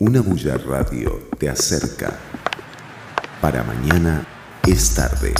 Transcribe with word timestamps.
Una 0.00 0.20
bulla 0.20 0.56
radio 0.56 1.28
te 1.40 1.50
acerca. 1.50 2.16
Para 3.40 3.64
mañana 3.64 4.24
es 4.64 4.94
tarde. 4.94 5.34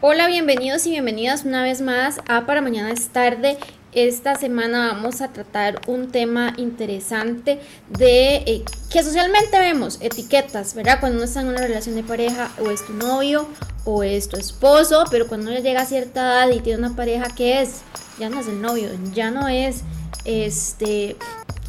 Hola, 0.00 0.26
bienvenidos 0.26 0.84
y 0.86 0.90
bienvenidas 0.90 1.44
una 1.44 1.62
vez 1.62 1.80
más 1.80 2.18
a 2.28 2.44
Para 2.44 2.60
Mañana 2.60 2.90
es 2.90 3.06
tarde. 3.10 3.56
Esta 3.94 4.34
semana 4.34 4.88
vamos 4.88 5.20
a 5.20 5.28
tratar 5.32 5.80
un 5.86 6.10
tema 6.10 6.52
interesante 6.56 7.60
de 7.96 8.38
eh, 8.38 8.64
que 8.90 9.04
socialmente 9.04 9.56
vemos 9.56 9.98
etiquetas, 10.00 10.74
¿verdad? 10.74 10.98
Cuando 10.98 11.18
uno 11.18 11.26
está 11.26 11.42
en 11.42 11.46
una 11.46 11.60
relación 11.60 11.94
de 11.94 12.02
pareja 12.02 12.50
o 12.60 12.72
es 12.72 12.84
tu 12.84 12.92
novio 12.92 13.46
o 13.84 14.02
es 14.02 14.28
tu 14.28 14.36
esposo, 14.36 15.04
pero 15.12 15.28
cuando 15.28 15.52
uno 15.52 15.60
llega 15.60 15.82
a 15.82 15.86
cierta 15.86 16.22
edad 16.22 16.56
y 16.56 16.58
tiene 16.58 16.80
una 16.80 16.96
pareja 16.96 17.28
que 17.36 17.62
es, 17.62 17.82
ya 18.18 18.28
no 18.30 18.40
es 18.40 18.48
el 18.48 18.60
novio, 18.60 18.88
ya 19.12 19.30
no 19.30 19.46
es 19.46 19.82
este 20.24 21.14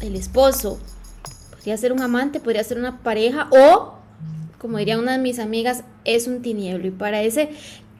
el 0.00 0.16
esposo, 0.16 0.80
podría 1.50 1.76
ser 1.76 1.92
un 1.92 2.02
amante, 2.02 2.40
podría 2.40 2.64
ser 2.64 2.78
una 2.78 2.98
pareja 3.04 3.48
o 3.52 3.96
como 4.58 4.78
diría 4.78 4.98
una 4.98 5.12
de 5.12 5.18
mis 5.18 5.38
amigas, 5.38 5.84
es 6.04 6.26
un 6.26 6.42
tinieblo. 6.42 6.88
Y 6.88 6.90
para 6.90 7.22
ese 7.22 7.50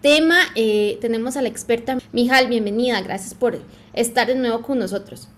tema 0.07 0.39
eh, 0.55 0.99
tenemos 1.01 1.37
a 1.37 1.43
la 1.43 1.49
experta 1.49 1.99
Mijal, 2.13 2.47
bienvenida, 2.47 3.01
gracias 3.01 3.35
por 3.35 3.61
estar 3.93 4.29
de 4.29 4.37
nuevo 4.37 4.63
con 4.63 4.79
nosotros. 4.79 5.29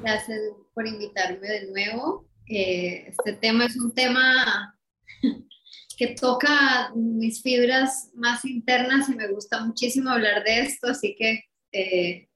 Gracias 0.00 0.38
por 0.72 0.86
invitarme 0.86 1.48
de 1.48 1.66
nuevo. 1.66 2.28
Eh, 2.48 3.08
este 3.08 3.32
tema 3.32 3.66
es 3.66 3.74
un 3.74 3.92
tema 3.92 4.78
que 5.98 6.14
toca 6.14 6.92
mis 6.94 7.42
fibras 7.42 8.12
más 8.14 8.44
internas 8.44 9.08
y 9.08 9.16
me 9.16 9.26
gusta 9.26 9.64
muchísimo 9.64 10.10
hablar 10.10 10.44
de 10.44 10.60
esto, 10.60 10.86
así 10.90 11.16
que 11.18 11.42
eh, 11.72 12.28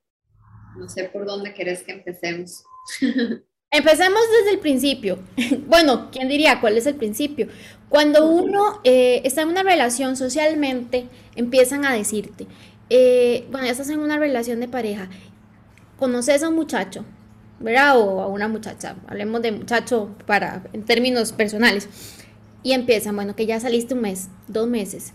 no 0.77 0.89
sé 0.89 1.05
por 1.05 1.27
dónde 1.27 1.55
querés 1.55 1.85
que 1.85 1.93
empecemos. 1.93 2.65
Empecemos 3.71 4.23
desde 4.39 4.53
el 4.53 4.61
principio. 4.61 5.19
Bueno, 5.67 6.09
¿quién 6.11 6.29
diría 6.29 6.61
cuál 6.61 6.79
es 6.79 6.87
el 6.87 6.95
principio? 6.95 7.49
Cuando 7.91 8.27
uno 8.27 8.81
eh, 8.85 9.21
está 9.25 9.43
en 9.43 9.49
una 9.49 9.63
relación 9.63 10.17
socialmente, 10.17 11.09
empiezan 11.37 11.85
a 11.85 11.93
decirte, 11.93 12.47
eh, 12.89 13.47
bueno, 13.51 13.67
ya 13.67 13.73
estás 13.73 13.91
en 13.91 14.01
una 14.01 14.19
relación 14.19 14.61
de 14.61 14.69
pareja, 14.69 15.11
conoces 15.99 16.43
a 16.43 16.49
un 16.49 16.55
muchacho, 16.55 17.05
¿verdad? 17.61 17.99
O 17.99 18.23
a 18.23 18.29
una 18.29 18.49
muchacha, 18.49 18.97
hablemos 19.07 19.43
de 19.43 19.53
muchacho 19.53 20.15
para, 20.27 20.65
en 20.73 20.85
términos 20.85 21.33
personales, 21.33 21.89
y 22.63 22.73
empiezan, 22.73 23.15
bueno, 23.15 23.37
que 23.37 23.47
ya 23.47 23.61
saliste 23.61 23.93
un 23.93 24.01
mes, 24.01 24.29
dos 24.49 24.67
meses, 24.67 25.13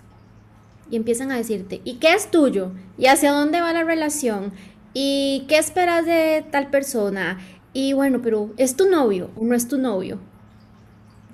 y 0.91 0.95
empiezan 0.95 1.31
a 1.31 1.37
decirte, 1.37 1.81
¿y 1.83 1.95
qué 1.95 2.13
es 2.13 2.29
tuyo? 2.29 2.71
¿Y 2.99 3.07
hacia 3.07 3.31
dónde 3.31 3.61
va 3.61 3.73
la 3.73 3.83
relación? 3.83 4.53
¿Y 4.93 5.45
qué 5.47 5.57
esperas 5.57 6.05
de 6.05 6.45
tal 6.51 6.69
persona? 6.69 7.39
Y 7.73 7.93
bueno, 7.93 8.21
pero 8.21 8.53
¿es 8.57 8.75
tu 8.75 8.89
novio 8.89 9.31
o 9.35 9.43
no 9.43 9.55
es 9.55 9.67
tu 9.67 9.77
novio? 9.77 10.19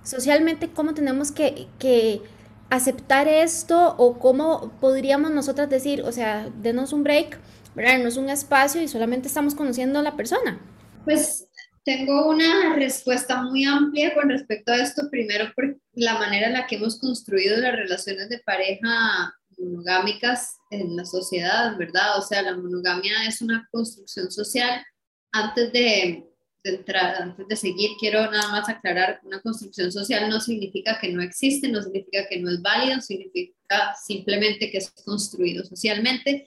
Socialmente, 0.04 0.70
¿cómo 0.70 0.94
tenemos 0.94 1.32
que, 1.32 1.68
que 1.78 2.22
aceptar 2.70 3.28
esto 3.28 3.96
o 3.98 4.20
cómo 4.20 4.72
podríamos 4.80 5.32
nosotras 5.32 5.70
decir, 5.70 6.02
o 6.04 6.12
sea, 6.12 6.50
denos 6.62 6.94
un 6.94 7.04
break, 7.04 7.40
¿verdad? 7.76 8.00
No 8.00 8.08
es 8.08 8.18
un 8.18 8.30
espacio 8.30 8.82
y 8.82 8.88
solamente 8.88 9.28
estamos 9.28 9.56
conociendo 9.56 10.00
a 10.00 10.04
la 10.04 10.16
persona. 10.16 10.60
Pues 11.04 11.48
tengo 11.84 12.30
una 12.30 12.76
respuesta 12.76 13.42
muy 13.42 13.66
amplia 13.66 14.14
con 14.14 14.30
respecto 14.30 14.72
a 14.72 14.78
esto. 14.78 15.10
Primero, 15.10 15.52
por 15.56 15.78
la 15.94 16.20
manera 16.20 16.48
en 16.48 16.54
la 16.54 16.68
que 16.68 16.76
hemos 16.76 17.00
construido 17.00 17.58
las 17.58 17.76
relaciones 17.76 18.30
de 18.30 18.40
pareja 18.40 19.34
monogámicas 19.58 20.58
en 20.70 20.96
la 20.96 21.06
sociedad, 21.06 21.76
¿verdad? 21.78 22.18
O 22.18 22.22
sea, 22.22 22.44
la 22.44 22.56
monogamia 22.56 23.28
es 23.28 23.42
una 23.42 23.68
construcción 23.72 24.32
social 24.32 24.86
antes 25.32 25.74
de, 25.74 26.29
de 26.64 26.84
antes 27.20 27.48
de 27.48 27.56
seguir, 27.56 27.92
quiero 28.00 28.30
nada 28.30 28.52
más 28.52 28.68
aclarar, 28.68 29.22
una 29.24 29.42
construcción 29.42 29.92
social 29.92 30.30
no 30.30 30.40
significa 30.42 31.00
que 31.00 31.12
no 31.12 31.22
existe, 31.22 31.70
no 31.70 31.82
significa 31.82 32.28
que 32.28 32.40
no 32.40 32.50
es 32.50 32.62
válido, 32.62 33.00
significa 33.02 33.96
simplemente 34.06 34.70
que 34.70 34.80
es 34.80 34.92
construido 34.92 35.64
socialmente. 35.64 36.46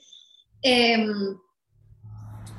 Em, 0.61 1.35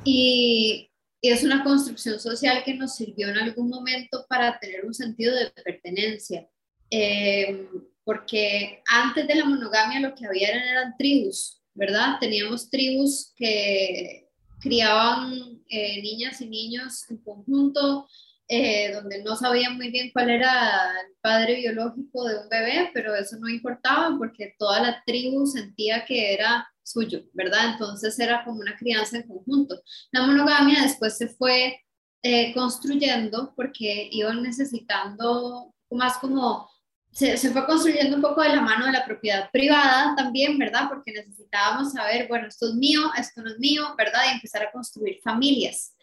y, 0.05 0.91
es 1.23 1.43
una 1.43 1.65
construcción 1.65 2.21
social 2.21 2.63
que 2.65 2.75
nos 2.75 2.97
sirvió 2.97 3.29
en 3.29 3.39
algún 3.39 3.71
momento 3.71 4.27
para 4.29 4.59
tener 4.59 4.85
un 4.85 4.93
sentido 4.93 5.35
de 5.35 5.51
pertenencia. 5.65 6.47
Em, 6.91 7.67
porque 8.05 8.83
antes 8.87 9.27
de 9.27 9.35
la 9.35 9.47
monogamia 9.47 10.01
lo 10.01 10.15
que 10.15 10.27
había 10.27 10.51
eran 10.51 10.95
tribus, 10.99 11.63
¿verdad? 11.73 12.19
Teníamos 12.21 12.69
tribus 12.69 13.33
que 13.37 14.29
criaban 14.61 15.54
niñas 15.69 16.41
y 16.41 16.49
niños 16.49 17.05
en 17.11 17.19
conjunto, 17.19 18.07
eh, 18.47 18.93
donde 18.93 19.23
no 19.23 19.37
sabían 19.37 19.77
muy 19.77 19.91
bien 19.91 20.11
cuál 20.13 20.29
era 20.29 20.91
el 21.01 21.15
padre 21.23 21.57
biológico 21.57 22.25
de 22.25 22.41
un 22.41 22.49
bebé, 22.51 22.91
pero 22.93 23.15
eso 23.15 23.39
no 23.39 23.49
importaba 23.49 24.15
porque 24.19 24.55
toda 24.59 24.81
la 24.81 25.03
tribu 25.07 25.47
sentía 25.47 26.05
que 26.05 26.35
era 26.35 26.69
suyo, 26.83 27.23
¿verdad? 27.33 27.73
Entonces 27.73 28.19
era 28.19 28.45
como 28.45 28.61
una 28.61 28.77
crianza 28.77 29.17
en 29.17 29.27
conjunto. 29.27 29.81
La 30.13 30.27
monogamia 30.27 30.83
después 30.83 31.17
se 31.17 31.29
fue 31.29 31.81
eh, 32.23 32.53
construyendo 32.53 33.55
porque 33.57 34.09
iban 34.13 34.43
necesitando 34.43 35.75
más 35.91 36.19
como 36.19 36.69
se, 37.15 37.37
fue 37.37 37.65
construyendo 37.65 38.17
un 38.17 38.23
poco 38.23 38.43
de 38.43 38.49
la 38.49 38.61
mano 38.61 38.87
de 38.87 38.93
la 38.93 39.05
propiedad 39.05 39.49
privada 39.53 40.17
también, 40.17 40.59
¿verdad? 40.59 40.89
Porque 40.89 41.13
necesitábamos 41.13 41.93
saber, 41.93 42.27
bueno, 42.27 42.49
esto 42.49 42.69
es 42.69 42.75
mío, 42.75 43.03
esto 43.17 43.41
no 43.41 43.51
es 43.51 43.59
mío, 43.59 43.95
¿verdad? 43.97 44.21
Y 44.27 44.35
empezar 44.35 44.65
a 44.65 44.73
construir 44.73 45.21
familias. 45.23 45.95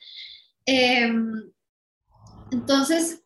Em, 0.66 1.52
entonces, 2.52 3.22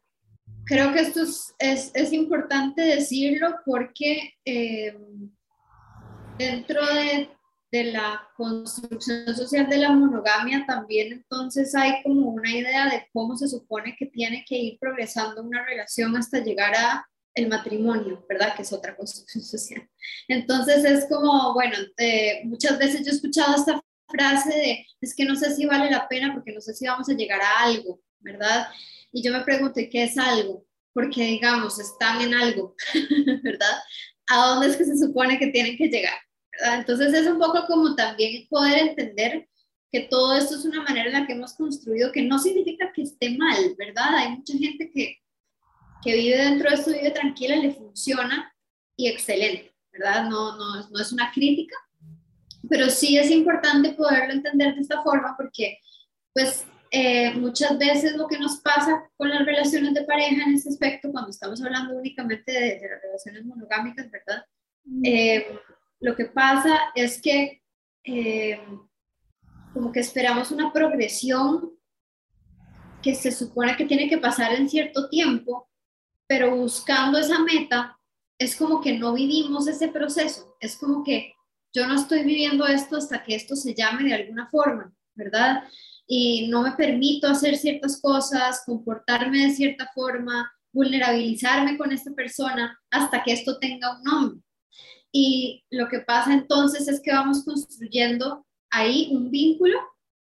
creo 0.66 0.94
que 0.94 1.02
esto 1.02 1.22
es, 1.22 1.92
es, 1.94 2.12
importante 2.12 2.82
decirlo 2.82 3.56
porque 3.64 4.34
em, 4.46 5.30
dentro 6.40 6.84
de, 6.88 7.30
de 7.72 7.84
la 7.92 8.28
construcción 8.36 9.36
social 9.36 9.70
de 9.70 9.78
la 9.78 9.92
monogamia 9.92 10.66
también 10.66 11.14
entonces 11.14 11.76
hay 11.76 12.02
como 12.04 12.30
una 12.30 12.50
idea 12.50 12.90
de 12.90 13.08
cómo 13.14 13.36
se 13.38 13.48
supone 13.48 13.96
que 13.98 14.06
tiene 14.08 14.44
que 14.48 14.56
ir 14.56 14.80
progresando 14.80 15.44
una 15.44 15.64
relación 15.66 16.16
hasta 16.16 16.40
llegar 16.40 16.74
a 16.76 17.06
el 17.36 17.50
matrimonio, 17.50 18.26
¿verdad? 18.28 18.56
Que 18.56 18.64
es 18.64 18.74
otra 18.74 18.96
construcción 18.96 19.44
social. 19.44 19.90
Entonces 20.28 20.84
es 20.86 21.06
como, 21.08 21.54
bueno, 21.54 21.78
muchas 22.46 22.80
veces 22.80 23.06
yo 23.06 23.12
he 23.12 23.16
escuchado 23.16 23.56
esta 23.56 23.82
frase 24.08 24.50
de, 24.50 24.88
es 25.02 25.16
que 25.16 25.26
no 25.26 25.36
sé 25.36 25.54
si 25.54 25.66
vale 25.66 25.92
la 25.92 26.08
pena 26.08 26.34
porque 26.34 26.54
no 26.54 26.62
sé 26.62 26.74
si 26.74 26.88
vamos 26.88 27.10
a 27.10 27.14
llegar 27.14 27.42
a 27.42 27.64
algo, 27.64 28.02
¿verdad? 28.20 28.68
Y 29.12 29.22
yo 29.22 29.32
me 29.32 29.42
pregunto, 29.42 29.80
¿qué 29.92 30.04
es 30.04 30.18
algo? 30.18 30.66
Porque, 30.94 31.24
digamos, 31.24 31.80
están 31.80 32.22
en 32.22 32.34
algo, 32.34 32.76
¿verdad? 33.44 33.78
¿A 34.28 34.48
dónde 34.48 34.68
es 34.68 34.78
que 34.78 34.86
se 34.86 34.98
supone 34.98 35.38
que 35.38 35.48
tienen 35.48 35.78
que 35.78 35.90
llegar? 35.90 36.18
Entonces 36.74 37.14
es 37.14 37.28
un 37.28 37.38
poco 37.38 37.66
como 37.68 37.96
también 37.96 38.48
poder 38.48 38.90
entender 38.90 39.48
que 39.92 40.02
todo 40.02 40.36
esto 40.38 40.56
es 40.56 40.66
una 40.66 40.84
manera 40.84 41.08
en 41.08 41.14
la 41.14 41.28
que 41.28 41.34
hemos 41.34 41.54
construido, 41.54 42.12
que 42.12 42.22
no 42.22 42.40
significa 42.40 42.92
que 42.94 43.04
esté 43.04 43.38
mal, 43.38 43.76
¿verdad? 43.78 44.16
Hay 44.16 44.30
mucha 44.38 44.58
gente 44.58 44.90
que, 44.90 45.18
que 46.06 46.16
vive 46.16 46.38
dentro 46.38 46.70
de 46.70 46.76
esto, 46.76 46.92
vive 46.92 47.10
tranquila, 47.10 47.56
le 47.56 47.74
funciona 47.74 48.54
y 48.96 49.08
excelente, 49.08 49.76
¿verdad? 49.92 50.30
No, 50.30 50.56
no, 50.56 50.88
no 50.88 51.02
es 51.02 51.12
una 51.12 51.32
crítica, 51.32 51.76
pero 52.70 52.92
sí 52.92 53.18
es 53.18 53.32
importante 53.32 53.94
poderlo 53.94 54.34
entender 54.34 54.76
de 54.76 54.82
esta 54.82 55.02
forma 55.02 55.36
porque, 55.36 55.80
pues, 56.32 56.64
eh, 56.92 57.34
muchas 57.34 57.78
veces 57.80 58.16
lo 58.16 58.28
que 58.28 58.38
nos 58.38 58.62
pasa 58.62 59.10
con 59.18 59.30
las 59.30 59.44
relaciones 59.48 59.96
de 59.96 60.04
pareja 60.04 60.44
en 60.44 60.54
este 60.54 60.70
aspecto, 60.70 61.12
cuando 61.12 61.32
estamos 61.32 61.60
hablando 61.64 61.96
únicamente 61.96 62.52
de, 62.52 62.88
las 62.88 63.02
relaciones 63.02 63.44
monogámicas, 63.44 64.10
¿verdad? 64.12 64.46
Eh, 65.04 65.60
lo 66.00 66.16
que 66.16 66.26
pasa 66.26 66.80
es 66.94 67.20
que 67.20 67.64
eh, 68.04 68.60
como 69.74 69.92
que 69.92 70.02
esperamos 70.02 70.52
una 70.52 70.72
progresión 70.72 71.72
que 73.02 73.16
se 73.16 73.32
supone 73.32 73.76
que 73.76 73.86
tiene 73.86 74.08
que 74.08 74.20
pasar 74.20 74.54
en 74.54 74.70
cierto 74.70 75.10
tiempo 75.10 75.68
pero 76.28 76.56
buscando 76.56 77.18
esa 77.18 77.40
meta, 77.40 77.98
es 78.38 78.56
como 78.56 78.82
que 78.82 78.98
no 78.98 79.14
vivimos 79.14 79.68
ese 79.68 79.88
proceso, 79.88 80.56
es 80.60 80.78
como 80.78 81.04
que 81.04 81.34
yo 81.74 81.88
no 81.88 81.96
estoy 81.96 82.24
viviendo 82.24 82.66
esto 82.66 82.98
hasta 82.98 83.24
que 83.24 83.36
esto 83.36 83.56
se 83.56 83.74
llame 83.74 84.04
de 84.04 84.14
alguna 84.14 84.50
forma, 84.50 84.94
¿verdad? 85.14 85.64
Y 86.08 86.48
no 86.48 86.62
me 86.62 86.72
permito 86.72 87.28
hacer 87.28 87.58
ciertas 87.58 88.00
cosas, 88.02 88.64
comportarme 88.66 89.48
de 89.48 89.52
cierta 89.52 89.90
forma, 89.94 90.52
vulnerabilizarme 90.72 91.78
con 91.78 91.92
esta 91.92 92.12
persona 92.12 92.80
hasta 92.92 93.24
que 93.24 93.34
esto 93.34 93.58
tenga 93.60 93.98
un 93.98 94.04
nombre. 94.04 94.42
Y 95.12 95.64
lo 95.70 95.88
que 95.88 96.00
pasa 96.00 96.34
entonces 96.34 96.88
es 96.88 97.02
que 97.02 97.14
vamos 97.14 97.44
construyendo 97.46 98.46
ahí 98.70 99.10
un 99.12 99.32
vínculo 99.32 99.80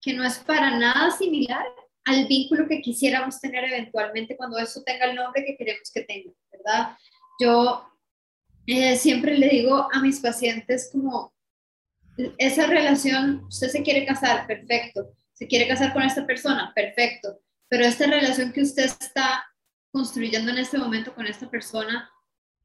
que 0.02 0.14
no 0.14 0.24
es 0.24 0.38
para 0.40 0.78
nada 0.78 1.10
similar 1.12 1.66
al 2.06 2.28
vínculo 2.28 2.68
que 2.68 2.81
quisiéramos 2.81 3.40
tener 3.40 3.63
eventualmente 3.66 4.38
cuando 4.38 4.57
eso 4.57 4.84
tenga 4.84 5.06
el 5.06 5.16
nombre 5.16 5.44
que 5.44 5.57
queremos 5.57 5.92
que 5.94 6.04
tenga, 6.04 6.31
¿verdad? 6.52 6.98
Yo 7.40 7.86
eh, 8.68 8.96
siempre 8.96 9.38
le 9.38 9.50
digo 9.50 9.88
a 9.92 10.02
mis 10.02 10.19
pacientes 10.19 10.90
como, 10.92 11.34
esa 12.38 12.68
relación, 12.68 13.44
usted 13.48 13.69
se 13.69 13.84
quiere 13.84 14.06
casar, 14.06 14.48
perfecto, 14.48 15.12
se 15.34 15.48
quiere 15.48 15.68
casar 15.68 15.94
con 15.94 16.04
esta 16.04 16.25
persona, 16.25 16.72
perfecto, 16.74 17.40
pero 17.68 17.86
esta 17.86 18.08
relación 18.08 18.54
que 18.54 18.62
usted 18.62 18.86
está 18.86 19.46
construyendo 19.92 20.51
en 20.51 20.60
este 20.60 20.78
momento 20.78 21.13
con 21.13 21.25
esta 21.25 21.50
persona, 21.50 22.10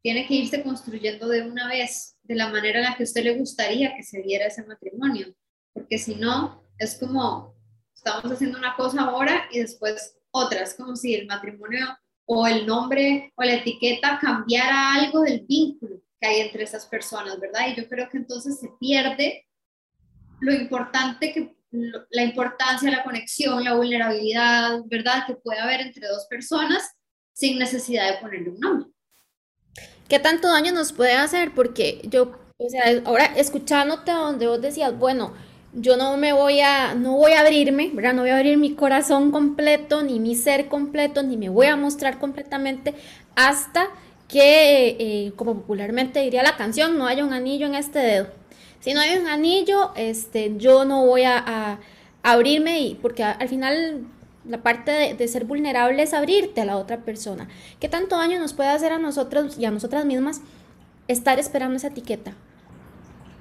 tiene 0.03 0.27
que 0.27 0.35
irse 0.35 0.63
construyendo 0.63 1.29
de 1.29 1.43
una 1.43 1.69
vez, 1.69 2.17
de 2.23 2.35
la 2.35 2.49
manera 2.49 2.79
en 2.79 2.85
la 2.87 2.97
que 2.97 3.03
usted 3.03 3.23
le 3.23 3.39
gustaría 3.39 3.95
que 3.95 4.03
se 4.03 4.23
diera 4.23 4.47
ese 4.47 4.65
matrimonio, 4.65 5.35
porque 5.73 5.99
si 5.99 6.15
no, 6.15 6.65
es 6.79 6.97
como, 6.99 7.55
estamos 8.01 8.33
haciendo 8.33 8.59
una 8.59 8.75
cosa 8.77 9.03
ahora 9.03 9.47
y 9.51 9.61
después 9.61 10.17
otra, 10.31 10.63
es 10.63 10.75
como 10.75 10.97
si 10.97 11.15
el 11.15 11.27
matrimonio 11.27 11.87
o 12.25 12.47
el 12.47 12.67
nombre 12.67 13.33
o 13.37 13.43
la 13.43 13.55
etiqueta 13.55 14.19
cambiara 14.21 14.95
algo 14.95 15.23
del 15.23 15.45
vínculo 15.47 16.01
que 16.21 16.27
hay 16.27 16.41
entre 16.41 16.65
esas 16.65 16.87
personas, 16.87 17.39
¿verdad? 17.41 17.69
Y 17.69 17.81
yo 17.81 17.89
creo 17.89 18.09
que 18.09 18.19
entonces 18.19 18.59
se 18.59 18.69
pierde 18.79 19.47
lo 20.41 20.55
importante 20.55 21.33
que, 21.33 21.57
la 21.73 22.23
importancia, 22.23 22.91
la 22.91 23.05
conexión, 23.05 23.65
la 23.65 23.75
vulnerabilidad, 23.75 24.81
¿verdad? 24.87 25.27
Que 25.27 25.35
puede 25.35 25.61
haber 25.61 25.81
entre 25.83 26.09
dos 26.09 26.27
personas 26.29 26.83
sin 27.33 27.59
necesidad 27.59 28.13
de 28.13 28.19
ponerle 28.19 28.51
un 28.51 28.61
nombre. 28.61 28.91
¿Qué 30.09 30.19
tanto 30.19 30.49
daño 30.49 30.73
nos 30.73 30.93
puede 30.93 31.13
hacer? 31.13 31.55
Porque 31.55 32.01
yo, 32.05 32.39
o 32.57 32.69
sea, 32.69 32.83
ahora 33.05 33.27
escuchándote 33.37 34.11
donde 34.11 34.47
vos 34.47 34.61
decías, 34.61 34.97
bueno, 34.99 35.35
yo 35.73 35.97
no 35.97 36.17
me 36.17 36.33
voy 36.33 36.61
a, 36.61 36.95
no 36.95 37.17
voy 37.17 37.33
a 37.33 37.41
abrirme, 37.41 37.91
¿verdad? 37.93 38.15
No 38.15 38.23
voy 38.23 38.31
a 38.31 38.37
abrir 38.37 38.59
mi 38.59 38.75
corazón 38.75 39.31
completo, 39.31 40.03
ni 40.03 40.19
mi 40.19 40.35
ser 40.35 40.69
completo, 40.69 41.23
ni 41.23 41.37
me 41.37 41.49
voy 41.49 41.67
a 41.67 41.77
mostrar 41.77 42.19
completamente 42.19 42.95
hasta 43.37 43.89
que, 44.29 44.97
eh, 44.99 45.33
como 45.37 45.55
popularmente 45.55 46.21
diría 46.21 46.43
la 46.43 46.57
canción, 46.57 46.99
no 46.99 47.07
haya 47.07 47.25
un 47.25 47.33
anillo 47.33 47.67
en 47.67 47.75
este 47.75 48.01
dedo. 48.01 48.29
Si 48.81 48.95
no 48.95 49.01
hay 49.01 49.17
un 49.17 49.29
anillo, 49.29 49.93
este, 49.97 50.55
yo 50.57 50.85
no 50.85 51.07
voy 51.07 51.25
a, 51.25 51.79
abrirme 52.23 52.81
y, 52.81 52.95
porque 52.97 53.25
al 53.25 53.49
final 53.49 54.05
la 54.47 54.63
parte 54.63 54.91
de, 54.91 55.15
de, 55.15 55.27
ser 55.27 55.47
vulnerable 55.47 56.03
es 56.03 56.13
abrirte 56.13 56.61
a 56.61 56.67
la 56.67 56.77
otra 56.77 56.99
persona. 56.99 57.49
¿Qué 57.79 57.89
tanto 57.89 58.19
daño 58.19 58.39
nos 58.39 58.53
puede 58.53 58.69
hacer 58.69 58.93
a 58.93 58.99
nosotros 58.99 59.59
y 59.59 59.65
a 59.65 59.71
nosotras 59.71 60.05
mismas 60.05 60.43
estar 61.09 61.39
esperando 61.39 61.77
esa 61.77 61.89
etiqueta? 61.89 62.35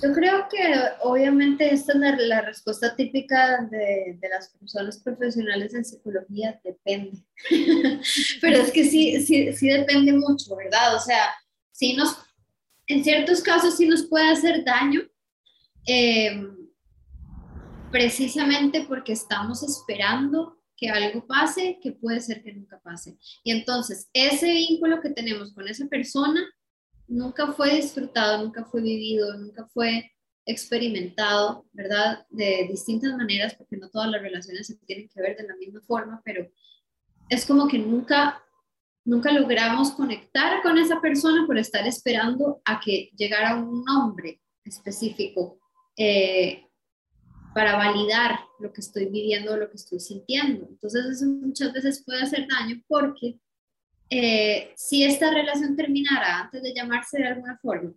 Yo 0.02 0.14
creo 0.14 0.48
que 0.50 0.74
obviamente 1.02 1.74
esta 1.74 1.94
es 1.94 2.28
la, 2.28 2.42
respuesta 2.42 2.96
típica 2.96 3.68
de, 3.70 4.18
de, 4.20 4.30
las 4.30 4.50
personas 4.50 4.98
profesionales 5.00 5.74
en 5.74 5.84
psicología, 5.84 6.60
depende. 6.64 7.24
Pero 8.42 8.58
es 8.58 8.72
que 8.72 8.86
sí, 8.86 9.22
sí, 9.26 9.52
sí 9.52 9.68
depende 9.68 10.14
mucho, 10.14 10.56
¿verdad? 10.56 10.96
O 10.96 11.00
sea, 11.00 11.34
sí 11.72 11.94
nos, 11.94 12.18
en 12.88 13.04
ciertos 13.04 13.42
casos 13.42 13.76
sí 13.78 13.88
nos 13.88 14.04
puede 14.08 14.30
hacer 14.30 14.64
daño, 14.64 15.02
eh, 15.86 16.48
precisamente 17.92 18.86
porque 18.88 19.14
estamos 19.14 19.64
esperando 19.64 20.60
que 20.78 20.90
algo 20.90 21.28
pase 21.28 21.78
que 21.82 21.92
puede 21.92 22.22
ser 22.22 22.42
que 22.42 22.54
nunca 22.54 22.80
pase. 22.80 23.18
Y 23.44 23.52
entonces 23.52 24.10
ese 24.14 24.48
vínculo 24.48 25.02
que 25.02 25.10
tenemos 25.10 25.54
con 25.54 25.68
esa 25.68 25.88
persona 25.88 26.42
nunca 27.10 27.52
fue 27.54 27.76
disfrutado, 27.76 28.44
nunca 28.44 28.64
fue 28.66 28.82
vivido, 28.82 29.36
nunca 29.38 29.68
fue 29.74 30.12
experimentado, 30.46 31.66
¿verdad? 31.74 32.26
De 32.30 32.68
distintas 32.70 33.16
maneras, 33.16 33.56
porque 33.56 33.78
no 33.78 33.90
todas 33.90 34.10
las 34.10 34.22
relaciones 34.22 34.68
se 34.68 34.78
tienen 34.78 35.10
que 35.10 35.22
ver 35.22 35.36
de 35.36 35.48
la 35.48 35.56
misma 35.58 35.82
forma, 35.82 36.22
pero 36.24 36.48
es 37.30 37.46
como 37.46 37.68
que 37.68 37.78
nunca, 37.78 38.42
nunca 39.06 39.32
logramos 39.32 39.92
conectar 39.92 40.62
con 40.62 40.78
esa 40.78 41.02
persona 41.02 41.46
por 41.46 41.58
estar 41.58 41.86
esperando 41.86 42.62
a 42.66 42.80
que 42.80 43.12
llegara 43.16 43.56
un 43.56 43.84
nombre 43.84 44.42
específico 44.64 45.60
eh, 45.98 46.66
para 47.54 47.76
validar 47.76 48.40
lo 48.60 48.72
que 48.72 48.82
estoy 48.82 49.06
viviendo, 49.06 49.58
lo 49.58 49.70
que 49.70 49.78
estoy 49.78 50.00
sintiendo. 50.00 50.68
Entonces 50.70 51.06
eso 51.06 51.26
muchas 51.26 51.74
veces 51.74 52.04
puede 52.06 52.22
hacer 52.22 52.48
daño 52.48 52.82
porque 52.88 53.40
eh, 54.10 54.74
si 54.76 55.04
esta 55.04 55.32
relación 55.32 55.76
terminara 55.76 56.40
antes 56.40 56.64
de 56.64 56.74
llamarse 56.74 57.20
de 57.20 57.28
alguna 57.28 57.58
forma, 57.58 57.94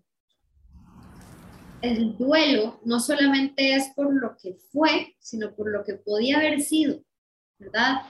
el 1.80 2.16
duelo 2.16 2.80
no 2.84 3.00
solamente 3.00 3.74
es 3.74 3.90
por 3.96 4.14
lo 4.14 4.36
que 4.40 4.56
fue, 4.70 5.16
sino 5.18 5.54
por 5.54 5.70
lo 5.70 5.84
que 5.84 5.94
podía 5.94 6.36
haber 6.36 6.60
sido, 6.60 7.02
¿verdad? 7.58 8.02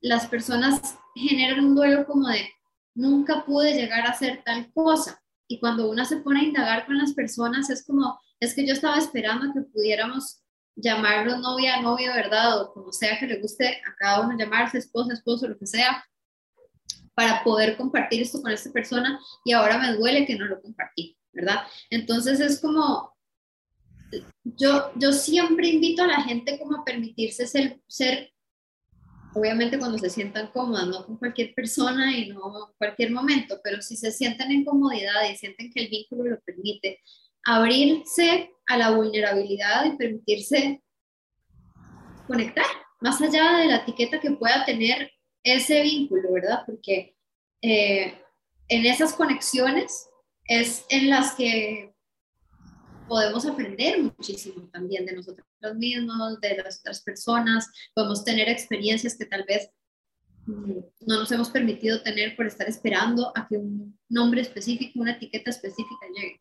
Las 0.00 0.28
personas 0.28 0.96
generan 1.14 1.64
un 1.64 1.74
duelo 1.74 2.06
como 2.06 2.28
de, 2.28 2.48
nunca 2.94 3.44
pude 3.44 3.74
llegar 3.74 4.06
a 4.06 4.10
hacer 4.10 4.42
tal 4.44 4.72
cosa. 4.72 5.20
Y 5.48 5.58
cuando 5.58 5.90
uno 5.90 6.04
se 6.04 6.18
pone 6.18 6.40
a 6.40 6.44
indagar 6.44 6.86
con 6.86 6.96
las 6.98 7.12
personas, 7.12 7.68
es 7.70 7.84
como, 7.84 8.20
es 8.38 8.54
que 8.54 8.66
yo 8.66 8.72
estaba 8.72 8.98
esperando 8.98 9.52
que 9.52 9.62
pudiéramos 9.62 10.42
llamarlo 10.76 11.38
novia, 11.38 11.80
novio, 11.82 12.12
¿verdad? 12.14 12.60
O 12.62 12.72
como 12.72 12.92
sea 12.92 13.18
que 13.18 13.26
le 13.26 13.40
guste 13.40 13.82
a 13.86 13.94
cada 13.98 14.20
uno 14.20 14.38
llamarse 14.38 14.78
esposa, 14.78 15.12
esposo, 15.14 15.48
lo 15.48 15.58
que 15.58 15.66
sea, 15.66 16.04
para 17.14 17.42
poder 17.44 17.76
compartir 17.76 18.22
esto 18.22 18.40
con 18.40 18.52
esta 18.52 18.70
persona 18.70 19.20
y 19.44 19.52
ahora 19.52 19.78
me 19.78 19.94
duele 19.94 20.26
que 20.26 20.36
no 20.36 20.46
lo 20.46 20.60
compartí, 20.60 21.16
¿verdad? 21.32 21.62
Entonces 21.90 22.40
es 22.40 22.60
como, 22.60 23.14
yo, 24.44 24.90
yo 24.96 25.12
siempre 25.12 25.68
invito 25.68 26.02
a 26.02 26.08
la 26.08 26.22
gente 26.22 26.58
como 26.58 26.76
a 26.76 26.84
permitirse 26.84 27.46
ser, 27.46 27.80
ser, 27.86 28.32
obviamente 29.34 29.78
cuando 29.78 29.98
se 29.98 30.10
sientan 30.10 30.48
cómodas, 30.48 30.86
no 30.86 31.06
con 31.06 31.16
cualquier 31.18 31.54
persona 31.54 32.16
y 32.16 32.28
no 32.28 32.74
cualquier 32.78 33.10
momento, 33.12 33.60
pero 33.62 33.82
si 33.82 33.96
se 33.96 34.12
sienten 34.12 34.50
en 34.50 34.64
comodidad 34.64 35.30
y 35.30 35.36
sienten 35.36 35.72
que 35.72 35.84
el 35.84 35.90
vínculo 35.90 36.24
lo 36.24 36.40
permite, 36.40 37.00
abrirse 37.44 38.50
a 38.66 38.76
la 38.76 38.90
vulnerabilidad 38.90 39.86
y 39.86 39.96
permitirse 39.96 40.82
conectar, 42.26 42.66
más 43.00 43.20
allá 43.20 43.58
de 43.58 43.66
la 43.66 43.76
etiqueta 43.76 44.20
que 44.20 44.30
pueda 44.32 44.64
tener 44.64 45.10
ese 45.42 45.82
vínculo, 45.82 46.32
¿verdad? 46.32 46.62
Porque 46.66 47.16
eh, 47.62 48.14
en 48.68 48.86
esas 48.86 49.12
conexiones 49.14 50.08
es 50.44 50.84
en 50.88 51.10
las 51.10 51.34
que 51.34 51.94
podemos 53.08 53.44
aprender 53.44 54.00
muchísimo 54.00 54.68
también 54.72 55.04
de 55.04 55.16
nosotros 55.16 55.46
mismos, 55.76 56.40
de 56.40 56.56
las 56.56 56.78
otras 56.78 57.02
personas, 57.02 57.68
podemos 57.92 58.24
tener 58.24 58.48
experiencias 58.48 59.16
que 59.16 59.26
tal 59.26 59.44
vez 59.48 59.68
mm, 60.46 60.78
no 61.06 61.18
nos 61.18 61.32
hemos 61.32 61.50
permitido 61.50 62.02
tener 62.02 62.36
por 62.36 62.46
estar 62.46 62.68
esperando 62.68 63.32
a 63.34 63.48
que 63.48 63.56
un 63.56 63.98
nombre 64.08 64.40
específico, 64.40 65.00
una 65.00 65.12
etiqueta 65.12 65.50
específica 65.50 66.06
llegue. 66.14 66.40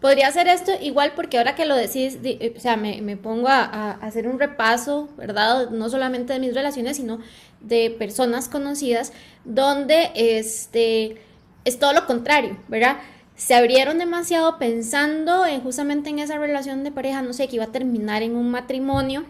Podría 0.00 0.30
ser 0.32 0.48
esto 0.48 0.72
igual 0.80 1.12
porque 1.14 1.36
ahora 1.36 1.54
que 1.54 1.66
lo 1.66 1.76
decís, 1.76 2.18
eh, 2.24 2.54
o 2.56 2.60
sea, 2.60 2.76
me, 2.76 3.02
me 3.02 3.16
pongo 3.16 3.48
a, 3.48 3.62
a, 3.64 3.90
hacer 3.92 4.26
un 4.26 4.38
repaso, 4.38 5.10
¿verdad? 5.16 5.70
No 5.70 5.90
solamente 5.90 6.32
de 6.32 6.38
mis 6.38 6.54
relaciones, 6.54 6.96
sino 6.96 7.20
de 7.60 7.94
personas 7.98 8.48
conocidas, 8.48 9.12
donde 9.44 10.10
este, 10.14 11.20
es 11.64 11.78
todo 11.78 11.92
lo 11.92 12.06
contrario, 12.06 12.56
¿verdad? 12.68 12.96
Se 13.36 13.54
abrieron 13.54 13.98
demasiado 13.98 14.58
pensando 14.58 15.46
en, 15.46 15.60
justamente 15.60 16.10
en 16.10 16.18
esa 16.18 16.38
relación 16.38 16.82
de 16.82 16.92
pareja, 16.92 17.20
no 17.20 17.32
sé, 17.34 17.48
que 17.48 17.56
iba 17.56 17.64
a 17.64 17.72
terminar 17.72 18.22
en 18.22 18.36
un 18.36 18.50
matrimonio, 18.50 19.24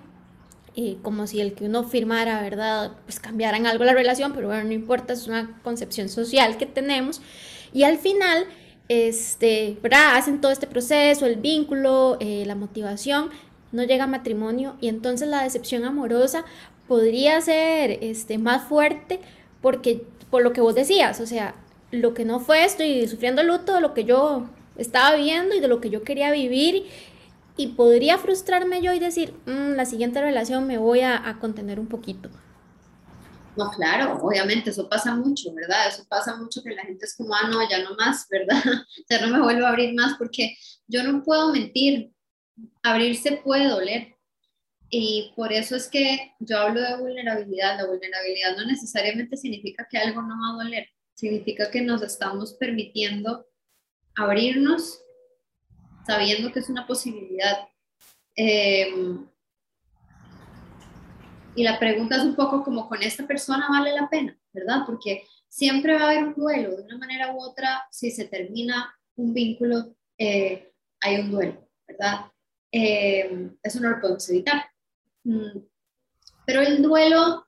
y 0.75 0.97
como 1.03 1.27
si 1.27 1.41
el 1.41 1.55
que 1.55 1.65
uno 1.65 1.83
firmara, 1.85 2.41
¿verdad? 2.43 2.93
Pues 3.05 3.19
cambiara 3.19 3.57
en 3.57 3.67
algo 3.67 3.85
la 3.85 3.93
relación, 3.93 4.33
pero 4.33 4.49
bueno, 4.49 4.65
no 4.65 4.73
importa, 4.73 5.13
es 5.13 5.27
una 5.27 5.61
concepción 5.63 6.09
social 6.09 6.57
que 6.59 6.67
tenemos. 6.67 7.21
Y 7.73 7.83
al 7.83 7.99
final 7.99 8.47
este, 8.91 9.79
¿verdad? 9.85 10.17
Hacen 10.17 10.41
todo 10.41 10.51
este 10.51 10.67
proceso, 10.67 11.25
el 11.25 11.37
vínculo, 11.37 12.17
eh, 12.19 12.43
la 12.45 12.57
motivación, 12.57 13.31
no 13.71 13.85
llega 13.85 14.05
a 14.05 14.09
matrimonio 14.09 14.75
y 14.81 14.89
entonces 14.89 15.29
la 15.29 15.45
decepción 15.45 15.85
amorosa 15.85 16.45
podría 16.89 17.41
ser 17.41 17.99
este, 18.03 18.37
más 18.39 18.65
fuerte 18.65 19.21
porque, 19.63 20.03
por 20.29 20.43
lo 20.43 20.53
que 20.53 20.61
vos 20.61 20.75
decías, 20.75 21.21
o 21.21 21.27
sea, 21.27 21.55
lo 21.93 22.15
que 22.15 22.25
no 22.25 22.41
fue, 22.41 22.65
estoy 22.65 23.07
sufriendo 23.07 23.45
luto 23.45 23.75
de 23.75 23.81
lo 23.81 23.95
que 23.95 24.03
yo 24.03 24.49
estaba 24.77 25.15
viviendo 25.15 25.55
y 25.55 25.61
de 25.61 25.69
lo 25.69 25.81
que 25.81 25.91
yo 25.91 26.03
quería 26.03 26.33
vivir 26.33 26.87
y 27.57 27.69
podría 27.69 28.19
frustrarme 28.19 28.83
yo 28.83 28.93
y 28.93 28.99
decir, 28.99 29.35
mm, 29.47 29.77
la 29.77 29.85
siguiente 29.85 30.21
relación 30.21 30.67
me 30.67 30.79
voy 30.79 31.03
a, 31.03 31.29
a 31.29 31.39
contener 31.39 31.79
un 31.79 31.87
poquito. 31.87 32.29
No, 33.57 33.71
claro, 33.71 34.19
obviamente, 34.23 34.71
eso 34.71 34.89
pasa 34.89 35.15
mucho, 35.15 35.53
¿verdad? 35.55 35.89
Eso 35.89 36.05
pasa 36.09 36.37
mucho 36.37 36.63
que 36.63 36.71
la 36.71 36.85
gente 36.85 37.05
es 37.05 37.17
como, 37.17 37.35
ah, 37.35 37.49
no, 37.49 37.69
ya 37.69 37.83
no 37.83 37.95
más, 37.97 38.27
¿verdad? 38.31 38.63
ya 39.09 39.21
no 39.21 39.37
me 39.37 39.43
vuelvo 39.43 39.67
a 39.67 39.71
abrir 39.71 39.95
más 39.95 40.17
porque 40.19 40.57
yo 40.87 41.03
no 41.03 41.23
puedo 41.23 41.53
mentir, 41.53 42.13
abrirse 42.83 43.41
puede 43.45 43.69
doler. 43.69 44.17
Y 44.93 45.33
por 45.37 45.53
eso 45.53 45.77
es 45.77 45.89
que 45.89 46.33
yo 46.41 46.59
hablo 46.59 46.81
de 46.81 46.97
vulnerabilidad. 46.97 47.77
La 47.77 47.87
vulnerabilidad 47.87 48.57
no 48.57 48.65
necesariamente 48.67 49.37
significa 49.37 49.87
que 49.89 49.99
algo 49.99 50.21
no 50.23 50.35
va 50.41 50.51
a 50.61 50.65
doler, 50.65 50.89
significa 51.15 51.71
que 51.71 51.81
nos 51.81 52.03
estamos 52.03 52.55
permitiendo 52.55 53.47
abrirnos 54.17 55.01
sabiendo 56.07 56.53
que 56.53 56.61
es 56.61 56.69
una 56.69 56.87
posibilidad. 56.87 57.69
Eh, 58.37 58.93
y 61.55 61.63
la 61.63 61.79
pregunta 61.79 62.17
es 62.17 62.23
un 62.23 62.37
poco 62.37 62.63
como 62.63 62.89
con 62.89 63.03
esta 63.03 63.27
persona 63.27 63.67
vale 63.69 63.93
la 63.93 64.09
pena, 64.09 64.39
¿verdad? 64.53 64.83
Porque 64.87 65.25
siempre 65.49 65.95
va 65.95 66.03
a 66.03 66.11
haber 66.11 66.25
un 66.25 66.35
duelo 66.35 66.77
de 66.77 66.83
una 66.83 66.99
manera 66.99 67.33
u 67.33 67.41
otra 67.41 67.87
si 67.91 68.11
se 68.11 68.27
termina 68.27 68.95
un 69.17 69.35
vínculo 69.35 69.95
eh, 70.17 70.73
hay 71.01 71.17
un 71.17 71.31
duelo, 71.31 71.67
¿verdad? 71.89 72.27
Eh, 72.71 73.51
eso 73.63 73.81
no 73.81 73.91
lo 73.91 74.01
podemos 74.01 74.29
evitar. 74.29 74.67
Mm, 75.25 75.59
pero 76.45 76.61
el 76.61 76.83
duelo, 76.83 77.47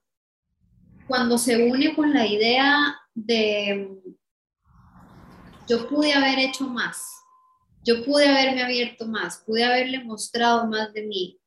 cuando 1.06 1.36
se 1.36 1.70
une 1.70 1.94
con 1.94 2.12
la 2.12 2.26
idea 2.26 2.98
de 3.14 4.00
yo 5.68 5.88
pude 5.88 6.12
haber 6.12 6.38
hecho 6.38 6.66
más, 6.66 7.06
yo 7.84 8.04
pude 8.04 8.26
haberme 8.26 8.62
abierto 8.62 9.06
más, 9.06 9.42
pude 9.46 9.64
haberle 9.64 10.02
mostrado 10.02 10.66
más 10.66 10.92
de 10.92 11.02
mí, 11.02 11.40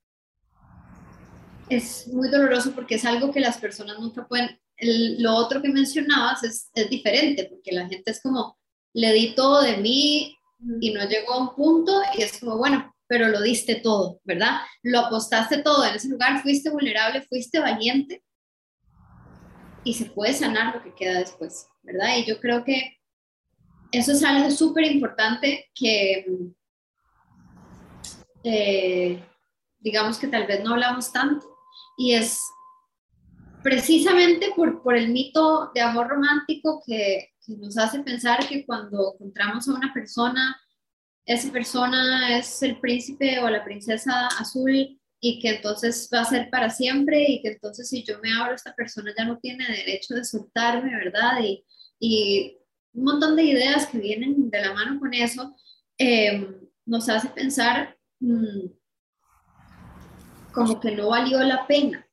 es 1.69 2.07
muy 2.07 2.29
doloroso 2.29 2.73
porque 2.73 2.95
es 2.95 3.05
algo 3.05 3.31
que 3.31 3.39
las 3.39 3.57
personas 3.57 3.99
nunca 3.99 4.27
pueden, 4.27 4.59
lo 4.79 5.35
otro 5.35 5.61
que 5.61 5.69
mencionabas 5.69 6.43
es, 6.43 6.69
es 6.75 6.89
diferente, 6.89 7.45
porque 7.45 7.71
la 7.71 7.87
gente 7.87 8.11
es 8.11 8.21
como, 8.21 8.57
le 8.93 9.13
di 9.13 9.35
todo 9.35 9.61
de 9.61 9.77
mí 9.77 10.37
y 10.79 10.93
no 10.93 11.07
llegó 11.07 11.33
a 11.33 11.41
un 11.41 11.55
punto 11.55 12.01
y 12.17 12.21
es 12.21 12.39
como, 12.39 12.57
bueno, 12.57 12.93
pero 13.07 13.27
lo 13.27 13.41
diste 13.41 13.75
todo, 13.75 14.19
¿verdad? 14.23 14.61
Lo 14.83 14.99
apostaste 14.99 15.59
todo 15.59 15.85
en 15.85 15.95
ese 15.95 16.09
lugar, 16.09 16.41
fuiste 16.41 16.69
vulnerable, 16.69 17.21
fuiste 17.21 17.59
valiente 17.59 18.23
y 19.83 19.93
se 19.93 20.05
puede 20.05 20.33
sanar 20.33 20.75
lo 20.75 20.83
que 20.83 20.95
queda 20.95 21.19
después, 21.19 21.67
¿verdad? 21.83 22.17
Y 22.17 22.25
yo 22.25 22.39
creo 22.39 22.63
que 22.63 22.97
eso 23.91 24.11
es 24.11 24.23
algo 24.23 24.49
súper 24.49 24.85
importante 24.85 25.69
que, 25.75 26.25
eh, 28.43 29.23
digamos 29.79 30.17
que 30.17 30.27
tal 30.27 30.47
vez 30.47 30.63
no 30.63 30.71
hablamos 30.71 31.11
tanto 31.11 31.54
y 31.97 32.13
es 32.13 32.39
precisamente 33.63 34.51
por, 34.55 34.81
por 34.83 34.95
el 34.95 35.09
mito 35.09 35.71
de 35.73 35.81
amor 35.81 36.07
romántico 36.07 36.83
que, 36.85 37.31
nos 37.47 37.77
hace 37.77 37.99
pensar 37.99 38.47
que 38.47 38.65
cuando 38.65 39.13
encontramos 39.13 39.67
a 39.67 39.73
una 39.75 39.93
persona 39.93 40.59
esa 41.25 41.51
persona 41.51 42.37
es 42.37 42.61
el 42.63 42.79
príncipe 42.79 43.39
o 43.39 43.49
la 43.49 43.63
princesa 43.63 44.27
azul 44.39 44.99
y 45.19 45.39
que 45.39 45.49
entonces 45.49 46.09
va 46.13 46.21
a 46.21 46.25
ser 46.25 46.49
para 46.49 46.69
siempre 46.69 47.25
y 47.27 47.41
que 47.41 47.49
entonces 47.49 47.89
si 47.89 48.03
yo 48.03 48.19
me 48.19 48.31
abro 48.31 48.53
esta 48.53 48.73
persona 48.75 49.13
ya 49.17 49.25
no 49.25 49.39
tiene 49.39 49.65
derecho 49.67 50.13
de 50.13 50.23
soltarme, 50.23 50.95
¿verdad? 50.95 51.39
Y, 51.41 51.65
y 51.99 52.57
un 52.93 53.03
montón 53.05 53.35
de 53.35 53.43
ideas 53.43 53.87
que 53.87 53.97
vienen 53.97 54.49
de 54.49 54.61
la 54.61 54.73
mano 54.73 54.99
con 54.99 55.13
eso 55.13 55.55
em, 55.97 56.55
nos 56.85 57.09
hace 57.09 57.29
pensar 57.29 57.97
mm, 58.19 58.67
como 60.55 60.79
que 60.79 60.91
no 60.91 61.09
valió 61.09 61.43
la 61.43 61.67
pena 61.67 62.07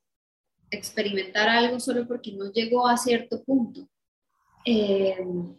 experimentar 0.70 1.48
algo 1.48 1.78
solo 1.78 2.06
porque 2.06 2.32
no 2.32 2.50
llegó 2.50 2.88
a 2.88 2.96
cierto 2.96 3.42
punto. 3.44 3.88
Em, 4.64 5.56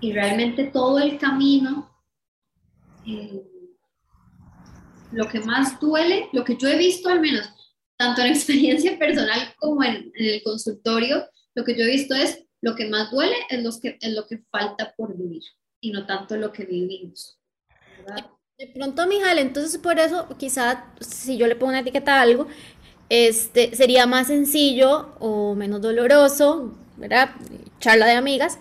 y 0.00 0.12
realmente 0.12 0.64
todo 0.64 0.98
el 0.98 1.18
camino 1.18 1.90
eh, 3.06 3.42
lo 5.12 5.28
que 5.28 5.40
más 5.40 5.80
duele, 5.80 6.28
lo 6.32 6.44
que 6.44 6.56
yo 6.56 6.68
he 6.68 6.76
visto 6.76 7.08
al 7.08 7.20
menos, 7.20 7.48
tanto 7.96 8.22
en 8.22 8.28
experiencia 8.32 8.98
personal 8.98 9.54
como 9.58 9.82
en, 9.82 10.12
el 10.14 10.42
consultorio, 10.42 11.26
lo 11.54 11.64
que 11.64 11.76
yo 11.76 11.84
he 11.84 11.90
visto 11.90 12.14
es 12.14 12.44
lo 12.60 12.74
que 12.74 12.88
más 12.88 13.10
duele 13.10 13.36
es 13.48 13.62
lo 13.62 13.70
que, 13.80 13.98
es 14.00 14.12
lo 14.12 14.26
que 14.26 14.38
falta 14.50 14.94
por 14.96 15.16
vivir 15.16 15.42
y 15.80 15.90
no 15.90 16.06
tanto 16.06 16.36
lo 16.36 16.52
que 16.52 16.64
vivimos. 16.64 17.38
De 18.58 18.66
pronto, 18.68 19.06
Mijal, 19.06 19.38
entonces 19.38 19.76
por 19.78 19.98
eso 19.98 20.26
quizá 20.38 20.86
si 21.00 21.36
yo 21.36 21.46
le 21.46 21.56
pongo 21.56 21.70
una 21.70 21.80
etiqueta 21.80 22.16
a 22.18 22.22
algo, 22.22 22.46
este, 23.10 23.76
sería 23.76 24.06
más 24.06 24.28
sencillo 24.28 25.14
o 25.18 25.54
menos 25.54 25.82
doloroso, 25.82 26.72
¿verdad? 26.96 27.32
Charla 27.80 28.06
de 28.06 28.12
amigas, 28.12 28.58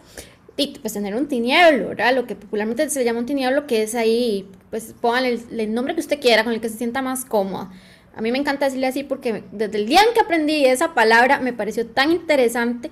y 0.58 0.78
pues 0.80 0.94
tener 0.94 1.16
un 1.16 1.28
tinieblo, 1.28 1.90
¿verdad? 1.90 2.14
Lo 2.14 2.28
que 2.28 2.36
popularmente 2.36 2.90
se 2.90 3.06
llama 3.06 3.20
un 3.20 3.26
tinieblo, 3.26 3.68
que 3.68 3.84
es 3.84 3.96
ahí, 3.96 4.50
pues 4.70 4.94
pónganle 5.00 5.40
el, 5.52 5.74
nombre 5.74 5.96
que 5.96 6.02
usted 6.02 6.20
quiera, 6.20 6.44
con 6.44 6.52
el 6.52 6.60
que 6.60 6.70
se 6.70 6.78
sienta 6.78 7.02
más 7.02 7.24
cómoda. 7.24 7.72
A 8.16 8.22
mí 8.22 8.34
me 8.34 8.38
encanta 8.38 8.66
decirle 8.66 8.88
así 8.88 9.04
porque 9.04 9.44
desde 9.54 9.78
el 9.78 9.88
día 9.88 10.02
en 10.02 10.14
que 10.14 10.20
aprendí 10.22 10.66
esa 10.66 10.94
palabra 10.94 11.40
me 11.40 11.54
pareció 11.54 11.88
tan 11.88 12.12
interesante 12.12 12.92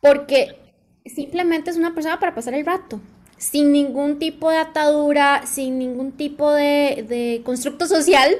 porque 0.00 0.56
simplemente 1.04 1.70
es 1.70 1.76
una 1.76 1.94
persona 1.94 2.20
para 2.20 2.34
pasar 2.34 2.54
el 2.54 2.64
rato, 2.64 3.00
sin 3.38 3.72
ningún 3.72 4.18
tipo 4.18 4.50
de 4.50 4.58
atadura, 4.58 5.42
sin 5.46 5.78
ningún 5.78 6.12
tipo 6.12 6.52
de, 6.52 7.04
de 7.08 7.42
constructo 7.44 7.86
social, 7.86 8.36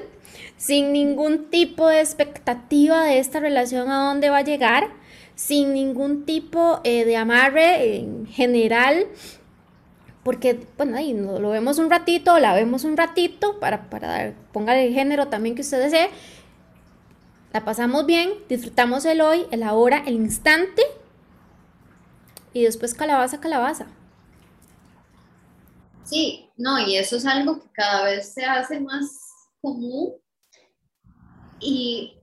sin 0.57 0.93
ningún 0.93 1.50
tipo 1.50 1.88
de 1.88 2.00
expectativa 2.00 3.05
de 3.05 3.19
esta 3.19 3.41
relación 3.41 3.91
a 3.91 4.09
dónde 4.09 4.31
va 4.31 4.38
a 4.38 4.43
llegar 4.43 4.88
sin 5.37 5.75
ningún 5.75 6.25
tipo 6.25 6.81
eh, 6.83 7.05
de 7.05 7.17
amarre 7.17 7.99
en 7.99 8.26
general, 8.26 9.07
porque, 10.25 10.67
bueno, 10.76 10.97
ahí 10.97 11.12
lo 11.15 11.50
vemos 11.50 11.79
un 11.79 11.88
ratito, 11.88 12.41
la 12.41 12.53
vemos 12.55 12.83
un 12.83 12.97
ratito, 12.97 13.61
para, 13.61 13.88
para 13.88 14.09
dar, 14.09 14.35
ponga 14.53 14.76
el 14.81 14.93
género 14.93 15.29
también 15.29 15.55
que 15.55 15.61
usted 15.61 15.81
desee, 15.81 16.09
la 17.53 17.65
pasamos 17.65 18.07
bien, 18.07 18.31
disfrutamos 18.49 19.05
el 19.05 19.21
hoy, 19.21 19.47
el 19.50 19.62
ahora, 19.62 20.03
el 20.07 20.15
instante, 20.15 20.83
y 22.53 22.65
después 22.65 22.95
calabaza, 22.95 23.38
calabaza. 23.38 23.87
Sí, 26.06 26.48
no, 26.56 26.80
y 26.86 26.96
eso 26.96 27.16
es 27.16 27.26
algo 27.26 27.60
que 27.60 27.68
cada 27.72 28.04
vez 28.04 28.32
se 28.32 28.44
hace 28.44 28.80
más 28.80 29.10
común 29.60 30.14
y 31.60 32.16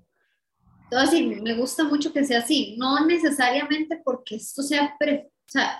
así, 0.91 1.25
me 1.25 1.55
gusta 1.55 1.83
mucho 1.83 2.13
que 2.13 2.23
sea 2.23 2.39
así, 2.39 2.75
no 2.77 3.05
necesariamente 3.05 4.01
porque 4.03 4.35
esto 4.35 4.61
sea, 4.61 4.95
sea, 5.47 5.79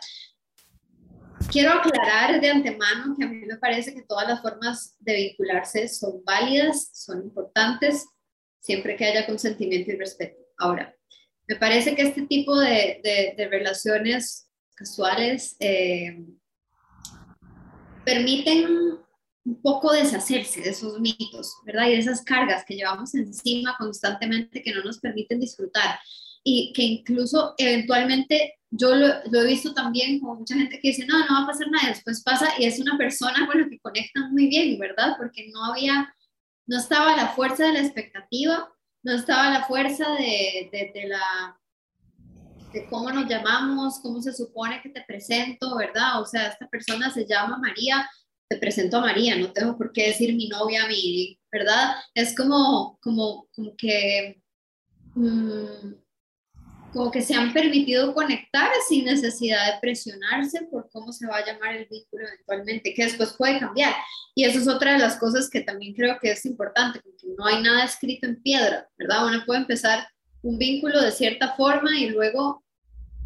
quiero 1.51 1.71
aclarar 1.71 2.39
de 2.41 2.49
antemano 2.49 3.15
que 3.17 3.23
a 3.23 3.27
mí 3.27 3.45
me 3.45 3.57
parece 3.57 3.93
que 3.93 4.03
todas 4.03 4.27
las 4.27 4.41
formas 4.41 4.95
de 4.99 5.15
vincularse 5.15 5.87
son 5.87 6.23
válidas, 6.23 6.89
son 6.93 7.23
importantes, 7.23 8.05
siempre 8.59 8.95
que 8.95 9.05
haya 9.05 9.25
consentimiento 9.25 9.91
y 9.91 9.97
respeto. 9.97 10.37
Ahora, 10.57 10.95
me 11.47 11.55
parece 11.55 11.95
que 11.95 12.03
este 12.03 12.23
tipo 12.23 12.57
de, 12.57 13.35
de, 13.37 13.47
relaciones 13.49 14.49
casuales 14.75 15.55
eh, 15.59 16.25
permiten 18.05 18.99
un 19.45 19.61
poco 19.61 19.91
deshacerse 19.91 20.61
de 20.61 20.69
esos 20.69 20.99
mitos, 20.99 21.57
¿verdad? 21.65 21.87
Y 21.87 21.91
de 21.91 21.99
esas 21.99 22.21
cargas 22.21 22.63
que 22.65 22.75
llevamos 22.75 23.13
encima 23.13 23.75
constantemente 23.77 24.61
que 24.61 24.73
no 24.73 24.83
nos 24.83 24.99
permiten 24.99 25.39
disfrutar 25.39 25.99
y 26.43 26.73
que 26.73 26.83
incluso 26.83 27.53
eventualmente 27.57 28.55
yo 28.69 28.95
lo, 28.95 29.07
he 29.07 29.45
visto 29.45 29.73
también 29.73 30.19
con 30.19 30.39
mucha 30.39 30.55
gente 30.55 30.79
que 30.79 30.89
dice, 30.89 31.05
no, 31.05 31.19
no 31.19 31.33
va 31.33 31.43
a 31.43 31.47
pasar 31.47 31.69
nada, 31.69 31.89
después 31.89 32.23
pasa 32.23 32.49
y 32.57 32.65
es 32.65 32.79
una 32.79 32.97
persona 32.97 33.47
con 33.47 33.61
la 33.61 33.69
que 33.69 33.79
conectan 33.79 34.31
muy 34.31 34.47
bien, 34.47 34.79
¿verdad? 34.79 35.15
Porque 35.17 35.49
no 35.51 35.65
había, 35.65 36.13
no 36.65 36.77
estaba 36.77 37.15
la 37.15 37.29
fuerza 37.29 37.67
de 37.67 37.73
la 37.73 37.81
expectativa, 37.81 38.73
no 39.03 39.13
estaba 39.13 39.51
la 39.51 39.65
fuerza 39.65 40.09
de, 40.15 40.69
de, 40.71 40.91
de 40.93 41.07
la 41.07 41.59
de 42.73 42.87
cómo 42.87 43.11
nos 43.11 43.29
llamamos, 43.29 43.99
cómo 43.99 44.21
se 44.21 44.33
supone 44.33 44.81
que 44.81 44.89
te 44.89 45.03
presento, 45.07 45.77
¿verdad? 45.77 46.21
O 46.21 46.25
sea, 46.25 46.47
esta 46.47 46.67
persona 46.67 47.11
se 47.11 47.25
llama 47.25 47.57
María, 47.57 48.09
te 48.49 48.57
presento 48.57 48.97
a 48.97 49.01
María, 49.01 49.37
no 49.37 49.51
tengo 49.51 49.77
por 49.77 49.91
qué 49.93 50.07
decir 50.07 50.35
mi 50.35 50.47
novia, 50.47 50.87
mi, 50.87 51.39
¿verdad? 51.51 51.95
Es 52.15 52.35
como, 52.35 52.97
como, 53.01 53.47
como 53.55 53.75
que, 53.77 54.41
mm, 55.13 55.93
como 56.93 57.11
que 57.11 57.21
se 57.21 57.33
han 57.35 57.53
permitido 57.53 58.13
conectar 58.13 58.69
sin 58.87 59.05
necesidad 59.05 59.73
de 59.73 59.79
presionarse 59.79 60.63
por 60.69 60.89
cómo 60.91 61.11
se 61.11 61.27
va 61.27 61.37
a 61.37 61.45
llamar 61.45 61.75
el 61.75 61.87
vínculo 61.89 62.27
eventualmente, 62.27 62.93
que 62.93 63.05
después 63.05 63.33
puede 63.37 63.59
cambiar. 63.59 63.93
Y 64.35 64.45
eso 64.45 64.59
es 64.59 64.67
otra 64.67 64.93
de 64.93 64.99
las 64.99 65.17
cosas 65.17 65.49
que 65.49 65.61
también 65.61 65.93
creo 65.93 66.17
que 66.19 66.31
es 66.31 66.45
importante, 66.45 67.01
porque 67.01 67.27
no 67.37 67.45
hay 67.45 67.61
nada 67.61 67.85
escrito 67.85 68.27
en 68.27 68.41
piedra, 68.41 68.87
¿verdad? 68.97 69.27
Uno 69.27 69.43
puede 69.45 69.61
empezar 69.61 70.07
un 70.43 70.57
vínculo 70.57 71.01
de 71.01 71.11
cierta 71.11 71.55
forma 71.55 71.97
y 71.97 72.09
luego 72.09 72.62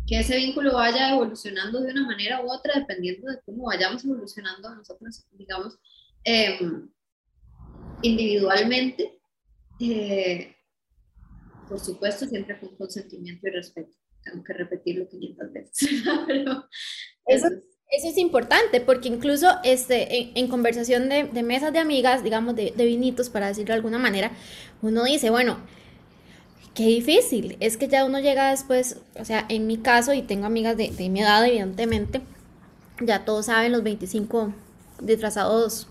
que 0.08 0.20
ese 0.20 0.38
vínculo 0.38 0.74
vaya 0.74 1.12
evolucionando 1.12 1.82
de 1.82 1.92
una 1.92 2.06
manera 2.06 2.42
u 2.42 2.50
otra, 2.50 2.80
dependiendo 2.80 3.30
de 3.30 3.42
cómo 3.46 3.66
vayamos 3.66 4.06
evolucionando 4.06 4.74
nosotros, 4.74 5.26
digamos, 5.34 5.78
em, 6.24 6.90
individualmente. 8.02 9.20
Eh, 9.82 10.56
por 11.68 11.80
supuesto, 11.80 12.26
siempre 12.26 12.58
con 12.58 12.76
consentimiento 12.78 13.48
y 13.48 13.52
respeto. 13.52 13.92
Tengo 14.24 14.44
que 14.44 14.54
repetirlo 14.54 15.10
500 15.10 15.52
veces. 15.52 15.90
eso, 17.28 17.48
eso, 17.90 18.08
es 18.08 18.18
importante, 18.18 18.80
porque 18.80 19.10
incluso 19.10 19.50
este, 19.66 20.40
en, 20.40 20.48
conversación 20.48 21.10
de, 21.10 21.26
de, 21.26 21.44
mesas 21.44 21.74
de 21.74 21.80
amigas, 21.80 22.24
digamos, 22.24 22.56
de, 22.56 22.72
de 22.76 22.86
vinitos, 22.86 23.30
para 23.30 23.48
decirlo 23.48 23.74
de 23.74 23.78
alguna 23.80 24.00
manera, 24.00 24.32
uno 24.82 25.04
dice, 25.04 25.30
bueno, 25.30 25.60
qué 26.77 26.84
difícil. 26.84 27.57
Es 27.60 27.75
que 27.75 27.88
ya 27.88 28.05
uno 28.05 28.19
llega 28.19 28.51
después, 28.51 28.98
o 29.19 29.25
sea, 29.25 29.46
en 29.50 29.65
mi 29.65 29.77
caso, 29.77 30.13
y 30.13 30.22
tengo 30.22 30.46
amigas 30.46 30.77
de, 30.77 30.91
mi 31.10 31.22
edad, 31.22 31.43
evidentemente, 31.43 32.22
ya 33.01 33.25
todos 33.25 33.48
saben 33.48 33.72
los 33.72 33.81
25 33.81 34.53
disfrazados, 35.01 35.88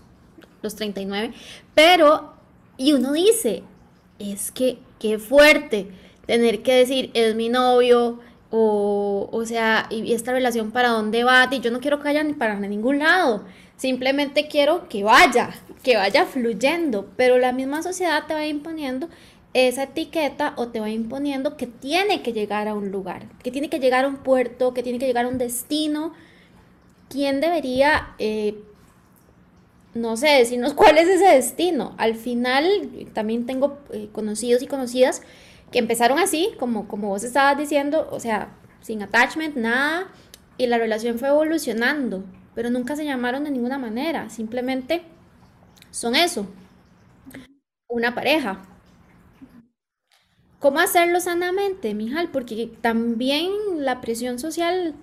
los 0.61 0.75
39, 0.75 1.33
pero, 1.75 2.33
y 2.77 2.93
uno 2.93 3.11
dice, 3.11 3.63
es 4.17 4.49
que 4.49 4.79
qué 4.97 5.19
fuerte 5.19 5.91
tener 6.25 6.63
que 6.63 6.75
decir, 6.75 7.11
es 7.13 7.35
mi 7.35 7.49
novio, 7.49 8.21
O, 8.49 9.27
o 9.29 9.45
sea, 9.45 9.87
y 9.89 10.13
esta 10.13 10.31
relación 10.31 10.71
para 10.71 10.87
dónde 10.87 11.25
va, 11.25 11.49
y 11.51 11.59
yo 11.59 11.69
no 11.69 11.81
quiero 11.81 11.97
que 11.97 12.05
vaya 12.05 12.23
ni 12.23 12.31
para 12.31 12.55
ningún 12.55 12.99
lado, 12.99 13.43
simplemente 13.75 14.47
quiero 14.47 14.87
que 14.87 15.03
vaya, 15.03 15.49
que 15.83 15.97
vaya 15.97 16.25
fluyendo, 16.25 17.09
pero 17.17 17.37
la 17.39 17.51
misma 17.51 17.83
sociedad 17.83 18.25
te 18.25 18.33
va 18.33 18.45
imponiendo 18.45 19.09
esa 19.53 19.83
etiqueta 19.83 20.53
o 20.57 20.67
te 20.67 20.79
va 20.79 20.89
imponiendo 20.89 21.57
que 21.57 21.67
tiene 21.67 22.21
que 22.21 22.33
llegar 22.33 22.67
a 22.67 22.73
un 22.75 22.91
lugar, 22.91 23.27
que 23.43 23.51
tiene 23.51 23.69
que 23.69 23.79
llegar 23.79 24.05
a 24.05 24.07
un 24.07 24.17
puerto, 24.17 24.73
que 24.73 24.83
tiene 24.83 24.99
que 24.99 25.07
llegar 25.07 25.25
a 25.25 25.29
un 25.29 25.37
destino. 25.37 26.13
¿Quién 27.09 27.39
debería, 27.41 28.09
eh, 28.19 28.61
no 29.93 30.17
sé, 30.17 30.27
decirnos 30.27 30.73
cuál 30.75 30.97
es 30.97 31.07
ese 31.07 31.25
destino? 31.25 31.95
Al 31.97 32.15
final, 32.15 32.65
también 33.13 33.45
tengo 33.45 33.79
eh, 33.91 34.09
conocidos 34.11 34.61
y 34.61 34.67
conocidas 34.67 35.21
que 35.71 35.79
empezaron 35.79 36.19
así, 36.19 36.51
como, 36.59 36.87
como 36.87 37.09
vos 37.09 37.23
estabas 37.23 37.57
diciendo, 37.57 38.07
o 38.11 38.19
sea, 38.19 38.49
sin 38.81 39.01
attachment, 39.01 39.55
nada, 39.57 40.07
y 40.57 40.67
la 40.67 40.77
relación 40.77 41.19
fue 41.19 41.29
evolucionando, 41.29 42.23
pero 42.55 42.69
nunca 42.69 42.95
se 42.95 43.05
llamaron 43.05 43.43
de 43.43 43.51
ninguna 43.51 43.77
manera, 43.77 44.29
simplemente 44.29 45.03
son 45.91 46.15
eso, 46.15 46.47
una 47.87 48.15
pareja. 48.15 48.61
¿Cómo 50.59 50.79
hacerlo 50.79 51.19
sanamente, 51.19 51.93
Mijal? 51.93 52.31
Porque 52.31 52.69
también 52.81 53.51
la 53.77 54.01
presión 54.01 54.39
social 54.39 54.95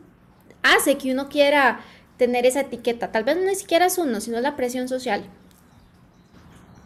hace 0.63 0.99
que 0.99 1.13
uno 1.13 1.29
quiera 1.29 1.81
tener 2.17 2.45
esa 2.45 2.63
etiqueta. 2.63 3.13
Tal 3.13 3.25
vez 3.25 3.37
no 3.37 3.45
ni 3.45 3.55
siquiera 3.55 3.87
es 3.87 3.99
uno, 3.99 4.21
sino 4.21 4.41
la 4.41 4.57
presión 4.57 4.89
social. 4.89 5.25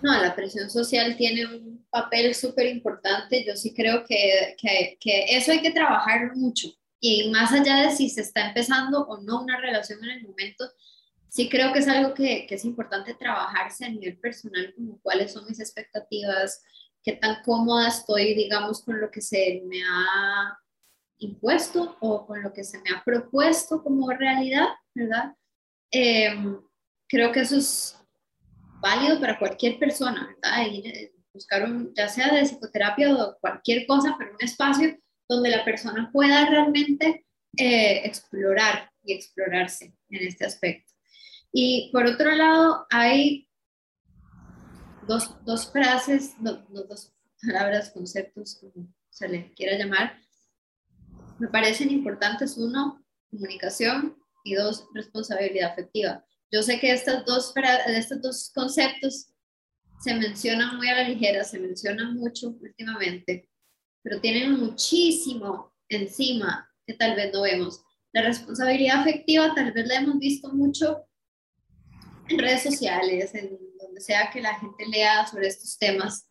No, 0.02 0.12
la 0.20 0.34
presión 0.34 0.70
social 0.70 1.16
tiene 1.16 1.46
un 1.46 1.87
papel 1.90 2.34
súper 2.34 2.66
importante. 2.66 3.44
Yo 3.44 3.56
sí 3.56 3.72
creo 3.75 4.04
que, 4.04 4.54
que, 4.60 4.96
que, 5.00 5.37
eso 5.37 5.52
hay 5.52 5.60
que 5.60 5.72
trabajar 5.72 6.37
mucho. 6.37 6.68
Y 7.00 7.30
más 7.30 7.52
allá 7.52 7.82
de 7.82 7.90
si 7.90 8.10
se 8.10 8.20
está 8.20 8.48
empezando 8.48 9.00
o 9.02 9.20
no 9.22 9.42
una 9.42 9.58
relación 9.60 10.02
en 10.04 10.10
el 10.10 10.22
momento, 10.25 10.64
sí 11.28 11.48
creo 11.48 11.72
que 11.72 11.78
es 11.78 11.88
algo 11.88 12.14
que, 12.14 12.46
que 12.46 12.56
es 12.56 12.64
importante 12.64 13.14
trabajarse 13.14 13.84
a 13.84 13.88
nivel 13.88 14.18
personal, 14.18 14.72
como 14.75 15.00
cuáles 15.00 15.32
son 15.32 15.46
mis 15.46 15.60
expectativas, 15.60 16.62
qué 17.02 17.12
tan 17.12 17.42
cómoda 17.44 17.88
estoy, 17.88 18.34
digamos, 18.34 18.84
con 18.84 19.00
lo 19.00 19.10
que 19.10 19.20
se 19.20 19.62
me 19.66 19.82
ha 19.82 20.58
impuesto 21.18 21.96
o 22.00 22.26
con 22.26 22.42
lo 22.42 22.52
que 22.52 22.64
se 22.64 22.78
me 22.78 22.90
ha 22.90 23.02
propuesto 23.04 23.82
como 23.82 24.10
realidad, 24.10 24.68
¿verdad? 24.94 25.34
Em, 25.90 26.60
creo 27.08 27.32
que 27.32 27.40
eso 27.40 27.56
es 27.56 27.98
válido 28.80 29.20
para 29.20 29.38
cualquier 29.38 29.78
persona, 29.78 30.28
¿verdad? 30.34 30.66
Ir, 30.70 31.12
buscar 31.32 31.64
un, 31.64 31.92
ya 31.94 32.08
sea 32.08 32.32
de 32.32 32.42
psicoterapia 32.42 33.14
o 33.14 33.38
cualquier 33.40 33.86
cosa, 33.86 34.14
pero 34.18 34.32
un 34.32 34.44
espacio 34.44 34.96
donde 35.28 35.50
la 35.50 35.64
persona 35.64 36.10
pueda 36.12 36.46
realmente 36.46 37.26
eh, 37.56 38.02
explorar 38.04 38.90
y 39.02 39.12
explorarse 39.12 39.94
en 40.10 40.26
este 40.26 40.46
aspecto. 40.46 40.92
Y 41.52 41.90
por 41.92 42.06
otro 42.06 42.30
lado, 42.34 42.86
hay 42.90 43.47
dos, 45.08 45.34
dos 45.44 45.72
frases, 45.72 46.34
dos 46.38 47.12
palabras, 47.42 47.90
conceptos, 47.90 48.56
como 48.60 48.86
se 49.10 49.28
le 49.28 49.52
quiera 49.54 49.76
llamar, 49.76 50.20
me 51.38 51.48
parecen 51.48 51.90
importantes. 51.90 52.56
Uno, 52.58 53.04
comunicación 53.30 54.16
y 54.44 54.54
dos, 54.54 54.86
responsabilidad 54.94 55.72
afectiva. 55.72 56.24
Yo 56.52 56.62
sé 56.62 56.78
que 56.78 56.92
estas 56.92 57.24
dos, 57.24 57.52
estos 57.88 58.22
dos 58.22 58.52
conceptos 58.54 59.28
se 60.00 60.14
mencionan 60.14 60.76
muy 60.76 60.88
a 60.88 60.96
la 60.96 61.08
ligera, 61.08 61.42
se 61.42 61.58
mencionan 61.58 62.14
mucho 62.14 62.50
últimamente, 62.60 63.48
pero 64.02 64.20
tienen 64.20 64.52
muchísimo 64.52 65.74
encima 65.88 66.70
que 66.86 66.94
tal 66.94 67.16
vez 67.16 67.32
no 67.32 67.42
vemos. 67.42 67.82
La 68.12 68.22
responsabilidad 68.22 69.00
afectiva 69.00 69.54
tal 69.54 69.72
vez 69.72 69.86
la 69.86 69.96
hemos 69.96 70.18
visto 70.18 70.52
mucho 70.52 71.04
en 72.28 72.38
redes 72.38 72.62
sociales, 72.62 73.34
en 73.34 73.58
donde 73.98 74.04
sea 74.04 74.30
que 74.30 74.40
la 74.40 74.54
gente 74.58 74.86
lea 74.86 75.26
sobre 75.26 75.48
estos 75.48 75.76
temas, 75.78 76.28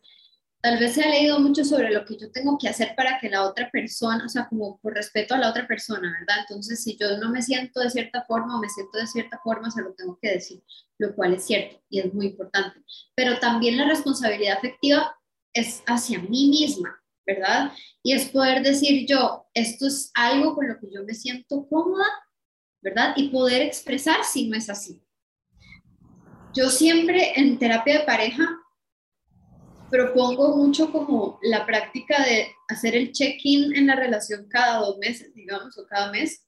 tal 0.60 0.78
vez 0.78 0.94
se 0.94 1.02
ha 1.02 1.08
leído 1.08 1.38
mucho 1.38 1.64
sobre 1.64 1.90
lo 1.90 2.04
que 2.04 2.16
yo 2.16 2.30
tengo 2.32 2.58
que 2.58 2.68
hacer 2.68 2.94
para 2.96 3.18
que 3.20 3.28
la 3.28 3.44
otra 3.44 3.70
persona, 3.70 4.24
o 4.24 4.28
sea, 4.28 4.48
como 4.48 4.78
por 4.80 4.94
respeto 4.94 5.34
a 5.34 5.38
la 5.38 5.50
otra 5.50 5.66
persona, 5.66 6.12
¿verdad? 6.18 6.44
Entonces, 6.48 6.82
si 6.82 6.96
yo 6.96 7.18
no 7.18 7.30
me 7.30 7.42
siento 7.42 7.80
de 7.80 7.90
cierta 7.90 8.24
forma 8.24 8.56
o 8.56 8.60
me 8.60 8.68
siento 8.68 8.98
de 8.98 9.06
cierta 9.06 9.38
forma, 9.42 9.70
se 9.70 9.82
lo 9.82 9.94
tengo 9.94 10.18
que 10.20 10.30
decir, 10.30 10.62
lo 10.98 11.14
cual 11.14 11.34
es 11.34 11.44
cierto 11.44 11.80
y 11.88 12.00
es 12.00 12.12
muy 12.12 12.26
importante. 12.26 12.80
Pero 13.14 13.38
también 13.38 13.76
la 13.76 13.86
responsabilidad 13.86 14.58
afectiva 14.58 15.16
es 15.52 15.82
hacia 15.86 16.18
mí 16.20 16.48
misma, 16.48 17.00
¿verdad? 17.26 17.72
Y 18.02 18.12
es 18.12 18.26
poder 18.30 18.62
decir 18.62 19.06
yo, 19.06 19.46
esto 19.54 19.86
es 19.86 20.10
algo 20.14 20.54
con 20.54 20.68
lo 20.68 20.78
que 20.78 20.88
yo 20.92 21.04
me 21.04 21.14
siento 21.14 21.68
cómoda, 21.68 22.06
¿verdad? 22.80 23.14
Y 23.16 23.28
poder 23.28 23.62
expresar 23.62 24.24
si 24.24 24.48
no 24.48 24.56
es 24.56 24.70
así. 24.70 25.02
Yo 26.58 26.70
siempre 26.70 27.34
en 27.36 27.56
terapia 27.56 28.00
de 28.00 28.04
pareja 28.04 28.44
propongo 29.90 30.56
mucho 30.56 30.90
como 30.90 31.38
la 31.40 31.64
práctica 31.64 32.20
de 32.24 32.48
hacer 32.66 32.96
el 32.96 33.12
check-in 33.12 33.76
en 33.76 33.86
la 33.86 33.94
relación 33.94 34.48
cada 34.48 34.80
dos 34.80 34.98
meses, 34.98 35.32
digamos, 35.36 35.78
o 35.78 35.86
cada 35.86 36.10
mes, 36.10 36.44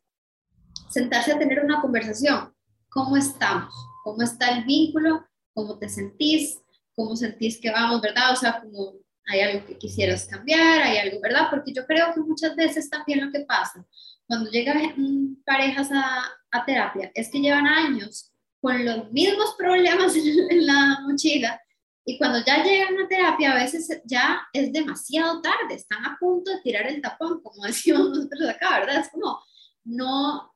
sentarse 0.88 1.32
a 1.32 1.38
tener 1.38 1.64
una 1.64 1.80
conversación. 1.80 2.52
¿Cómo 2.88 3.16
estamos? 3.16 3.72
¿Cómo 4.02 4.20
está 4.22 4.50
el 4.50 4.64
vínculo? 4.64 5.24
¿Cómo 5.54 5.78
te 5.78 5.88
sentís? 5.88 6.58
¿Cómo 6.96 7.14
sentís 7.14 7.60
que 7.60 7.70
vamos, 7.70 8.00
verdad? 8.00 8.32
O 8.32 8.36
sea, 8.36 8.60
como 8.60 8.94
hay 9.26 9.42
algo 9.42 9.64
que 9.64 9.78
quisieras 9.78 10.26
cambiar, 10.26 10.82
hay 10.82 10.98
algo, 10.98 11.20
¿verdad? 11.20 11.46
Porque 11.50 11.72
yo 11.72 11.86
creo 11.86 12.12
que 12.12 12.20
muchas 12.20 12.56
veces 12.56 12.90
también 12.90 13.24
lo 13.24 13.30
que 13.30 13.44
pasa 13.44 13.86
cuando 14.26 14.50
llegan 14.50 15.36
parejas 15.46 15.88
a, 15.92 16.24
a 16.50 16.64
terapia 16.64 17.12
es 17.14 17.30
que 17.30 17.38
llevan 17.38 17.68
años 17.68 18.29
con 18.60 18.84
los 18.84 19.10
mismos 19.10 19.54
problemas 19.58 20.14
en 20.50 20.66
la 20.66 21.00
mochila 21.06 21.60
y 22.04 22.18
cuando 22.18 22.44
ya 22.44 22.62
llegan 22.64 22.98
a 22.98 23.08
terapia, 23.08 23.52
a 23.52 23.62
veces 23.62 24.00
ya 24.04 24.40
es 24.52 24.72
demasiado 24.72 25.40
tarde, 25.40 25.74
están 25.74 26.04
a 26.04 26.16
punto 26.18 26.50
de 26.50 26.60
tirar 26.60 26.86
el 26.86 27.00
tapón, 27.00 27.40
como 27.42 27.62
decimos 27.66 28.10
nosotros 28.10 28.48
acá, 28.48 28.80
¿verdad? 28.80 29.00
Es 29.00 29.10
como, 29.10 29.38
no, 29.84 30.52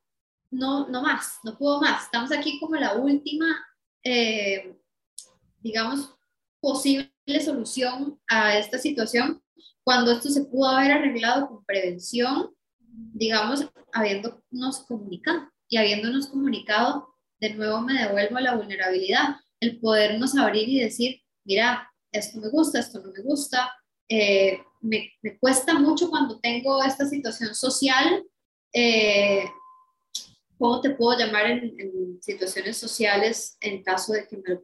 no, 0.50 0.88
no 0.88 1.02
más, 1.02 1.38
no 1.44 1.56
puedo 1.56 1.80
más. 1.80 2.04
Estamos 2.04 2.32
aquí 2.32 2.58
como 2.58 2.76
la 2.76 2.94
última, 2.94 3.46
eh, 4.02 4.76
digamos, 5.60 6.14
posible 6.60 7.12
solución 7.44 8.18
a 8.26 8.58
esta 8.58 8.78
situación, 8.78 9.42
cuando 9.84 10.12
esto 10.12 10.30
se 10.30 10.44
pudo 10.46 10.70
haber 10.70 10.92
arreglado 10.92 11.48
con 11.48 11.64
prevención, 11.64 12.50
digamos, 12.78 13.68
habiéndonos 13.92 14.80
comunicado 14.86 15.50
y 15.68 15.76
habiéndonos 15.76 16.28
comunicado, 16.28 17.13
de 17.40 17.54
nuevo 17.54 17.80
me 17.80 17.94
devuelvo 17.94 18.36
a 18.38 18.42
la 18.42 18.56
vulnerabilidad, 18.56 19.36
el 19.60 19.80
podernos 19.80 20.36
abrir 20.36 20.68
y 20.68 20.80
decir, 20.80 21.20
mira, 21.44 21.90
esto 22.12 22.38
me 22.38 22.48
gusta, 22.48 22.78
esto 22.78 23.00
no 23.00 23.12
me 23.12 23.22
gusta. 23.22 23.72
Eh, 24.08 24.60
me, 24.80 25.12
cuesta 25.40 25.74
mucho 25.74 26.10
cuando 26.10 26.38
tengo 26.40 26.82
esta 26.82 27.06
situación 27.06 27.54
social. 27.54 28.24
Eh, 28.72 29.44
¿Cómo 30.58 30.80
te 30.80 30.90
puedo 30.90 31.18
llamar 31.18 31.46
en, 31.46 32.22
situaciones 32.22 32.78
sociales 32.78 33.56
en 33.60 33.82
caso 33.82 34.12
de 34.12 34.26
que 34.26 34.36
me 34.36 34.58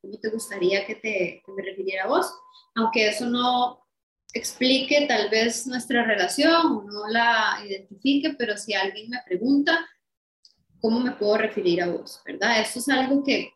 cómo 0.00 0.18
te 0.20 0.28
gustaría 0.28 0.86
que, 0.86 0.96
te, 0.96 1.42
me 1.56 1.62
refiriera 1.62 2.04
a 2.04 2.08
vos? 2.08 2.30
Aunque 2.74 3.08
eso 3.08 3.26
no 3.26 3.80
explique 4.32 5.06
tal 5.06 5.30
vez 5.30 5.66
nuestra 5.66 6.04
relación 6.04 6.86
no 6.86 7.08
la 7.08 7.62
identifique, 7.66 8.34
pero 8.38 8.56
si 8.56 8.74
alguien 8.74 9.10
me 9.10 9.18
pregunta, 9.24 9.88
¿cómo 10.80 11.00
me 11.00 11.12
puedo 11.12 11.36
referir 11.36 11.82
a 11.82 11.88
vos? 11.88 12.20
¿Verdad? 12.24 12.60
Esto 12.60 12.78
es 12.78 12.88
algo 12.88 13.22
que 13.22 13.52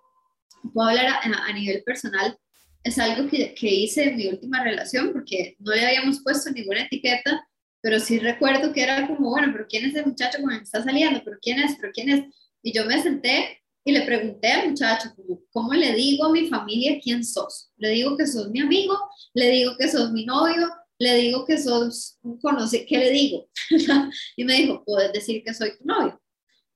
puedo 0.73 0.89
hablar 0.89 1.07
a, 1.07 1.21
a 1.21 1.53
nivel 1.53 1.83
personal 1.83 2.39
es 2.85 2.99
algo 2.99 3.29
que, 3.29 3.55
que, 3.55 3.67
hice 3.67 4.05
en 4.05 4.17
mi 4.17 4.29
última 4.29 4.63
relación 4.63 5.13
porque 5.13 5.57
no 5.59 5.73
le 5.73 5.87
habíamos 5.87 6.23
puesto 6.23 6.51
ninguna 6.51 6.83
etiqueta, 6.83 7.49
pero 7.81 7.99
sí 7.99 8.19
recuerdo 8.19 8.73
que 8.73 8.83
era 8.83 9.07
como, 9.07 9.31
bueno, 9.31 9.51
pero 9.53 9.67
¿quién 9.67 9.87
es 9.87 9.95
el 9.95 10.07
muchacho 10.07 10.39
con 10.41 10.53
el 10.53 10.59
que 10.59 10.65
está 10.65 10.85
saliendo? 10.85 11.23
¿Pero 11.25 11.39
quién 11.41 11.59
es? 11.61 11.77
¿Pero 11.81 11.93
quién 11.95 12.11
es? 12.11 12.25
Y 12.63 12.73
yo 12.73 12.85
me 12.85 13.03
senté 13.03 13.63
y 13.85 13.93
le 13.93 14.03
pregunté 14.03 14.53
al 14.53 14.71
muchacho, 14.71 15.11
¿cómo 15.51 15.73
le 15.73 15.95
digo 15.95 16.27
a 16.27 16.33
mi 16.33 16.47
familia 16.47 17.01
quién 17.03 17.25
sos? 17.25 17.71
Le 17.77 17.91
digo 17.91 18.17
que 18.17 18.27
sos 18.27 18.51
mi 18.51 18.61
amigo, 18.61 18.97
le 19.33 19.51
digo 19.51 19.77
que 19.79 19.89
sos 19.89 20.13
mi 20.13 20.27
novio, 20.27 20.71
le 20.99 21.17
digo 21.17 21.45
que 21.45 21.59
sos 21.59 22.19
un 22.23 22.39
conocido, 22.39 22.85
¿qué 22.87 22.99
le 22.99 23.11
digo? 23.11 23.49
y 24.37 24.45
me 24.45 24.55
dijo, 24.55 24.83
puedes 24.85 25.13
decir 25.13 25.43
que 25.43 25.55
soy 25.55 25.77
tu 25.77 25.85
novio. 25.85 26.21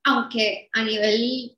Aunque 0.08 0.68
a 0.72 0.84
nivel 0.84 1.56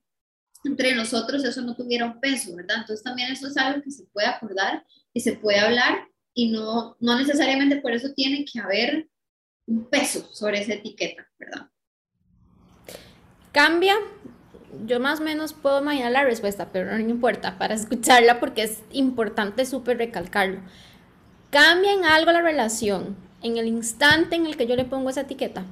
entre 0.65 0.95
nosotros 0.95 1.45
eso 1.45 1.63
no 1.63 1.75
tuviera 1.77 2.07
un 2.07 2.21
peso, 2.21 2.55
¿verdad? 2.55 2.79
Entonces 2.81 3.03
también 3.03 3.31
eso 3.31 3.47
es 3.47 3.57
algo 3.57 3.83
que 3.83 3.91
se 3.91 4.05
puede 4.07 4.27
acordar 4.27 4.85
y 5.15 5.21
se 5.21 5.35
puede 5.35 5.59
hablar 5.59 6.07
y 6.35 6.51
no, 6.51 6.97
no 7.01 7.17
necesariamente 7.17 7.77
por 7.77 7.93
eso 7.93 8.13
tiene 8.15 8.45
que 8.45 8.61
haber 8.61 9.09
un 9.67 9.89
peso 9.89 10.29
sobre 10.33 10.61
esa 10.61 10.75
etiqueta, 10.75 11.27
¿verdad? 11.39 11.69
Cambia. 13.53 13.95
Yo 14.87 15.01
más 15.01 15.21
o 15.21 15.25
menos 15.25 15.53
puedo 15.53 15.81
imaginar 15.81 16.13
la 16.13 16.25
respuesta, 16.25 16.71
pero 16.73 16.93
no 16.93 16.99
importa 16.99 17.59
para 17.59 17.75
escucharla 17.75 18.39
porque 18.39 18.63
es 18.63 18.83
importante 18.93 19.67
súper 19.67 19.99
recalcarlo. 19.99 20.61
Cambia 21.51 21.93
en 21.93 22.05
algo 22.05 22.31
la 22.31 22.41
relación 22.41 23.17
en 23.43 23.57
el 23.57 23.67
instante 23.67 24.37
en 24.37 24.47
el 24.47 24.57
que 24.57 24.67
yo 24.67 24.77
le 24.77 24.85
pongo 24.85 25.11
esa 25.11 25.23
etiqueta. 25.23 25.65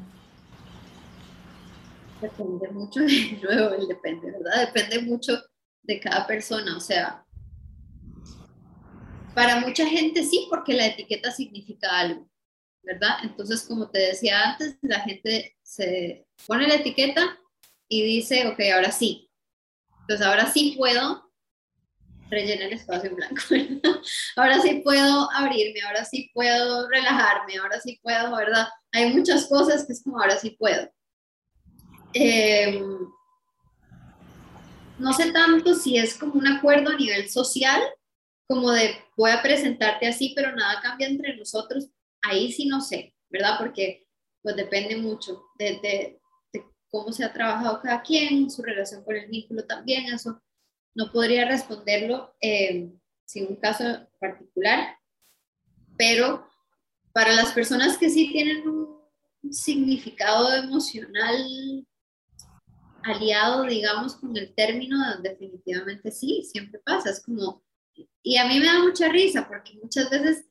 Depende 2.21 2.69
mucho, 2.71 3.01
depende, 3.89 4.33
¿verdad? 4.33 4.73
Depende 4.73 5.01
mucho 5.03 5.41
de 5.83 6.01
cada 6.01 6.27
persona, 6.27 6.77
o 6.77 6.81
sea, 6.81 7.25
para 9.35 9.61
mucha 9.61 9.87
gente 9.87 10.25
sí, 10.25 10.49
porque 10.51 10.75
la 10.75 10.87
etiqueta 10.87 11.31
significa 11.31 11.89
algo, 11.97 12.29
¿verdad? 12.83 13.19
Entonces, 13.23 13.63
como 13.63 13.89
te 13.89 14.01
decía 14.01 14.51
antes, 14.51 14.77
la 14.83 15.01
gente 15.01 15.57
se 15.63 16.27
pone 16.47 16.67
la 16.67 16.75
etiqueta 16.75 17.39
y 17.89 18.03
dice, 18.03 18.49
ok, 18.49 18.59
ahora 18.75 18.91
sí. 18.91 19.31
Entonces, 20.01 20.27
ahora 20.27 20.47
sí 20.47 20.75
puedo 20.77 21.31
rellenar 22.31 22.67
el 22.67 22.73
espacio 22.73 23.11
en 23.11 23.17
blanco. 23.17 23.43
ahora 24.37 24.61
sí 24.61 24.81
puedo 24.85 25.31
abrirme, 25.33 25.83
ahora 25.83 26.05
sí 26.05 26.31
puedo 26.35 26.89
relajarme, 26.89 27.59
ahora 27.59 27.81
sí 27.81 28.01
puedo, 28.03 28.35
¿verdad? 28.35 28.67
Hay 28.93 29.15
muchas 29.15 29.47
cosas 29.47 29.87
que 29.87 29.93
es 29.93 30.03
como 30.03 30.21
ahora 30.21 30.37
sí 30.37 30.51
puedo. 30.59 30.91
Em, 32.15 32.83
no 34.99 35.13
sé 35.13 35.33
tanto 35.33 35.75
si 35.75 35.97
es 35.97 36.17
como 36.17 36.35
un 36.35 36.47
acuerdo 36.47 36.91
a 36.91 36.97
nivel 36.97 37.29
social, 37.29 37.81
como 38.47 38.71
de 38.73 38.97
voy 39.17 39.31
a 39.31 39.43
presentarte 39.43 40.07
así, 40.07 40.33
pero 40.35 40.55
nada 40.55 40.81
cambia 40.81 41.07
entre 41.07 41.37
nosotros. 41.37 41.89
Ahí 42.23 42.53
sí 42.53 42.67
no 42.67 42.81
sé, 42.81 43.15
¿verdad? 43.29 43.57
Porque 43.59 44.07
pues 44.43 44.57
depende 44.57 44.97
mucho 44.97 45.45
de, 45.59 46.19
cómo 46.91 47.13
se 47.13 47.25
ha 47.25 47.33
trabajado 47.33 47.81
cada 47.83 48.03
quien, 48.03 48.51
su 48.51 48.63
relación 48.63 49.05
con 49.05 49.15
el 49.15 49.29
vínculo 49.29 49.65
también, 49.65 50.07
eso 50.07 50.41
no 50.95 51.13
podría 51.13 51.47
responderlo 51.47 52.35
eh, 52.41 52.91
sin 53.27 53.47
un 53.47 53.57
caso 53.57 53.85
particular, 54.19 54.97
pero 55.99 56.49
para 57.13 57.35
las 57.35 57.53
personas 57.53 57.99
que 57.99 58.09
sí 58.09 58.33
tienen 58.33 58.67
un 58.67 59.53
significado 59.53 60.55
emocional 60.55 61.87
aliado, 63.09 63.65
digamos, 63.65 64.17
con 64.17 64.37
el 64.37 64.55
término, 64.55 64.97
definitivamente 65.23 66.11
sí, 66.11 66.43
siempre 66.45 66.81
pasa, 66.85 67.11
es 67.11 67.23
como, 67.23 67.63
y 68.23 68.37
a 68.37 68.47
mí 68.47 68.61
me 68.61 68.67
da 68.67 68.83
mucha 68.83 69.09
risa 69.09 69.47
porque 69.47 69.79
muchas 69.83 70.11
veces 70.11 70.47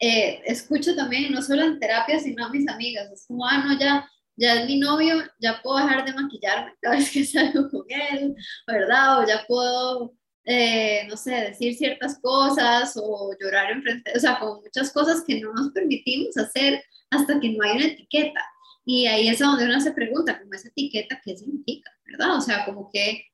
eh, 0.00 0.42
escucho 0.46 0.96
también, 0.96 1.32
no 1.32 1.42
solo 1.42 1.62
en 1.62 1.78
terapia, 1.78 2.18
sino 2.18 2.46
a 2.46 2.50
mis 2.50 2.68
amigas, 2.68 3.10
es 3.12 3.26
como, 3.26 3.46
ah, 3.46 3.64
no, 3.64 3.78
ya, 3.78 4.10
ya 4.36 4.62
es 4.62 4.66
mi 4.66 4.78
novio, 4.78 5.22
ya 5.38 5.60
puedo 5.62 5.76
dejar 5.76 6.04
de 6.04 6.14
maquillarme 6.14 6.74
cada 6.80 6.96
vez 6.96 7.10
que 7.10 7.24
salgo 7.24 7.68
con 7.70 7.84
él, 7.88 8.34
¿verdad? 8.66 9.20
O 9.20 9.26
ya 9.26 9.44
puedo, 9.46 10.14
eh, 10.44 11.06
no 11.08 11.16
sé, 11.16 11.32
decir 11.32 11.74
ciertas 11.76 12.18
cosas 12.20 12.94
o 12.96 13.36
llorar 13.38 13.70
enfrente, 13.70 14.12
o 14.16 14.18
sea, 14.18 14.38
como 14.38 14.62
muchas 14.62 14.90
cosas 14.92 15.22
que 15.26 15.40
no 15.40 15.52
nos 15.52 15.70
permitimos 15.72 16.36
hacer 16.36 16.82
hasta 17.10 17.38
que 17.38 17.50
no 17.50 17.64
hay 17.64 17.76
una 17.76 17.86
etiqueta. 17.86 18.40
Y 18.84 19.06
ahí 19.06 19.28
es 19.28 19.38
donde 19.38 19.64
uno 19.64 19.80
se 19.80 19.92
pregunta, 19.92 20.40
como 20.40 20.54
esa 20.54 20.68
etiqueta, 20.68 21.20
¿qué 21.24 21.36
significa? 21.36 21.90
¿Verdad? 22.04 22.36
O 22.36 22.40
sea, 22.40 22.64
como 22.64 22.90
que, 22.92 23.26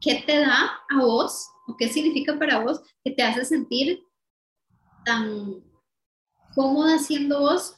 ¿qué 0.00 0.22
te 0.26 0.38
da 0.38 0.70
a 0.88 1.00
vos 1.00 1.48
o 1.66 1.76
qué 1.76 1.88
significa 1.88 2.38
para 2.38 2.60
vos 2.60 2.80
que 3.02 3.10
te 3.10 3.22
hace 3.22 3.44
sentir 3.44 4.00
tan 5.04 5.62
cómoda 6.54 6.98
siendo 6.98 7.40
vos 7.40 7.76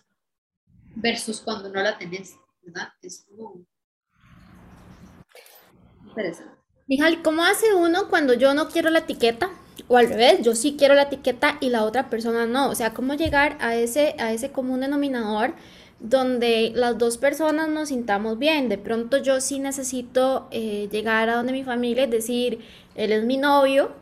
versus 0.96 1.40
cuando 1.40 1.68
no 1.68 1.80
la 1.80 1.96
tenés? 1.96 2.36
¿verdad? 2.66 2.88
Es 3.02 3.24
como 3.28 3.64
interesante. 6.04 6.54
Mijal, 6.86 7.22
¿cómo 7.22 7.42
hace 7.44 7.74
uno 7.74 8.08
cuando 8.08 8.34
yo 8.34 8.54
no 8.54 8.68
quiero 8.68 8.90
la 8.90 9.00
etiqueta? 9.00 9.50
O 9.88 9.96
al 9.96 10.08
revés, 10.08 10.40
yo 10.42 10.54
sí 10.54 10.76
quiero 10.78 10.94
la 10.94 11.02
etiqueta 11.02 11.58
y 11.60 11.70
la 11.70 11.84
otra 11.84 12.10
persona 12.10 12.46
no. 12.46 12.70
O 12.70 12.74
sea, 12.74 12.92
¿cómo 12.94 13.14
llegar 13.14 13.56
a 13.60 13.76
ese, 13.76 14.14
a 14.18 14.32
ese 14.32 14.50
común 14.50 14.80
denominador 14.80 15.54
donde 16.00 16.72
las 16.74 16.98
dos 16.98 17.18
personas 17.18 17.68
nos 17.68 17.88
sintamos 17.88 18.38
bien? 18.38 18.68
De 18.68 18.78
pronto 18.78 19.18
yo 19.18 19.40
sí 19.40 19.58
necesito 19.58 20.48
eh, 20.50 20.88
llegar 20.90 21.28
a 21.28 21.36
donde 21.36 21.52
mi 21.52 21.64
familia 21.64 22.04
y 22.04 22.10
decir, 22.10 22.60
él 22.94 23.12
es 23.12 23.24
mi 23.24 23.36
novio 23.36 23.92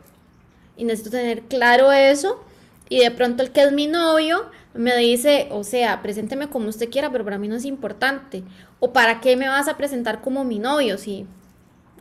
y 0.77 0.83
necesito 0.83 1.11
tener 1.11 1.43
claro 1.43 1.91
eso. 1.91 2.43
Y 2.89 2.99
de 2.99 3.11
pronto 3.11 3.43
el 3.43 3.51
que 3.51 3.63
es 3.63 3.71
mi 3.71 3.87
novio 3.87 4.49
me 4.73 4.95
dice, 4.97 5.47
o 5.51 5.63
sea, 5.63 6.01
presénteme 6.01 6.49
como 6.49 6.69
usted 6.69 6.89
quiera, 6.89 7.11
pero 7.11 7.23
para 7.23 7.37
mí 7.37 7.47
no 7.47 7.55
es 7.55 7.65
importante. 7.65 8.43
O 8.79 8.91
para 8.93 9.21
qué 9.21 9.37
me 9.37 9.47
vas 9.47 9.67
a 9.67 9.77
presentar 9.77 10.21
como 10.21 10.43
mi 10.43 10.59
novio, 10.59 10.97
si, 10.97 11.25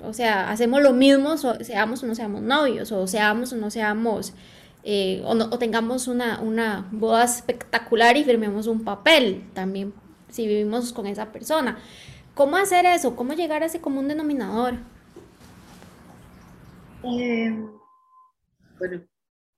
o 0.02 0.12
sea, 0.12 0.50
hacemos 0.50 0.82
lo 0.82 0.92
mismo, 0.92 1.36
seamos 1.36 2.02
o 2.02 2.06
no 2.06 2.14
seamos 2.14 2.42
novios, 2.42 2.90
o 2.92 3.06
seamos 3.06 3.52
o 3.52 3.56
no 3.56 3.70
seamos, 3.70 4.34
eh, 4.86 5.22
o, 5.24 5.34
no, 5.34 5.46
o 5.46 5.58
tengamos 5.58 6.08
una, 6.08 6.40
una 6.40 6.88
boda 6.92 7.24
espectacular 7.24 8.18
y 8.18 8.24
firmemos 8.24 8.66
un 8.66 8.84
papel 8.84 9.50
también, 9.54 9.94
si 10.28 10.46
vivimos 10.46 10.92
con 10.92 11.06
esa 11.06 11.32
persona. 11.32 11.78
¿Cómo 12.34 12.56
hacer 12.56 12.84
eso? 12.84 13.16
¿Cómo 13.16 13.32
llegar 13.32 13.62
a 13.62 13.66
ese 13.66 13.80
común 13.80 14.08
denominador? 14.08 14.74
Eh, 17.02 17.56
bueno, 18.78 19.06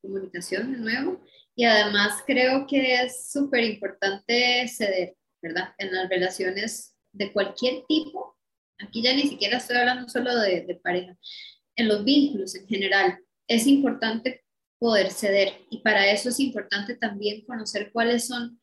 comunicación 0.00 0.72
de 0.72 0.78
nuevo. 0.78 1.20
Y 1.56 1.64
además 1.64 2.22
creo 2.24 2.66
que 2.68 2.94
es 2.94 3.30
súper 3.32 3.64
importante 3.64 4.68
ceder, 4.68 5.16
¿verdad? 5.42 5.74
En 5.78 5.92
las 5.92 6.08
relaciones 6.08 6.94
de 7.12 7.32
cualquier 7.32 7.84
tipo. 7.88 8.36
Aquí 8.78 9.02
ya 9.02 9.12
ni 9.12 9.22
siquiera 9.22 9.56
estoy 9.56 9.78
hablando 9.78 10.08
solo 10.08 10.36
de, 10.36 10.66
de 10.66 10.74
pareja. 10.76 11.16
En 11.74 11.88
los 11.88 12.04
vínculos 12.04 12.54
en 12.54 12.68
general, 12.68 13.18
es 13.48 13.66
importante 13.66 14.44
poder 14.78 15.10
ceder. 15.10 15.66
Y 15.70 15.78
para 15.78 16.10
eso 16.10 16.28
es 16.28 16.40
importante 16.40 16.96
también 16.96 17.44
conocer 17.44 17.90
cuáles 17.92 18.26
son, 18.26 18.60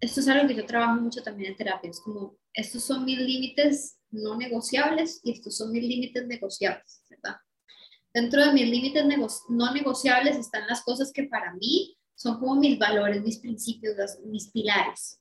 esto 0.00 0.20
es 0.20 0.28
algo 0.28 0.48
que 0.48 0.54
yo 0.54 0.66
trabajo 0.66 1.00
mucho 1.00 1.22
también 1.22 1.52
en 1.52 1.56
terapia, 1.56 1.90
es 1.90 2.00
como, 2.00 2.36
estos 2.52 2.84
son 2.84 3.04
mis 3.04 3.18
límites 3.18 3.98
no 4.10 4.36
negociables 4.36 5.20
y 5.24 5.32
estos 5.32 5.56
son 5.56 5.72
mis 5.72 5.82
límites 5.82 6.26
negociables, 6.26 7.02
¿verdad? 7.08 7.36
Dentro 8.12 8.44
de 8.44 8.52
mis 8.52 8.68
límites 8.68 9.04
no 9.48 9.72
negociables 9.72 10.36
están 10.36 10.66
las 10.66 10.82
cosas 10.82 11.12
que 11.12 11.24
para 11.24 11.54
mí 11.54 11.96
son 12.14 12.38
como 12.38 12.56
mis 12.56 12.78
valores, 12.78 13.22
mis 13.22 13.38
principios, 13.38 13.96
mis 14.24 14.50
pilares. 14.50 15.18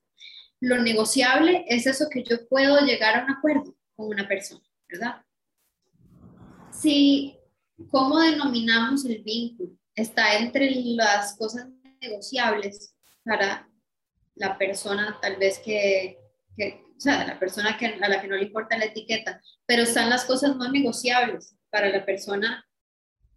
Lo 0.59 0.77
negociable 0.81 1.65
es 1.67 1.87
eso 1.87 2.07
que 2.11 2.23
yo 2.23 2.47
puedo 2.47 2.79
llegar 2.81 3.15
a 3.15 3.23
un 3.23 3.31
acuerdo 3.31 3.75
con 3.95 4.07
una 4.07 4.27
persona, 4.27 4.63
¿verdad? 4.89 5.23
Si, 6.71 7.35
¿cómo 7.89 8.19
denominamos 8.19 9.05
el 9.05 9.23
vínculo? 9.23 9.80
Está 9.95 10.37
entre 10.37 10.71
las 10.71 11.37
cosas 11.37 11.67
negociables 12.01 12.95
para 13.23 13.67
la 14.35 14.57
persona 14.57 15.17
tal 15.21 15.37
vez 15.37 15.59
que, 15.59 16.17
que 16.55 16.83
o 16.97 16.99
sea, 16.99 17.25
la 17.25 17.39
persona 17.39 17.77
que, 17.77 17.87
a 17.87 18.09
la 18.09 18.21
que 18.21 18.27
no 18.27 18.35
le 18.35 18.43
importa 18.43 18.77
la 18.77 18.85
etiqueta, 18.85 19.41
pero 19.65 19.83
están 19.83 20.09
las 20.09 20.25
cosas 20.25 20.55
no 20.55 20.71
negociables 20.71 21.55
para 21.69 21.89
la 21.89 22.05
persona 22.05 22.65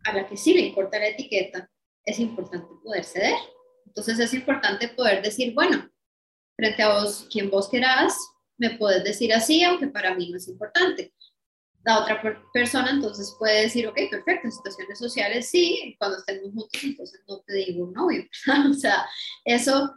a 0.05 0.13
la 0.13 0.27
que 0.27 0.37
sí 0.37 0.53
le 0.53 0.61
importa 0.61 0.99
la 0.99 1.09
etiqueta, 1.09 1.71
es 2.05 2.19
importante 2.19 2.69
poder 2.83 3.05
ceder. 3.05 3.39
Entonces 3.87 4.19
es 4.19 4.35
importante 4.35 4.89
poder 4.89 5.23
decir, 5.23 5.55
bueno, 5.55 5.91
frente 6.57 6.83
a 6.83 6.93
vos, 6.93 7.27
quien 7.31 7.51
vos 7.51 7.69
querás, 7.71 8.17
me 8.59 8.77
puedes 8.77 9.03
decir 9.03 9.33
así, 9.33 9.65
aunque 9.65 9.89
para 9.89 10.15
mí 10.15 10.31
no 10.31 10.37
es 10.37 10.49
importante. 10.49 11.15
La 11.85 12.01
otra 12.01 12.21
persona 12.53 12.91
entonces 12.91 13.35
puede 13.39 13.63
decir, 13.63 13.87
ok, 13.87 13.99
perfecto, 14.11 14.51
situaciones 14.51 14.99
sociales 14.99 15.51
sí, 15.51 15.95
cuando 15.99 16.19
estemos 16.19 16.53
juntos 16.53 16.83
entonces 16.83 17.21
no 17.29 17.41
te 17.41 17.55
digo 17.55 17.91
novio. 17.95 18.25
o 18.71 18.75
sea, 18.75 19.07
eso 19.45 19.95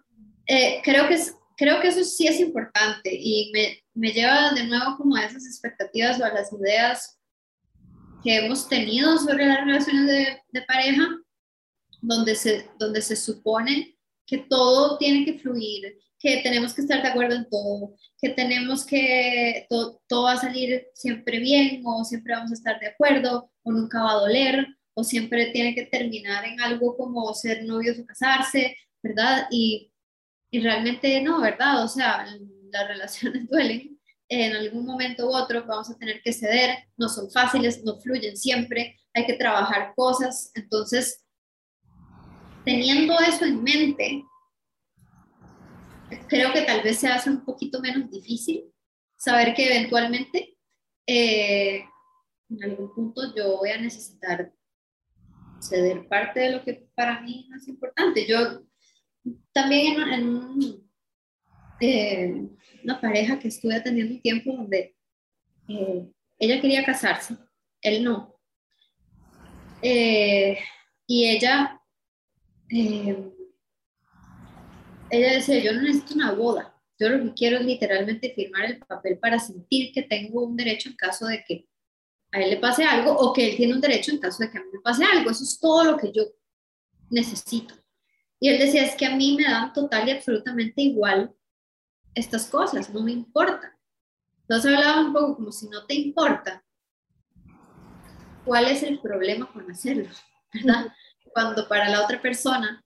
eh, 0.47 0.81
creo, 0.83 1.07
que 1.07 1.15
es, 1.15 1.35
creo 1.55 1.79
que 1.79 1.87
eso 1.87 2.03
sí 2.03 2.27
es 2.27 2.39
importante 2.39 3.09
y 3.13 3.51
me, 3.53 3.83
me 3.93 4.11
lleva 4.11 4.51
de 4.51 4.65
nuevo 4.65 4.97
como 4.97 5.15
a 5.15 5.25
esas 5.25 5.45
expectativas 5.45 6.19
o 6.19 6.25
a 6.25 6.33
las 6.33 6.51
ideas 6.53 7.19
que 8.23 8.37
hemos 8.37 8.67
tenido 8.67 9.17
sobre 9.17 9.45
las 9.45 9.65
relaciones 9.65 10.07
de, 10.07 10.41
de 10.49 10.61
pareja, 10.63 11.07
donde 12.01 12.35
se, 12.35 12.69
donde 12.77 13.01
se 13.01 13.15
supone 13.15 13.97
que 14.25 14.39
todo 14.39 14.97
tiene 14.97 15.25
que 15.25 15.39
fluir, 15.39 15.97
que 16.19 16.37
tenemos 16.37 16.73
que 16.73 16.81
estar 16.81 17.01
de 17.01 17.07
acuerdo 17.09 17.35
en 17.35 17.49
todo, 17.49 17.95
que 18.19 18.29
tenemos 18.29 18.85
que, 18.85 19.67
todo, 19.69 20.01
todo 20.07 20.23
va 20.23 20.33
a 20.33 20.37
salir 20.37 20.87
siempre 20.93 21.39
bien 21.39 21.81
o 21.85 22.03
siempre 22.03 22.33
vamos 22.33 22.51
a 22.51 22.55
estar 22.55 22.79
de 22.79 22.87
acuerdo 22.87 23.51
o 23.63 23.71
nunca 23.71 24.01
va 24.01 24.11
a 24.11 24.19
doler 24.21 24.67
o 24.93 25.03
siempre 25.03 25.51
tiene 25.51 25.75
que 25.75 25.85
terminar 25.85 26.43
en 26.45 26.59
algo 26.59 26.97
como 26.97 27.31
ser 27.33 27.63
novios 27.65 27.99
o 27.99 28.05
casarse, 28.05 28.75
¿verdad? 29.03 29.47
Y, 29.51 29.91
y 30.49 30.59
realmente 30.59 31.21
no, 31.21 31.39
¿verdad? 31.41 31.83
O 31.83 31.87
sea, 31.87 32.25
las 32.71 32.87
relaciones 32.87 33.47
duelen 33.49 33.97
en 34.29 34.55
algún 34.55 34.85
momento 34.85 35.27
u 35.27 35.35
otro 35.35 35.65
vamos 35.65 35.89
a 35.89 35.97
tener 35.97 36.21
que 36.21 36.33
ceder, 36.33 36.77
no 36.97 37.07
son 37.07 37.31
fáciles, 37.31 37.83
no 37.83 37.99
fluyen 37.99 38.35
siempre, 38.35 38.99
hay 39.13 39.25
que 39.25 39.35
trabajar 39.35 39.93
cosas. 39.95 40.51
Entonces, 40.55 41.23
teniendo 42.65 43.17
eso 43.19 43.45
en 43.45 43.63
mente, 43.63 44.23
creo 46.27 46.53
que 46.53 46.61
tal 46.61 46.81
vez 46.83 46.97
se 46.97 47.07
hace 47.07 47.29
un 47.29 47.43
poquito 47.43 47.79
menos 47.81 48.09
difícil 48.09 48.71
saber 49.17 49.53
que 49.53 49.65
eventualmente 49.65 50.57
eh, 51.05 51.83
en 52.49 52.63
algún 52.63 52.93
punto 52.93 53.33
yo 53.35 53.57
voy 53.57 53.71
a 53.71 53.81
necesitar 53.81 54.53
ceder 55.59 56.07
parte 56.07 56.39
de 56.39 56.51
lo 56.51 56.63
que 56.63 56.87
para 56.95 57.21
mí 57.21 57.49
es 57.55 57.67
importante. 57.67 58.27
Yo 58.27 58.63
también 59.51 59.99
en, 60.01 60.89
eh, 61.81 62.47
una 62.83 63.01
pareja 63.01 63.39
que 63.39 63.47
estuve 63.47 63.75
atendiendo 63.75 64.15
un 64.15 64.21
tiempo 64.21 64.53
donde 64.53 64.95
eh, 65.67 66.07
ella 66.39 66.61
quería 66.61 66.85
casarse, 66.85 67.35
él 67.81 68.03
no. 68.03 68.35
Y 71.09 71.25
ella, 71.25 71.81
ella 75.09 75.33
decía, 75.33 75.59
yo 75.59 75.73
no 75.73 75.81
necesito 75.81 76.15
una 76.15 76.31
boda, 76.33 76.77
yo 76.99 77.09
lo 77.09 77.23
que 77.23 77.33
quiero 77.33 77.57
es 77.57 77.65
literalmente 77.65 78.33
firmar 78.33 78.65
el 78.65 78.79
papel 78.79 79.19
para 79.19 79.39
sentir 79.39 79.91
que 79.93 80.03
tengo 80.03 80.43
un 80.43 80.57
derecho 80.57 80.89
en 80.89 80.95
caso 80.95 81.27
de 81.27 81.43
que 81.47 81.67
a 82.31 82.41
él 82.41 82.49
le 82.49 82.57
pase 82.57 82.83
algo 82.83 83.11
o 83.11 83.33
que 83.33 83.49
él 83.49 83.55
tiene 83.55 83.73
un 83.73 83.81
derecho 83.81 84.11
en 84.11 84.17
caso 84.17 84.43
de 84.43 84.49
que 84.49 84.57
a 84.57 84.61
mí 84.61 84.67
me 84.73 84.79
pase 84.79 85.03
algo. 85.03 85.29
Eso 85.29 85.43
es 85.43 85.59
todo 85.59 85.83
lo 85.83 85.97
que 85.97 86.11
yo 86.11 86.23
necesito. 87.09 87.75
Y 88.39 88.49
él 88.49 88.59
decía, 88.59 88.83
es 88.83 88.95
que 88.95 89.05
a 89.05 89.15
mí 89.15 89.35
me 89.35 89.43
dan 89.43 89.73
total 89.73 90.07
y 90.07 90.11
absolutamente 90.11 90.81
igual 90.81 91.33
estas 92.13 92.47
cosas, 92.47 92.91
no 92.93 93.01
me 93.01 93.11
importa. 93.11 93.77
Entonces 94.41 94.73
hablaba 94.73 95.01
un 95.01 95.13
poco 95.13 95.35
como 95.35 95.51
si 95.51 95.67
no 95.69 95.85
te 95.85 95.93
importa, 95.93 96.63
¿cuál 98.43 98.65
es 98.65 98.81
el 98.83 98.99
problema 98.99 99.51
con 99.51 99.69
hacerlo? 99.69 100.09
¿Verdad? 100.53 100.87
Cuando 101.33 101.67
para 101.67 101.89
la 101.89 102.03
otra 102.03 102.21
persona 102.21 102.83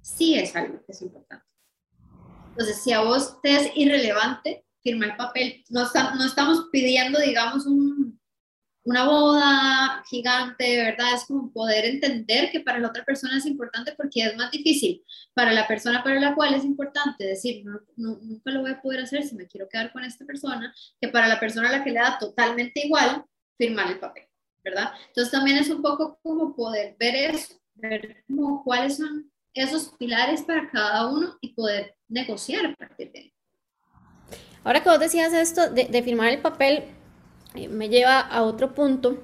sí 0.00 0.38
es 0.38 0.54
algo 0.54 0.84
que 0.84 0.92
es 0.92 1.02
importante. 1.02 1.49
Entonces, 2.60 2.84
si 2.84 2.92
a 2.92 3.00
vos 3.00 3.40
te 3.40 3.56
es 3.56 3.72
irrelevante 3.74 4.66
firmar 4.82 5.12
el 5.12 5.16
papel, 5.16 5.64
no, 5.70 5.88
no 6.18 6.26
estamos 6.26 6.68
pidiendo, 6.70 7.18
digamos, 7.18 7.64
un, 7.64 8.20
una 8.84 9.06
boda 9.06 10.04
gigante, 10.10 10.76
¿verdad? 10.76 11.14
Es 11.14 11.24
como 11.24 11.50
poder 11.54 11.86
entender 11.86 12.50
que 12.50 12.60
para 12.60 12.78
la 12.78 12.88
otra 12.88 13.02
persona 13.02 13.38
es 13.38 13.46
importante 13.46 13.94
porque 13.96 14.24
es 14.24 14.36
más 14.36 14.50
difícil. 14.50 15.02
Para 15.32 15.54
la 15.54 15.66
persona 15.66 16.04
para 16.04 16.20
la 16.20 16.34
cual 16.34 16.52
es 16.52 16.66
importante 16.66 17.24
decir, 17.24 17.64
no, 17.64 17.80
nunca 17.96 18.50
lo 18.50 18.60
voy 18.60 18.72
a 18.72 18.82
poder 18.82 19.00
hacer 19.00 19.22
si 19.22 19.36
me 19.36 19.46
quiero 19.46 19.66
quedar 19.66 19.90
con 19.90 20.04
esta 20.04 20.26
persona, 20.26 20.74
que 21.00 21.08
para 21.08 21.28
la 21.28 21.40
persona 21.40 21.70
a 21.70 21.72
la 21.72 21.82
que 21.82 21.92
le 21.92 22.00
da 22.00 22.18
totalmente 22.18 22.84
igual 22.84 23.24
firmar 23.56 23.90
el 23.90 23.98
papel, 23.98 24.24
¿verdad? 24.62 24.92
Entonces 25.08 25.32
también 25.32 25.56
es 25.56 25.70
un 25.70 25.80
poco 25.80 26.18
como 26.22 26.54
poder 26.54 26.94
ver 27.00 27.14
eso, 27.14 27.54
ver 27.76 28.22
como 28.26 28.62
cuáles 28.62 28.98
son 28.98 29.32
esos 29.54 29.94
pilares 29.98 30.42
para 30.42 30.70
cada 30.70 31.06
uno 31.08 31.38
y 31.40 31.54
poder 31.54 31.96
negociar 32.10 32.66
a 32.66 32.74
partir 32.74 33.10
de 33.12 33.18
ahí. 33.18 33.32
Ahora 34.62 34.82
que 34.82 34.90
vos 34.90 35.00
decías 35.00 35.32
esto 35.32 35.70
de, 35.70 35.86
de 35.86 36.02
firmar 36.02 36.28
el 36.28 36.40
papel, 36.40 36.84
eh, 37.54 37.68
me 37.68 37.88
lleva 37.88 38.20
a 38.20 38.42
otro 38.42 38.74
punto, 38.74 39.22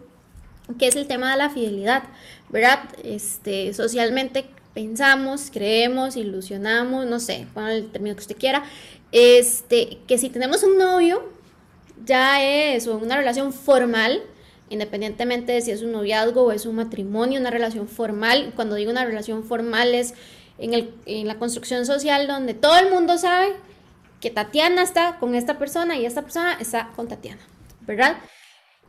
que 0.78 0.88
es 0.88 0.96
el 0.96 1.06
tema 1.06 1.30
de 1.30 1.36
la 1.36 1.50
fidelidad, 1.50 2.04
¿verdad? 2.48 2.88
Este, 3.04 3.74
socialmente 3.74 4.46
pensamos, 4.74 5.50
creemos, 5.52 6.16
ilusionamos, 6.16 7.06
no 7.06 7.20
sé, 7.20 7.46
con 7.54 7.66
el 7.68 7.90
término 7.90 8.16
que 8.16 8.22
usted 8.22 8.36
quiera, 8.36 8.64
este, 9.12 9.98
que 10.06 10.18
si 10.18 10.30
tenemos 10.30 10.62
un 10.62 10.78
novio, 10.78 11.30
ya 12.04 12.42
es 12.42 12.86
una 12.86 13.16
relación 13.16 13.52
formal, 13.52 14.22
independientemente 14.68 15.52
de 15.52 15.60
si 15.60 15.70
es 15.70 15.82
un 15.82 15.92
noviazgo 15.92 16.42
o 16.42 16.52
es 16.52 16.66
un 16.66 16.76
matrimonio, 16.76 17.40
una 17.40 17.50
relación 17.50 17.88
formal. 17.88 18.52
Cuando 18.56 18.74
digo 18.74 18.90
una 18.90 19.04
relación 19.04 19.44
formal 19.44 19.94
es 19.94 20.14
en, 20.58 20.74
el, 20.74 20.94
en 21.06 21.26
la 21.26 21.38
construcción 21.38 21.86
social 21.86 22.26
donde 22.26 22.54
todo 22.54 22.76
el 22.78 22.90
mundo 22.90 23.18
sabe 23.18 23.54
que 24.20 24.30
Tatiana 24.30 24.82
está 24.82 25.18
con 25.18 25.34
esta 25.34 25.58
persona 25.58 25.96
y 25.96 26.06
esta 26.06 26.22
persona 26.22 26.56
está 26.60 26.90
con 26.96 27.08
Tatiana. 27.08 27.40
¿verdad? 27.86 28.16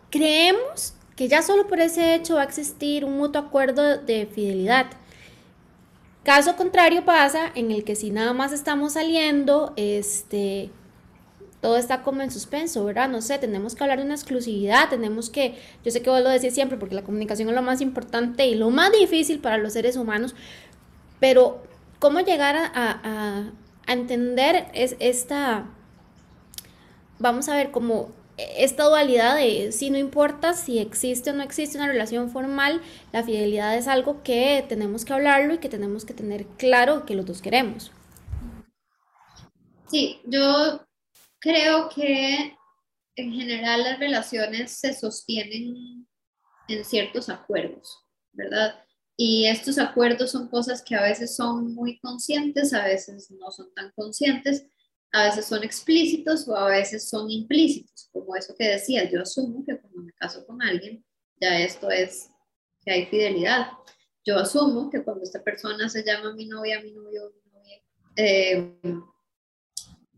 Creemos 0.09 0.93
que 1.15 1.27
ya 1.27 1.41
solo 1.41 1.67
por 1.67 1.79
ese 1.79 2.15
hecho 2.15 2.35
va 2.35 2.41
a 2.41 2.45
existir 2.45 3.05
un 3.05 3.17
mutuo 3.17 3.41
acuerdo 3.41 3.97
de 3.97 4.25
fidelidad. 4.25 4.87
Caso 6.23 6.55
contrario 6.55 7.05
pasa 7.05 7.51
en 7.55 7.71
el 7.71 7.83
que 7.83 7.95
si 7.95 8.11
nada 8.11 8.33
más 8.33 8.51
estamos 8.51 8.93
saliendo, 8.93 9.73
este, 9.77 10.69
todo 11.61 11.77
está 11.77 12.03
como 12.03 12.21
en 12.21 12.31
suspenso, 12.31 12.83
¿verdad? 12.83 13.07
No 13.07 13.21
sé, 13.21 13.39
tenemos 13.39 13.75
que 13.75 13.83
hablar 13.83 13.99
de 13.99 14.05
una 14.05 14.13
exclusividad, 14.13 14.89
tenemos 14.89 15.29
que, 15.29 15.55
yo 15.85 15.91
sé 15.91 16.01
que 16.01 16.09
vos 16.09 16.21
lo 16.21 16.29
decís 16.29 16.53
siempre, 16.53 16.77
porque 16.77 16.95
la 16.95 17.03
comunicación 17.03 17.49
es 17.49 17.55
lo 17.55 17.61
más 17.61 17.81
importante 17.81 18.45
y 18.45 18.55
lo 18.55 18.69
más 18.69 18.91
difícil 18.91 19.39
para 19.39 19.57
los 19.57 19.73
seres 19.73 19.95
humanos, 19.95 20.35
pero 21.19 21.63
¿cómo 21.99 22.19
llegar 22.19 22.55
a, 22.73 23.51
entender 23.87 24.67
es 24.73 24.97
esta, 24.99 25.69
vamos 27.19 27.47
a 27.47 27.55
ver, 27.55 27.71
como 27.71 28.11
esta 28.37 28.83
dualidad 28.83 29.37
de 29.37 29.71
si 29.71 29.89
no 29.89 29.97
importa 29.97 30.53
si 30.53 30.79
existe 30.79 31.29
o 31.29 31.33
no 31.33 31.41
existe 31.41 31.77
una 31.77 31.87
relación 31.87 32.29
formal, 32.29 32.81
la 33.13 33.23
fidelidad 33.23 33.77
es 33.77 33.87
algo 33.87 34.23
que 34.23 34.65
tenemos 34.67 35.05
que 35.05 35.13
hablarlo 35.13 35.53
y 35.53 35.57
que 35.59 35.69
tenemos 35.69 36.03
que 36.03 36.13
tener 36.13 36.45
claro 36.57 37.05
que 37.05 37.15
los 37.15 37.25
dos 37.25 37.41
queremos. 37.41 37.91
Sí, 39.89 40.19
yo 40.25 40.85
creo 41.39 41.87
que 41.87 42.57
en 43.15 43.33
general 43.33 43.83
las 43.83 43.99
relaciones 43.99 44.71
se 44.71 44.93
sostienen 44.93 46.05
en 46.67 46.83
ciertos 46.83 47.29
acuerdos, 47.29 48.03
¿verdad? 48.33 48.83
Y 49.19 49.47
estos 49.47 49.79
acuerdos 49.79 50.31
son 50.31 50.47
cosas 50.47 50.83
que 50.83 50.95
a 50.95 51.01
veces 51.01 51.35
son 51.35 51.73
muy 51.73 51.99
conscientes, 51.99 52.71
a 52.73 52.85
veces 52.85 53.31
no 53.31 53.49
son 53.49 53.73
tan 53.73 53.91
conscientes, 53.95 54.67
a 55.11 55.23
veces 55.23 55.45
son 55.45 55.63
explícitos 55.63 56.47
o 56.47 56.55
a 56.55 56.69
veces 56.69 57.09
son 57.09 57.31
implícitos, 57.31 58.09
como 58.11 58.35
eso 58.35 58.53
que 58.55 58.67
decía, 58.67 59.09
yo 59.09 59.21
asumo 59.21 59.65
que 59.65 59.79
cuando 59.79 60.03
me 60.03 60.13
caso 60.13 60.45
con 60.45 60.61
alguien, 60.61 61.03
ya 61.41 61.59
esto 61.59 61.89
es 61.89 62.29
que 62.85 62.91
hay 62.91 63.05
fidelidad. 63.07 63.69
Yo 64.23 64.37
asumo 64.37 64.89
que 64.89 65.03
cuando 65.03 65.23
esta 65.23 65.43
persona 65.43 65.89
se 65.89 66.03
llama 66.03 66.33
mi 66.33 66.45
novia, 66.45 66.81
mi 66.81 66.91
novio, 66.91 67.33
mi 67.43 67.51
novia, 67.51 67.81
eh, 68.17 68.79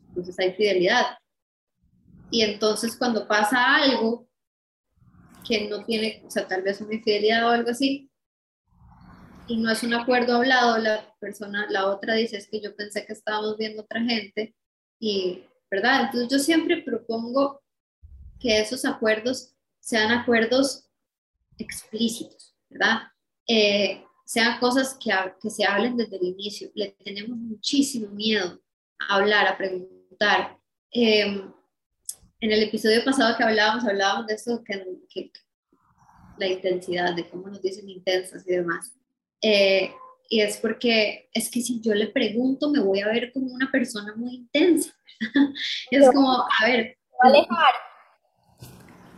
entonces 0.09 0.37
hay 0.39 0.53
fidelidad. 0.53 1.05
Y 2.31 2.41
entonces 2.41 2.97
cuando 2.97 3.27
pasa 3.27 3.75
algo 3.75 4.27
que 5.47 5.69
no 5.69 5.85
tiene, 5.85 6.21
o 6.25 6.29
sea, 6.29 6.47
tal 6.47 6.63
vez 6.63 6.81
una 6.81 6.95
infidelidad 6.95 7.47
o 7.47 7.49
algo 7.49 7.69
así, 7.69 8.08
y 9.49 9.57
no 9.57 9.71
es 9.71 9.81
un 9.81 9.95
acuerdo 9.95 10.35
hablado, 10.35 10.77
la 10.77 11.13
persona, 11.19 11.65
la 11.69 11.87
otra 11.87 12.13
dice, 12.13 12.37
es 12.37 12.47
que 12.47 12.61
yo 12.61 12.75
pensé 12.75 13.05
que 13.05 13.13
estábamos 13.13 13.57
viendo 13.57 13.81
otra 13.81 14.01
gente, 14.01 14.55
y, 14.99 15.43
¿verdad? 15.71 16.03
Entonces 16.05 16.29
yo 16.29 16.37
siempre 16.37 16.83
propongo 16.83 17.61
que 18.39 18.59
esos 18.59 18.85
acuerdos 18.85 19.55
sean 19.79 20.11
acuerdos 20.11 20.87
explícitos, 21.57 22.55
¿verdad? 22.69 23.01
Eh, 23.47 24.03
sean 24.23 24.59
cosas 24.59 24.95
que, 25.03 25.11
que 25.41 25.49
se 25.49 25.65
hablen 25.65 25.97
desde 25.97 26.17
el 26.17 26.25
inicio. 26.25 26.69
Le 26.75 26.91
tenemos 27.03 27.35
muchísimo 27.35 28.09
miedo 28.09 28.61
a 28.99 29.15
hablar, 29.15 29.47
a 29.47 29.57
preguntar. 29.57 30.59
Em, 30.91 31.51
en 32.39 32.51
el 32.51 32.63
episodio 32.63 33.03
pasado 33.03 33.35
que 33.35 33.43
hablábamos, 33.43 33.83
hablábamos 33.83 34.27
de 34.27 34.35
eso, 34.35 34.63
que, 34.63 35.31
la 36.37 36.47
intensidad, 36.47 37.15
de 37.15 37.27
cómo 37.27 37.47
nos 37.47 37.61
dicen 37.61 37.89
intensas 37.89 38.47
y 38.47 38.51
demás. 38.51 38.98
Eh, 39.41 39.93
y 40.29 40.41
es 40.41 40.57
porque 40.57 41.29
es 41.33 41.49
que 41.49 41.61
si 41.61 41.81
yo 41.81 41.93
le 41.93 42.07
pregunto 42.07 42.69
me 42.69 42.79
voy 42.79 42.99
a 42.99 43.07
ver 43.07 43.31
como 43.31 43.51
una 43.51 43.69
persona 43.71 44.13
muy 44.15 44.35
intensa. 44.35 44.93
es 45.91 46.07
como, 46.11 46.31
a 46.31 46.65
ver. 46.65 46.97
Va 47.13 47.27
a 47.27 47.31
alejar. 47.31 47.73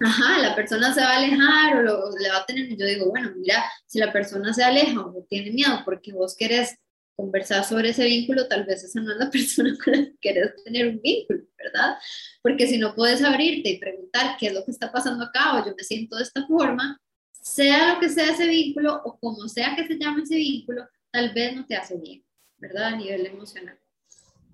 Ajá, 0.04 0.40
la 0.40 0.56
persona 0.56 0.94
se 0.94 1.02
va 1.02 1.12
a 1.12 1.18
alejar 1.18 1.86
o, 1.86 2.18
le 2.18 2.30
va 2.30 2.38
a 2.38 2.46
tener, 2.46 2.76
yo 2.76 2.86
digo, 2.86 3.10
bueno, 3.10 3.32
mira, 3.36 3.64
si 3.86 4.00
la 4.00 4.12
persona 4.12 4.52
se 4.52 4.64
aleja 4.64 5.00
o 5.00 5.26
tiene 5.30 5.52
miedo 5.52 5.82
porque 5.86 6.12
vos 6.12 6.36
querés 6.36 6.76
conversar 7.16 7.64
sobre 7.64 7.90
ese 7.90 8.06
vínculo, 8.06 8.48
tal 8.48 8.66
vez 8.66 8.84
esa 8.84 9.00
no 9.00 9.12
es 9.12 9.18
la 9.20 9.30
persona 9.32 9.78
con 9.84 9.94
la 9.94 10.06
que 10.06 10.18
querés 10.20 10.64
tener 10.64 10.88
un 10.88 11.02
vínculo, 11.02 11.44
¿verdad? 11.56 11.98
Porque 12.42 12.66
si 12.66 12.80
no 12.80 12.96
puedes 12.96 13.24
abrirte 13.24 13.70
y 13.70 13.80
preguntar 13.80 14.38
qué 14.40 14.48
es 14.48 14.54
lo 14.54 14.66
que 14.66 14.72
está 14.72 14.92
pasando 14.92 15.26
acá 15.26 15.62
o 15.62 15.66
yo 15.66 15.76
me 15.78 15.84
siento 15.84 16.16
de 16.16 16.24
esta 16.24 16.48
forma, 16.48 17.00
sea 17.42 17.94
lo 17.94 18.00
que 18.00 18.10
sea 18.10 18.32
ese 18.32 18.48
vínculo 18.48 19.02
o 19.04 19.20
como 19.20 19.48
sea 19.48 19.76
que 19.76 19.88
se 19.88 19.98
llame 19.98 20.24
ese 20.24 20.36
vínculo, 20.36 20.88
tal 21.10 21.34
vez 21.34 21.56
no 21.56 21.66
te 21.66 21.76
hace 21.76 21.98
bien, 21.98 22.24
¿verdad? 22.58 22.86
A 22.86 22.96
nivel 22.96 23.26
emocional. 23.26 23.80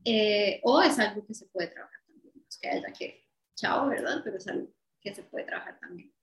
Eh, 0.06 0.62
o 0.64 0.82
es 0.82 0.98
algo 1.00 1.26
que 1.26 1.34
se 1.34 1.48
puede 1.48 1.68
trabajar 1.68 2.00
también. 2.08 2.34
Es 2.48 2.58
que 2.58 2.70
haya 2.70 2.94
que, 2.94 3.26
chao, 3.56 3.90
¿verdad? 3.90 4.22
Pero 4.24 4.38
es 4.38 4.48
algo 4.48 4.70
que 5.02 5.14
se 5.14 5.24
puede 5.24 5.46
trabajar 5.46 5.78
también. 5.80 6.14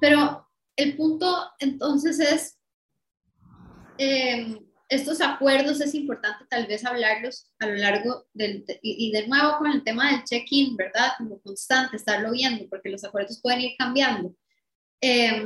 Pero 0.00 0.46
el 0.76 0.96
punto 0.96 1.50
entonces 1.58 2.20
es, 2.20 2.58
em, 3.96 4.58
estos 4.90 5.22
acuerdos 5.22 5.80
es 5.80 5.94
importante 5.94 6.44
tal 6.50 6.66
vez 6.66 6.84
hablarlos 6.84 7.50
a 7.58 7.66
lo 7.66 7.76
largo 7.76 8.26
del, 8.34 8.66
y, 8.82 9.10
de 9.12 9.26
nuevo 9.26 9.56
con 9.56 9.72
el 9.72 9.82
tema 9.82 10.10
del 10.10 10.24
check-in, 10.24 10.76
¿verdad? 10.76 11.12
Como 11.16 11.40
constante, 11.40 11.96
estarlo 11.96 12.32
viendo, 12.32 12.68
porque 12.68 12.90
los 12.90 13.02
acuerdos 13.02 13.40
pueden 13.40 13.62
ir 13.62 13.72
cambiando. 13.78 14.34
Eh, 15.00 15.42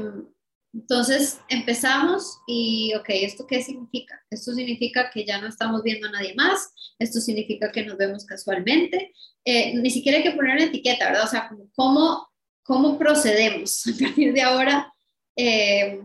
entonces 0.77 1.41
empezamos 1.49 2.39
y, 2.47 2.93
ok, 2.97 3.07
¿esto 3.09 3.47
qué 3.47 3.63
significa? 3.63 4.21
Esto 4.29 4.53
significa 4.53 5.11
que 5.11 5.25
ya 5.25 5.41
no 5.41 5.49
estamos 5.49 5.83
viendo 5.83 6.07
a 6.07 6.11
nadie 6.11 6.35
más, 6.35 6.75
esto 6.99 7.19
significa 7.19 7.73
que 7.73 7.83
nos 7.85 7.97
vemos 7.97 8.27
casualmente, 8.27 9.11
eh, 9.47 9.75
ni 9.75 9.91
siquiera 9.91 10.19
hay 10.19 10.25
que 10.25 10.33
poner 10.33 10.57
una 10.57 10.67
etiqueta, 10.67 11.07
¿verdad? 11.07 11.25
O 11.25 11.29
sea, 11.29 11.51
¿cómo, 11.75 12.29
cómo 12.63 12.99
procedemos 12.99 13.87
a 13.87 14.05
partir 14.05 14.35
de 14.35 14.43
ahora 14.43 14.93
eh, 15.35 15.99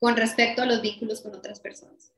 con 0.00 0.16
respecto 0.16 0.62
a 0.62 0.66
los 0.66 0.82
vínculos 0.82 1.20
con 1.20 1.32
otras 1.36 1.60
personas? 1.60 2.12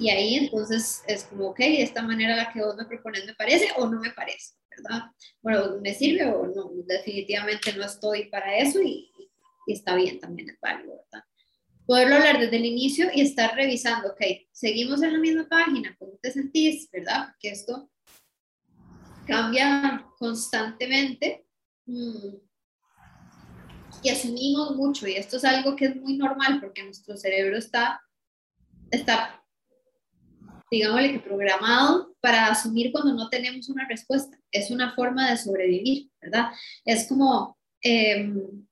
Y 0.00 0.10
ahí 0.10 0.34
entonces 0.34 1.02
es 1.06 1.24
como, 1.24 1.50
ok, 1.50 1.60
esta 1.60 2.02
manera 2.02 2.34
la 2.34 2.52
que 2.52 2.60
vos 2.60 2.74
me 2.76 2.86
propones 2.86 3.24
me 3.24 3.34
parece 3.34 3.68
o 3.76 3.86
no 3.86 4.00
me 4.00 4.10
parece, 4.10 4.54
¿verdad? 4.70 5.04
Bueno, 5.42 5.80
me 5.80 5.94
sirve 5.94 6.26
o 6.26 6.44
no, 6.48 6.72
definitivamente 6.86 7.72
no 7.72 7.84
estoy 7.84 8.24
para 8.30 8.58
eso 8.58 8.82
y, 8.82 9.12
y 9.66 9.72
está 9.72 9.94
bien 9.94 10.20
también, 10.20 10.50
es 10.50 10.60
válido, 10.60 10.96
¿verdad? 10.96 11.24
Poderlo 11.84 12.16
hablar 12.16 12.40
desde 12.40 12.56
el 12.56 12.64
inicio 12.64 13.08
y 13.14 13.20
estar 13.20 13.54
revisando, 13.54 14.08
ok, 14.08 14.20
seguimos 14.52 15.02
en 15.02 15.12
la 15.12 15.18
misma 15.18 15.48
página, 15.48 15.94
¿cómo 15.98 16.18
te 16.20 16.32
sentís, 16.32 16.90
verdad? 16.90 17.28
Porque 17.28 17.50
esto 17.50 17.90
cambia 19.26 20.06
constantemente. 20.18 21.46
Mm, 21.86 22.36
y 24.02 24.08
asumimos 24.08 24.76
mucho, 24.76 25.06
y 25.06 25.14
esto 25.14 25.36
es 25.36 25.44
algo 25.44 25.74
que 25.74 25.86
es 25.86 25.96
muy 25.96 26.16
normal 26.16 26.60
porque 26.60 26.82
nuestro 26.82 27.16
cerebro 27.16 27.56
está, 27.56 28.00
está 28.90 29.42
digámosle 30.70 31.12
que 31.12 31.20
programado 31.20 32.14
para 32.20 32.48
asumir 32.48 32.92
cuando 32.92 33.14
no 33.14 33.28
tenemos 33.28 33.68
una 33.68 33.86
respuesta. 33.88 34.38
Es 34.50 34.70
una 34.70 34.94
forma 34.94 35.30
de 35.30 35.36
sobrevivir, 35.36 36.10
¿verdad? 36.20 36.50
Es 36.84 37.08
como, 37.08 37.58
em, 37.80 38.65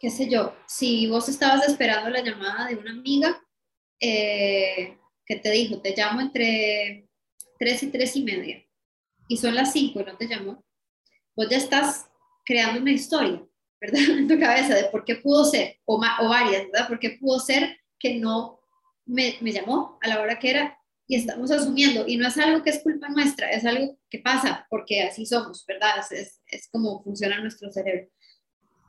qué 0.00 0.10
sé 0.10 0.28
yo, 0.28 0.54
si 0.66 1.06
vos 1.08 1.28
estabas 1.28 1.68
esperando 1.68 2.10
la 2.10 2.22
llamada 2.22 2.68
de 2.68 2.76
una 2.76 2.90
amiga 2.90 3.42
eh, 4.00 4.98
que 5.24 5.36
te 5.36 5.50
dijo, 5.50 5.80
te 5.80 5.94
llamo 5.96 6.20
entre 6.20 7.08
3 7.58 7.82
y 7.84 7.86
3 7.88 8.16
y 8.16 8.22
media, 8.24 8.66
y 9.28 9.36
son 9.36 9.54
las 9.54 9.72
5 9.72 10.00
y 10.00 10.04
no 10.04 10.16
te 10.16 10.28
llamó, 10.28 10.64
vos 11.34 11.48
ya 11.48 11.56
estás 11.56 12.08
creando 12.44 12.80
una 12.80 12.92
historia, 12.92 13.44
¿verdad? 13.80 14.00
En 14.18 14.28
tu 14.28 14.38
cabeza 14.38 14.74
de 14.74 14.84
por 14.84 15.04
qué 15.04 15.16
pudo 15.16 15.44
ser, 15.44 15.78
o, 15.84 15.96
o 15.96 16.28
varias, 16.28 16.66
¿verdad? 16.66 16.88
¿Por 16.88 16.98
qué 16.98 17.18
pudo 17.20 17.38
ser 17.40 17.78
que 17.98 18.14
no 18.14 18.60
me, 19.04 19.36
me 19.40 19.52
llamó 19.52 19.98
a 20.02 20.08
la 20.08 20.20
hora 20.20 20.38
que 20.38 20.50
era? 20.50 20.78
Y 21.08 21.16
estamos 21.16 21.52
asumiendo, 21.52 22.04
y 22.06 22.16
no 22.16 22.26
es 22.26 22.36
algo 22.36 22.62
que 22.64 22.70
es 22.70 22.82
culpa 22.82 23.08
nuestra, 23.08 23.50
es 23.52 23.64
algo 23.64 23.96
que 24.10 24.18
pasa 24.18 24.66
porque 24.68 25.02
así 25.02 25.24
somos, 25.24 25.64
¿verdad? 25.66 25.98
Es, 26.10 26.40
es, 26.46 26.68
como 26.68 27.02
funciona 27.02 27.40
nuestro 27.40 27.70
cerebro. 27.70 28.08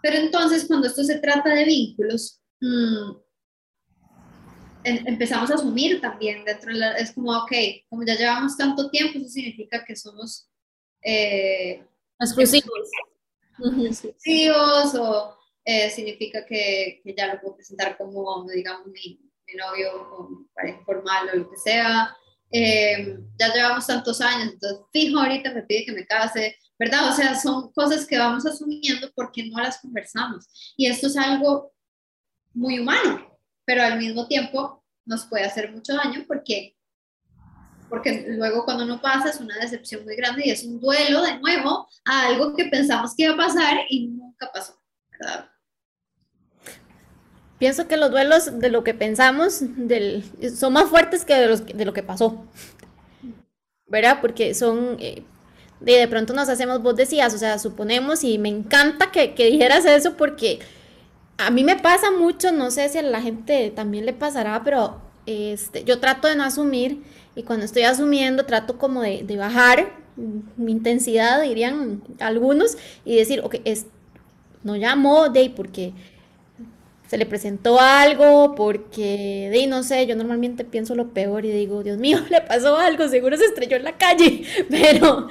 Pero 0.01 0.17
entonces, 0.17 0.65
cuando 0.67 0.87
esto 0.87 1.03
se 1.03 1.19
trata 1.19 1.53
de 1.53 1.65
vínculos, 1.65 2.41
mmm, 2.61 3.11
empezamos 4.83 5.51
a 5.51 5.55
asumir 5.55 5.99
también 5.99 6.45
dentro 6.45 6.71
de 6.71 6.79
la, 6.79 6.97
es 6.97 7.11
como, 7.11 7.31
ok, 7.31 7.51
como 7.89 8.03
ya 8.03 8.15
llevamos 8.15 8.55
tanto 8.55 8.89
tiempo, 8.89 9.17
eso 9.17 9.27
significa 9.27 9.83
que 9.83 9.95
somos 9.95 10.49
eh, 11.01 11.83
exclusivos 12.19 12.89
exclusivos 13.59 14.95
o 14.95 15.37
eh, 15.65 15.89
significa 15.89 16.45
que, 16.45 17.01
que, 17.03 17.13
ya 17.15 17.33
lo 17.33 17.41
puedo 17.41 17.55
presentar 17.55 17.97
como, 17.97 18.45
digamos, 18.47 18.87
mi, 18.87 19.19
mi 19.47 19.53
novio 19.55 19.91
o 20.11 20.29
mi 20.29 20.45
pareja 20.53 20.81
formal 20.85 21.29
o 21.33 21.35
lo 21.37 21.49
que 21.49 21.57
sea. 21.57 22.15
Eh, 22.51 23.17
ya 23.37 23.53
llevamos 23.53 23.85
tantos 23.85 24.21
años, 24.21 24.53
entonces 24.53 24.85
fijo 24.93 25.19
ahorita 25.19 25.53
me 25.53 25.63
pide 25.63 25.85
que 25.85 25.91
me 25.91 26.05
case, 26.05 26.57
¿verdad? 26.79 27.09
O 27.09 27.13
sea, 27.13 27.35
son 27.35 27.71
cosas 27.71 28.05
que 28.05 28.17
vamos 28.17 28.45
asumiendo 28.45 29.11
porque 29.15 29.47
no 29.49 29.59
las 29.61 29.79
conversamos. 29.79 30.47
Y 30.75 30.87
esto 30.87 31.07
es 31.07 31.17
algo 31.17 31.73
muy 32.53 32.79
humano, 32.79 33.37
pero 33.65 33.83
al 33.83 33.97
mismo 33.97 34.27
tiempo 34.27 34.83
nos 35.05 35.25
puede 35.25 35.45
hacer 35.45 35.71
mucho 35.71 35.95
daño 35.95 36.25
porque 36.27 36.77
porque 37.89 38.25
luego 38.27 38.65
cuando 38.65 38.85
no 38.85 39.01
pasa 39.01 39.29
es 39.29 39.39
una 39.39 39.57
decepción 39.59 40.03
muy 40.03 40.15
grande 40.15 40.43
y 40.45 40.51
es 40.51 40.63
un 40.65 40.79
duelo 40.79 41.21
de 41.21 41.39
nuevo 41.39 41.87
a 42.05 42.27
algo 42.27 42.53
que 42.53 42.65
pensamos 42.65 43.15
que 43.15 43.23
iba 43.23 43.33
a 43.33 43.37
pasar 43.37 43.77
y 43.89 44.07
nunca 44.07 44.51
pasó. 44.53 44.77
Pienso 47.57 47.87
que 47.87 47.97
los 47.97 48.11
duelos 48.11 48.59
de 48.59 48.69
lo 48.69 48.83
que 48.83 48.93
pensamos 48.93 49.59
del, 49.61 50.23
son 50.55 50.73
más 50.73 50.89
fuertes 50.89 51.25
que 51.25 51.33
de, 51.33 51.47
los, 51.47 51.65
de 51.65 51.85
lo 51.85 51.93
que 51.93 52.03
pasó, 52.03 52.45
¿verdad? 53.87 54.19
Porque 54.21 54.53
son, 54.53 54.97
eh, 54.99 55.23
de, 55.79 55.93
de, 55.93 56.07
pronto 56.07 56.33
nos 56.33 56.49
hacemos, 56.49 56.81
vos 56.81 56.95
decías, 56.95 57.33
o 57.33 57.37
sea, 57.37 57.59
suponemos, 57.59 58.23
y 58.23 58.37
me 58.37 58.49
encanta 58.49 59.11
que, 59.11 59.33
que 59.33 59.45
dijeras 59.45 59.85
eso 59.85 60.17
porque 60.17 60.59
a 61.37 61.51
mí 61.51 61.63
me 61.63 61.75
pasa 61.75 62.11
mucho, 62.11 62.51
no 62.51 62.71
sé 62.71 62.89
si 62.89 62.97
a 62.97 63.03
la 63.03 63.21
gente 63.21 63.71
también 63.75 64.05
le 64.05 64.13
pasará, 64.13 64.63
pero 64.63 65.01
este, 65.25 65.83
yo 65.83 65.99
trato 65.99 66.27
de 66.27 66.35
no 66.35 66.43
asumir 66.43 67.03
y 67.35 67.43
cuando 67.43 67.65
estoy 67.65 67.83
asumiendo 67.83 68.45
trato 68.45 68.79
como 68.79 69.01
de, 69.01 69.23
bajar 69.37 69.91
mi 70.55 70.71
intensidad, 70.71 71.43
dirían 71.43 72.01
algunos, 72.19 72.75
y 73.05 73.17
decir, 73.17 73.41
ok, 73.43 73.57
es, 73.65 73.85
no 74.63 74.75
llamó 74.75 75.29
de 75.29 75.51
porque 75.51 75.93
se 77.07 77.17
le 77.17 77.27
presentó 77.27 77.79
algo, 77.79 78.55
porque 78.55 79.49
de 79.51 79.67
no 79.67 79.83
sé, 79.83 80.07
yo 80.07 80.15
normalmente 80.15 80.65
pienso 80.65 80.95
lo 80.95 81.09
peor 81.09 81.45
y 81.45 81.51
digo, 81.51 81.83
Dios 81.83 81.99
mío, 81.99 82.17
le 82.31 82.41
pasó 82.41 82.77
algo, 82.77 83.07
seguro 83.07 83.37
se 83.37 83.45
estrelló 83.45 83.77
en 83.77 83.83
la 83.83 83.97
calle, 83.97 84.43
pero, 84.69 85.27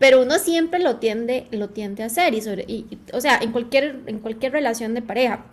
pero 0.00 0.22
uno 0.22 0.38
siempre 0.38 0.80
lo 0.80 0.96
tiende, 0.96 1.46
lo 1.50 1.68
tiende 1.68 2.02
a 2.02 2.06
hacer, 2.06 2.32
y, 2.32 2.98
o 3.12 3.20
sea, 3.20 3.36
en 3.36 3.52
cualquier, 3.52 4.00
en 4.06 4.18
cualquier 4.18 4.50
relación 4.50 4.94
de 4.94 5.02
pareja, 5.02 5.44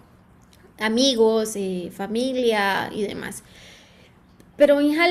amigos, 0.79 1.51
eh, 1.57 1.91
familia 1.93 2.89
y 2.93 3.01
demás. 3.03 3.43
Pero, 4.55 4.79
hija, 4.79 5.05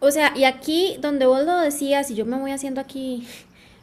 o 0.00 0.10
sea, 0.10 0.34
y 0.36 0.44
aquí 0.44 0.98
donde 1.00 1.24
vos 1.24 1.46
lo 1.46 1.60
decías, 1.60 2.10
y 2.10 2.14
yo 2.14 2.26
me 2.26 2.38
voy 2.38 2.50
haciendo 2.50 2.78
aquí, 2.78 3.26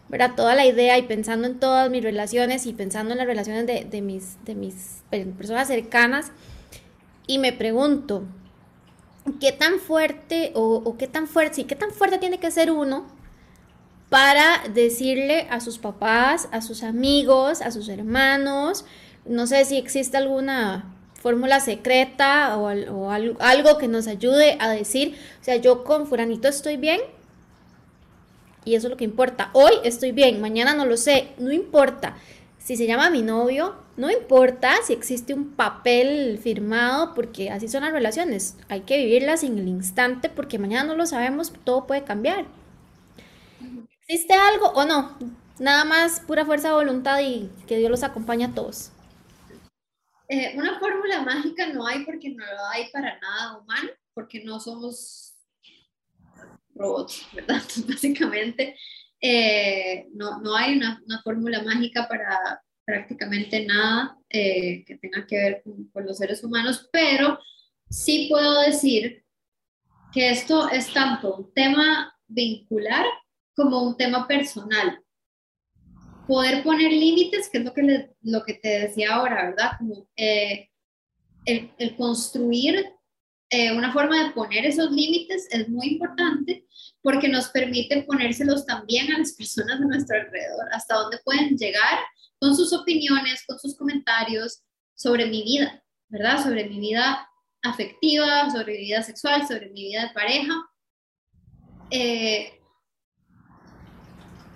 ¿verdad? 0.08 0.36
Toda 0.36 0.54
la 0.54 0.68
idea 0.68 1.00
y 1.00 1.02
pensando 1.02 1.48
en 1.48 1.60
todas 1.60 1.90
mis 1.90 2.04
relaciones 2.04 2.68
y 2.68 2.74
pensando 2.74 3.14
en 3.14 3.18
las 3.18 3.26
relaciones 3.26 3.66
de, 3.66 4.02
mis, 4.04 4.38
de 4.46 4.54
mis 4.54 5.02
personas 5.36 5.68
cercanas, 5.68 6.32
y 7.26 7.40
me 7.40 7.54
pregunto, 7.54 8.26
¿qué 9.40 9.52
tan 9.52 9.80
fuerte 9.80 10.52
o, 10.54 10.96
qué 11.00 11.08
tan 11.08 11.26
fuerte, 11.26 11.56
sí, 11.56 11.64
qué 11.64 11.76
tan 11.76 11.90
fuerte 11.90 12.20
tiene 12.20 12.38
que 12.38 12.52
ser 12.52 12.72
uno 12.72 13.20
para 14.12 14.68
decirle 14.74 15.48
a 15.50 15.62
sus 15.62 15.78
papás, 15.78 16.50
a 16.52 16.60
sus 16.60 16.84
amigos, 16.84 17.62
a 17.62 17.72
sus 17.72 17.88
hermanos, 17.88 18.84
no 19.24 19.48
sé 19.48 19.64
si 19.64 19.78
existe 19.78 20.18
alguna 20.18 20.94
fórmula 21.14 21.62
secreta 21.62 22.58
o, 22.58 22.68
algo, 22.68 23.78
que 23.78 23.88
nos 23.88 24.08
ayude 24.08 24.58
a 24.60 24.70
decir, 24.70 25.16
o 25.40 25.44
sea, 25.46 25.56
yo 25.56 25.86
con 25.86 26.08
furanito 26.08 26.50
estoy 26.50 26.76
bien 26.76 27.00
y 28.66 28.76
eso 28.76 28.88
es 28.88 28.92
lo 28.92 28.98
que 28.98 29.06
importa. 29.06 29.50
Hoy 29.54 29.72
estoy 29.86 30.12
bien, 30.12 30.42
mañana 30.42 30.74
no 30.74 30.86
lo 30.86 30.98
sé, 30.98 31.30
no 31.38 31.54
importa. 31.54 32.18
Si 32.58 32.76
se 32.76 32.88
llama 32.88 33.12
mi 33.12 33.22
novio, 33.22 33.76
no 33.96 34.12
importa 34.12 34.74
si 34.86 34.92
existe 34.92 35.34
un 35.34 35.52
papel 35.52 36.38
firmado, 36.38 37.14
porque 37.14 37.50
así 37.50 37.70
son 37.70 37.84
las 37.84 37.94
relaciones. 37.94 38.58
Hay 38.68 38.82
que 38.82 38.98
vivirlas 38.98 39.46
en 39.46 39.58
el 39.58 39.70
instante 39.70 40.28
porque 40.28 40.60
mañana 40.60 40.84
no 40.84 40.96
lo 40.96 41.06
sabemos, 41.06 41.54
todo 41.64 41.88
puede 41.88 42.04
cambiar. 42.04 42.46
¿Existe 44.12 44.34
algo 44.34 44.68
o 44.72 44.84
no? 44.84 45.18
Nada 45.58 45.86
más 45.86 46.20
pura 46.20 46.46
fuerza 46.46 46.68
de 46.68 46.74
voluntad 46.74 47.22
y 47.22 47.50
que 47.66 47.78
Dios 47.78 47.90
los 47.90 48.04
acompañe 48.04 48.44
a 48.44 48.54
todos. 48.54 48.92
Eh, 50.28 50.52
una 50.58 50.78
fórmula 50.80 51.22
mágica 51.22 51.68
no 51.68 51.88
hay 51.88 52.04
porque 52.04 52.28
no 52.32 52.46
lo 52.46 52.66
hay 52.74 52.92
para 52.92 53.18
nada 53.22 53.58
humano, 53.58 53.90
porque 54.14 54.44
no 54.44 54.60
somos 54.60 55.34
robots, 56.76 57.26
¿verdad? 57.32 57.62
Básicamente, 57.88 58.76
eh, 59.22 60.10
no, 60.14 60.42
no, 60.42 60.58
hay 60.58 60.76
una, 60.76 61.02
fórmula 61.24 61.64
mágica 61.64 62.10
para 62.10 62.62
prácticamente 62.84 63.66
nada 63.66 64.18
eh, 64.28 64.84
que 64.84 64.98
tenga 64.98 65.26
que 65.26 65.38
ver 65.38 65.64
con 65.94 66.06
los 66.06 66.18
seres 66.18 66.44
humanos, 66.44 66.90
pero 66.92 67.40
sí 67.90 68.28
puedo 68.30 68.60
decir 68.64 69.24
que 70.12 70.32
esto 70.32 70.70
es 70.70 70.92
tanto 70.92 71.34
un 71.34 71.54
tema 71.54 72.14
vincular 72.28 73.06
como 73.56 73.84
un 73.84 73.98
tema 73.98 74.28
personal 74.28 75.04
poder 76.28 76.64
poner 76.64 76.92
límites, 76.92 77.50
que 77.50 77.58
es 77.58 77.66
lo 77.66 77.74
que, 77.74 78.10
lo 78.22 78.44
que 78.44 78.54
te 78.54 78.80
decía 78.88 79.16
ahora, 79.16 79.50
¿verdad? 79.50 79.72
Como 79.78 80.08
eh, 80.16 80.70
el, 81.46 81.74
el, 81.78 81.96
construir 81.98 82.86
eh, 83.50 83.76
una 83.76 83.92
forma 83.92 84.24
de 84.24 84.32
poner 84.32 84.66
esos 84.66 84.92
límites 84.92 85.48
es 85.52 85.68
muy 85.68 85.88
importante 85.88 86.66
porque 87.02 87.28
nos 87.28 87.50
permite 87.50 88.04
ponérselos 88.04 88.66
también 88.66 89.12
a 89.12 89.20
las 89.20 89.34
personas 89.34 89.80
de 89.80 89.88
nuestro 89.88 90.18
alrededor, 90.18 90.68
hasta 90.72 90.96
dónde 90.96 91.20
pueden 91.26 91.58
llegar 91.58 92.00
con 92.40 92.56
sus 92.56 92.72
opiniones, 92.72 93.44
con 93.46 93.60
sus 93.60 93.76
comentarios 93.76 94.64
sobre 94.96 95.26
mi 95.26 95.44
vida, 95.44 95.84
¿verdad? 96.08 96.42
Sobre 96.44 96.70
mi 96.70 96.80
vida 96.80 97.28
afectiva, 97.62 98.50
sobre 98.50 98.74
mi 98.74 98.86
vida 98.86 99.04
sexual, 99.04 99.46
sobre 99.48 99.70
mi 99.70 99.84
vida 99.84 100.04
de 100.04 100.14
pareja. 100.14 100.54
Eh, 101.90 102.61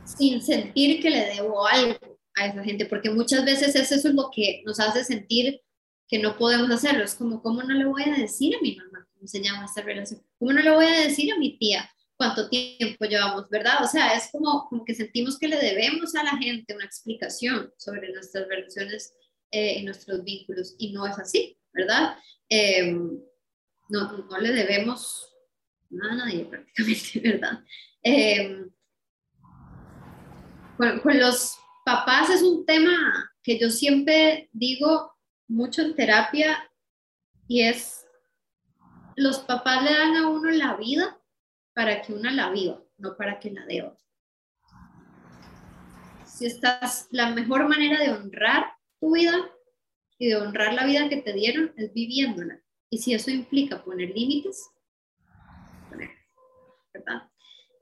sin 0.06 0.42
sentir 0.42 1.02
que 1.02 1.10
le 1.10 1.26
debo 1.36 1.66
algo 1.68 1.98
a 2.36 2.48
esa 2.48 2.64
gente, 2.64 2.86
porque 2.86 3.10
muchas 3.10 3.44
veces 3.46 3.76
eso 3.76 3.96
es 3.96 4.06
lo 4.06 4.30
que 4.34 4.62
nos 4.66 4.80
hace 4.80 5.04
sentir 5.04 5.62
que 6.08 6.20
no 6.20 6.38
podemos 6.38 6.70
hacerlo. 6.70 7.04
Es 7.04 7.16
como, 7.16 7.42
¿cómo 7.42 7.64
no 7.64 7.74
le 7.74 7.86
voy 7.86 8.04
a 8.04 8.14
decir 8.14 8.56
a 8.56 8.62
mi 8.62 8.76
mamá 8.76 9.08
cómo 9.14 9.28
se 9.28 9.42
llama 9.42 9.66
esta 9.66 9.82
relación? 9.82 10.22
¿Cómo 10.38 10.54
no 10.54 10.62
le 10.62 10.72
voy 10.72 10.86
a 10.86 11.02
decir 11.02 11.32
a 11.34 11.38
mi 11.38 11.58
tía 11.58 11.90
cuánto 12.18 12.50
tiempo 12.50 13.06
llevamos, 13.06 13.50
verdad? 13.50 13.84
O 13.84 13.88
sea, 13.88 14.14
es 14.16 14.30
como, 14.32 14.68
como 14.70 14.86
que 14.86 14.94
sentimos 14.94 15.40
que 15.40 15.48
le 15.48 15.58
debemos 15.58 16.14
a 16.16 16.24
la 16.24 16.38
gente 16.38 16.76
una 16.76 16.86
explicación 16.86 17.74
sobre 17.78 18.14
nuestras 18.14 18.48
relaciones 18.48 19.14
eh, 19.52 19.80
y 19.80 19.84
nuestros 19.84 20.24
vínculos, 20.24 20.76
y 20.78 20.92
no 20.92 21.08
es 21.08 21.18
así, 21.18 21.58
¿verdad? 21.74 22.18
Em, 22.50 23.20
no, 23.90 24.18
no 24.18 24.40
le 24.40 24.52
debemos 24.52 25.34
nada 25.90 26.14
a 26.14 26.16
nadie 26.18 26.46
prácticamente, 26.46 27.20
¿verdad? 27.24 27.64
Eh, 28.04 28.66
con, 30.78 31.20
los 31.20 31.60
papás 31.86 32.30
es 32.30 32.42
un 32.42 32.66
tema 32.66 33.32
que 33.44 33.60
yo 33.60 33.70
siempre 33.70 34.50
digo 34.52 35.14
mucho 35.48 35.82
en 35.82 35.96
terapia 35.96 36.70
y 37.48 37.62
es, 37.62 38.06
los 39.16 39.40
papás 39.40 39.84
le 39.84 39.94
dan 39.94 40.16
a 40.16 40.30
uno 40.30 40.50
la 40.52 40.76
vida 40.76 41.20
para 41.74 42.02
que 42.02 42.14
uno 42.14 42.30
la 42.32 42.50
viva, 42.50 42.82
no 42.98 43.16
para 43.16 43.40
que 43.40 43.52
la 43.52 43.66
deba. 43.66 43.96
Si 46.26 46.46
estás, 46.46 47.08
la 47.12 47.32
mejor 47.32 47.68
manera 47.70 48.00
de 48.00 48.12
honrar 48.12 48.74
tu 49.00 49.14
vida 49.14 49.52
y 50.18 50.28
de 50.28 50.36
honrar 50.38 50.74
la 50.74 50.86
vida 50.86 51.08
que 51.08 51.18
te 51.18 51.34
dieron 51.34 51.74
es 51.78 51.94
viviéndola. 51.94 52.60
Y 52.90 52.98
si 52.98 53.14
eso 53.14 53.32
implica 53.32 53.84
poner 53.84 54.10
límites, 54.10 54.70
¿verdad? 56.94 57.30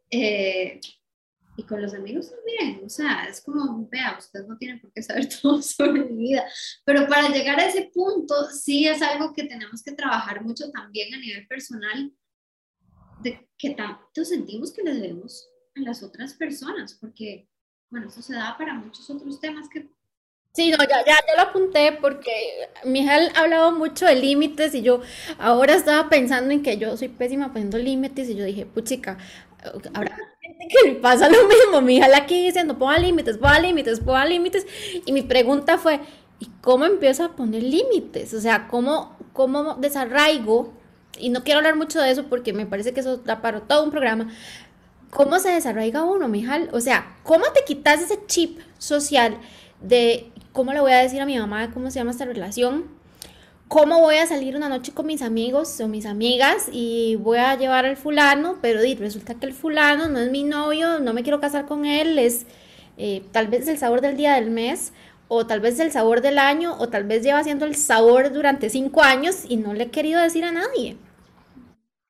Eh, 0.09 0.79
y 1.55 1.63
con 1.63 1.81
los 1.81 1.93
amigos 1.93 2.31
también, 2.31 2.83
o 2.85 2.89
sea, 2.89 3.25
es 3.25 3.41
como, 3.41 3.87
vea, 3.89 4.17
ustedes 4.17 4.47
no 4.47 4.57
tienen 4.57 4.81
por 4.81 4.91
qué 4.91 5.03
saber 5.03 5.27
todo 5.41 5.61
sobre 5.61 6.05
mi 6.05 6.29
vida, 6.29 6.45
pero 6.83 7.07
para 7.07 7.29
llegar 7.29 7.59
a 7.59 7.67
ese 7.67 7.91
punto 7.93 8.49
sí 8.49 8.87
es 8.87 9.01
algo 9.01 9.33
que 9.33 9.43
tenemos 9.43 9.83
que 9.83 9.91
trabajar 9.91 10.43
mucho 10.43 10.71
también 10.71 11.13
a 11.13 11.17
nivel 11.17 11.47
personal, 11.47 12.11
de 13.21 13.47
que 13.57 13.71
tanto 13.71 14.25
sentimos 14.25 14.73
que 14.73 14.83
le 14.83 14.95
debemos 14.95 15.47
a 15.75 15.81
las 15.81 16.01
otras 16.03 16.33
personas, 16.33 16.97
porque, 16.99 17.47
bueno, 17.89 18.07
eso 18.07 18.21
se 18.21 18.33
da 18.33 18.57
para 18.57 18.73
muchos 18.73 19.09
otros 19.09 19.39
temas 19.39 19.69
que... 19.69 19.87
Sí, 20.55 20.69
no, 20.69 20.77
ya, 20.77 21.03
ya, 21.05 21.15
ya 21.27 21.35
lo 21.35 21.49
apunté 21.49 21.97
porque 21.99 22.31
Mijal 22.85 23.31
ha 23.35 23.39
hablado 23.39 23.71
mucho 23.71 24.05
de 24.05 24.15
límites 24.15 24.75
y 24.75 24.83
yo 24.83 25.01
ahora 25.39 25.73
estaba 25.73 26.09
pensando 26.09 26.51
en 26.51 26.61
que 26.61 26.77
yo 26.77 26.95
soy 26.95 27.07
pésima 27.07 27.51
poniendo 27.51 27.79
límites 27.79 28.29
y 28.29 28.35
yo 28.35 28.45
dije, 28.45 28.67
puchica, 28.67 29.17
habrá 29.95 30.32
gente 30.43 30.67
que 30.67 30.89
le 30.89 30.95
pasa 30.95 31.29
lo 31.29 31.47
mismo, 31.47 31.81
mi 31.81 31.97
hija 31.97 32.07
aquí 32.15 32.45
diciendo, 32.45 32.77
ponga 32.77 32.97
límites, 32.97 33.37
ponga 33.37 33.59
límites, 33.59 33.99
ponga 33.99 34.25
límites, 34.25 34.67
y 35.05 35.11
mi 35.11 35.21
pregunta 35.21 35.77
fue, 35.77 36.01
¿y 36.39 36.49
cómo 36.61 36.85
empiezo 36.85 37.23
a 37.23 37.35
poner 37.35 37.63
límites? 37.63 38.33
O 38.33 38.41
sea, 38.41 38.67
¿cómo, 38.67 39.17
cómo 39.31 39.75
desarraigo? 39.75 40.73
Y 41.17 41.29
no 41.29 41.43
quiero 41.43 41.59
hablar 41.59 41.75
mucho 41.75 42.01
de 42.01 42.11
eso 42.11 42.25
porque 42.25 42.53
me 42.53 42.65
parece 42.65 42.93
que 42.93 42.99
eso 42.99 43.17
da 43.17 43.41
para 43.41 43.61
todo 43.61 43.83
un 43.83 43.91
programa. 43.91 44.29
¿Cómo 45.11 45.39
se 45.39 45.49
desarraiga 45.49 46.03
uno, 46.03 46.27
mijal? 46.27 46.69
O 46.73 46.81
sea, 46.81 47.15
¿cómo 47.23 47.45
te 47.53 47.63
quitas 47.63 48.01
ese 48.01 48.19
chip 48.25 48.59
social 48.79 49.37
de 49.79 50.31
cómo 50.51 50.73
le 50.73 50.81
voy 50.81 50.91
a 50.91 50.97
decir 50.97 51.21
a 51.21 51.25
mi 51.25 51.37
mamá 51.37 51.71
cómo 51.71 51.91
se 51.91 51.99
llama 51.99 52.11
esta 52.11 52.25
relación? 52.25 52.85
¿Cómo 53.73 54.01
voy 54.01 54.17
a 54.17 54.27
salir 54.27 54.55
una 54.55 54.69
noche 54.69 54.93
con 54.93 55.07
mis 55.07 55.23
amigos 55.23 55.81
o 55.81 55.87
mis 55.87 56.05
amigas 56.05 56.69
y 56.71 57.15
voy 57.15 57.39
a 57.39 57.55
llevar 57.55 57.87
al 57.87 57.97
fulano? 57.97 58.59
Pero 58.61 58.81
resulta 58.99 59.33
que 59.33 59.47
el 59.47 59.53
fulano 59.53 60.07
no 60.09 60.19
es 60.19 60.29
mi 60.29 60.43
novio, 60.43 60.99
no 60.99 61.11
me 61.11 61.23
quiero 61.23 61.39
casar 61.39 61.65
con 61.65 61.83
él, 61.87 62.19
es 62.19 62.45
eh, 62.97 63.25
tal 63.31 63.47
vez 63.47 63.67
el 63.67 63.79
sabor 63.79 64.01
del 64.01 64.15
día 64.15 64.35
del 64.35 64.51
mes, 64.51 64.93
o 65.27 65.47
tal 65.47 65.59
vez 65.59 65.79
el 65.79 65.91
sabor 65.91 66.21
del 66.21 66.37
año, 66.37 66.75
o 66.77 66.89
tal 66.89 67.05
vez 67.05 67.23
lleva 67.23 67.43
siendo 67.43 67.65
el 67.65 67.75
sabor 67.75 68.31
durante 68.31 68.69
cinco 68.69 69.01
años 69.01 69.43
y 69.49 69.57
no 69.57 69.73
le 69.73 69.85
he 69.85 69.89
querido 69.89 70.21
decir 70.21 70.45
a 70.45 70.51
nadie. 70.51 70.95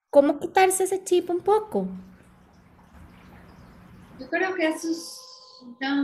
¿Cómo 0.09 0.41
quitarse 0.41 0.83
ese 0.83 1.01
chip 1.05 1.29
un 1.29 1.39
poco? 1.39 1.87
Yo 4.19 4.29
creo 4.29 4.53
que 4.53 4.67
eso 4.67 4.91
es 4.91 5.17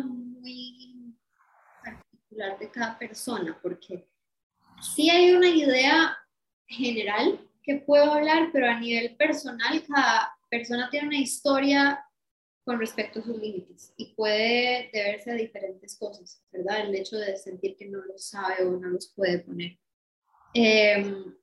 muy 0.08 1.18
particular 1.84 2.58
de 2.58 2.72
cada 2.72 2.98
persona, 2.98 3.60
porque 3.62 4.09
sí 4.82 5.10
hay 5.10 5.32
una 5.32 5.50
idea 5.50 6.18
general 6.68 7.40
que 7.64 7.76
puedo 7.76 8.14
hablar, 8.14 8.50
pero 8.52 8.68
a 8.68 8.80
nivel 8.80 9.16
personal, 9.16 9.84
cada 9.88 10.34
persona 10.50 10.90
tiene 10.90 11.08
una 11.08 11.20
historia 11.20 12.04
con 12.64 12.80
respecto 12.80 13.20
a 13.20 13.24
sus 13.24 13.38
límites 13.38 13.94
y 13.98 14.14
puede 14.14 14.90
deberse 14.94 15.32
a 15.32 15.36
diferentes 15.36 15.98
cosas, 15.98 16.44
¿verdad? 16.52 16.82
El 16.82 16.96
hecho 16.96 17.18
de 17.18 17.36
sentir 17.38 17.76
que 17.76 17.88
no 17.88 18.00
los 18.06 18.28
sabe 18.28 18.64
o 18.66 18.78
no 18.78 18.90
los 18.90 19.12
puede 19.16 19.40
poner. 19.40 19.78
Em, 20.54 21.36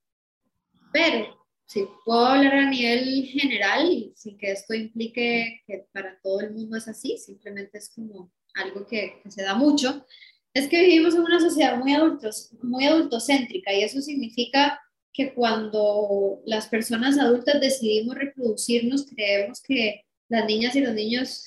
pero 0.93 1.49
si 1.65 1.87
puedo 2.05 2.27
hablar 2.27 2.55
a 2.55 2.71
nivel 2.71 3.27
general, 3.27 4.13
sin 4.15 4.39
que 4.39 4.53
esto 4.53 4.75
implique 4.75 5.63
que 5.67 5.89
para 5.93 6.19
todo 6.21 6.41
el 6.41 6.53
mundo 6.53 6.77
es 6.77 6.87
así, 6.87 7.19
simplemente 7.19 7.79
es 7.79 7.91
como 7.91 8.33
algo 8.55 8.87
que 8.87 9.21
se 9.29 9.43
da 9.43 9.55
mucho, 9.55 10.07
es 10.57 10.69
que 10.69 10.81
vivimos 10.81 11.15
en 11.15 11.21
una 11.21 11.39
sociedad 11.39 11.77
muy, 11.77 11.93
adultos, 11.93 12.51
muy 12.63 12.87
adultocéntrica 12.87 13.75
y 13.75 13.83
eso 13.83 14.01
significa 14.01 14.81
que 15.13 15.35
cuando 15.35 16.41
las 16.47 16.67
personas 16.69 17.19
adultas 17.19 17.61
decidimos 17.61 18.17
reproducirnos, 18.17 19.07
creemos 19.07 19.61
que 19.61 20.07
las 20.31 20.47
niñas 20.47 20.75
y 20.75 20.81
los 20.81 20.95
niños 20.95 21.47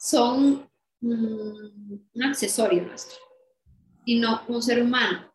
son 0.00 0.68
un 1.00 2.08
accesorio 2.24 2.82
nuestro 2.82 3.18
y 4.04 4.18
no 4.18 4.42
un 4.48 4.60
ser 4.60 4.82
humano. 4.82 5.32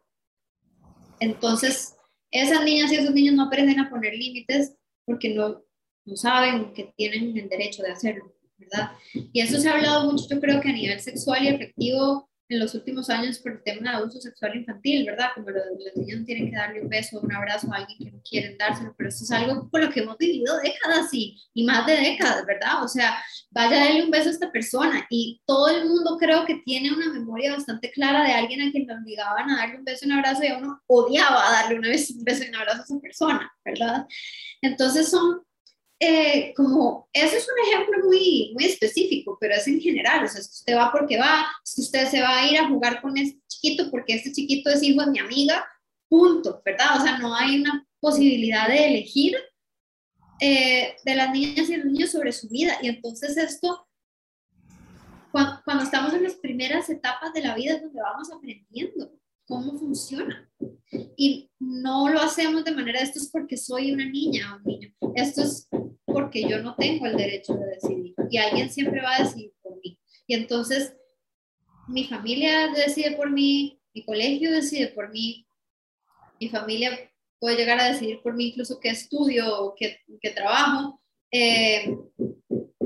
Entonces, 1.21 1.95
esas 2.31 2.65
niñas 2.65 2.91
y 2.91 2.95
esos 2.95 3.13
niños 3.13 3.35
no 3.35 3.45
aprenden 3.45 3.79
a 3.79 3.89
poner 3.89 4.13
límites 4.13 4.75
porque 5.05 5.33
no, 5.33 5.63
no 6.03 6.17
saben 6.17 6.73
que 6.73 6.93
tienen 6.97 7.37
el 7.37 7.47
derecho 7.47 7.81
de 7.81 7.91
hacerlo, 7.91 8.35
¿verdad? 8.57 8.91
Y 9.13 9.39
eso 9.39 9.57
se 9.57 9.69
ha 9.69 9.75
hablado 9.75 10.11
mucho, 10.11 10.27
yo 10.29 10.41
creo 10.41 10.59
que 10.59 10.69
a 10.69 10.73
nivel 10.73 10.99
sexual 10.99 11.45
y 11.45 11.47
afectivo 11.47 12.28
en 12.49 12.59
los 12.59 12.73
últimos 12.73 13.09
años 13.11 13.37
por 13.37 13.51
el 13.51 13.63
tema 13.63 13.91
de 13.91 13.97
abuso 13.97 14.19
sexual 14.19 14.55
infantil, 14.55 15.05
¿verdad? 15.05 15.29
Como 15.35 15.51
los, 15.51 15.63
niños 15.95 16.25
tienen 16.25 16.49
que 16.49 16.55
darle 16.55 16.81
un 16.81 16.89
beso, 16.89 17.19
un 17.19 17.31
abrazo 17.31 17.71
a 17.71 17.77
alguien 17.77 17.99
que 17.99 18.11
no 18.11 18.21
quieren 18.27 18.57
dárselo, 18.57 18.93
pero 18.97 19.09
eso 19.09 19.23
es 19.23 19.31
algo 19.31 19.69
por 19.69 19.83
lo 19.83 19.91
que 19.91 19.99
hemos 19.99 20.17
vivido 20.17 20.57
décadas 20.57 21.13
y, 21.13 21.39
y 21.53 21.63
más 21.63 21.85
de 21.85 21.95
décadas, 21.95 22.43
¿verdad? 22.47 22.83
O 22.83 22.87
sea, 22.87 23.23
vaya 23.51 23.79
a 23.79 23.85
darle 23.85 24.03
un 24.03 24.09
beso 24.09 24.29
a 24.29 24.31
esta 24.31 24.51
persona 24.51 25.05
y 25.11 25.41
todo 25.45 25.69
el 25.69 25.85
mundo 25.87 26.17
creo 26.19 26.45
que 26.45 26.61
tiene 26.65 26.91
una 26.91 27.13
memoria 27.13 27.53
bastante 27.53 27.91
clara 27.91 28.23
de 28.23 28.31
alguien 28.31 28.61
a 28.61 28.71
quien 28.71 28.87
le 28.87 28.95
obligaban 28.95 29.49
a 29.51 29.57
darle 29.57 29.77
un 29.77 29.85
beso 29.85 30.05
y 30.05 30.09
un 30.09 30.17
abrazo 30.17 30.43
y 30.43 30.47
a 30.47 30.57
uno 30.57 30.81
odiaba 30.87 31.51
darle 31.51 31.77
una 31.77 31.89
vez 31.89 32.09
un 32.09 32.23
beso 32.23 32.43
y 32.43 32.49
un 32.49 32.55
abrazo 32.55 32.81
a 32.81 32.83
esa 32.85 32.99
persona, 32.99 33.51
¿verdad? 33.63 34.07
Entonces 34.61 35.09
son 35.09 35.43
eh, 36.01 36.53
como, 36.55 37.09
eso 37.11 37.35
es 37.35 37.45
un 37.47 37.67
ejemplo 37.67 38.05
muy, 38.05 38.51
muy 38.53 38.65
específico, 38.65 39.37
pero 39.39 39.55
es 39.55 39.67
en 39.67 39.81
general, 39.81 40.23
o 40.23 40.27
sea, 40.29 40.41
si 40.41 40.49
usted 40.49 40.77
va 40.77 40.91
porque 40.91 41.17
va, 41.17 41.45
si 41.63 41.81
usted 41.81 42.07
se 42.07 42.21
va 42.21 42.39
a 42.39 42.47
ir 42.49 42.57
a 42.57 42.69
jugar 42.69 43.01
con 43.01 43.17
este 43.17 43.41
chiquito 43.47 43.91
porque 43.91 44.13
este 44.13 44.31
chiquito 44.31 44.69
es 44.69 44.81
hijo 44.81 45.03
de 45.03 45.11
mi 45.11 45.19
amiga, 45.19 45.67
punto, 46.07 46.61
¿verdad? 46.63 46.99
O 46.99 47.03
sea, 47.03 47.17
no 47.17 47.35
hay 47.35 47.59
una 47.59 47.85
posibilidad 47.99 48.69
de 48.69 48.85
elegir 48.85 49.35
eh, 50.39 50.95
de 51.03 51.15
las 51.15 51.31
niñas 51.31 51.69
y 51.69 51.75
los 51.75 51.85
niños 51.85 52.11
sobre 52.11 52.31
su 52.31 52.47
vida. 52.47 52.77
Y 52.81 52.87
entonces 52.87 53.35
esto, 53.35 53.85
cuando, 55.31 55.61
cuando 55.65 55.83
estamos 55.83 56.13
en 56.13 56.23
las 56.23 56.35
primeras 56.35 56.89
etapas 56.89 57.33
de 57.33 57.41
la 57.41 57.55
vida 57.55 57.73
es 57.73 57.81
donde 57.81 58.01
vamos 58.01 58.31
aprendiendo 58.31 59.18
cómo 59.49 59.77
funciona. 59.77 60.47
Y 61.17 61.49
no 61.59 62.07
lo 62.07 62.21
hacemos 62.21 62.63
de 62.63 62.71
manera, 62.71 63.01
esto 63.01 63.19
es 63.19 63.29
porque 63.29 63.57
soy 63.57 63.91
una 63.91 64.05
niña 64.05 64.53
o 64.53 64.57
un 64.57 64.63
niño, 64.63 64.93
esto 65.15 65.41
es 65.41 65.67
porque 66.05 66.47
yo 66.47 66.61
no 66.61 66.75
tengo 66.75 67.07
el 67.07 67.17
derecho 67.17 67.55
de 67.55 67.65
decidir 67.65 68.13
y 68.29 68.37
alguien 68.37 68.69
siempre 68.69 69.01
va 69.01 69.15
a 69.15 69.23
decidir 69.23 69.51
por 69.61 69.75
mí. 69.81 69.99
Y 70.27 70.35
entonces 70.35 70.93
mi 71.87 72.05
familia 72.05 72.71
decide 72.73 73.17
por 73.17 73.31
mí, 73.31 73.81
mi 73.93 74.05
colegio 74.05 74.51
decide 74.51 74.89
por 74.89 75.11
mí, 75.11 75.47
mi 76.39 76.49
familia 76.49 77.11
puede 77.39 77.57
llegar 77.57 77.79
a 77.79 77.91
decidir 77.91 78.21
por 78.21 78.35
mí 78.35 78.49
incluso 78.49 78.79
qué 78.79 78.89
estudio 78.89 79.61
o 79.61 79.73
qué, 79.75 79.97
qué 80.21 80.29
trabajo, 80.29 81.01
eh, 81.31 81.97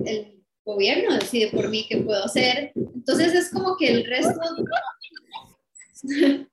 el 0.05 0.43
gobierno 0.63 1.15
decide 1.15 1.49
por 1.51 1.67
mí 1.69 1.85
qué 1.89 1.97
puedo 1.97 2.23
hacer. 2.23 2.71
Entonces 2.75 3.33
es 3.33 3.51
como 3.51 3.75
que 3.75 3.89
el 3.89 4.05
resto... 4.05 4.39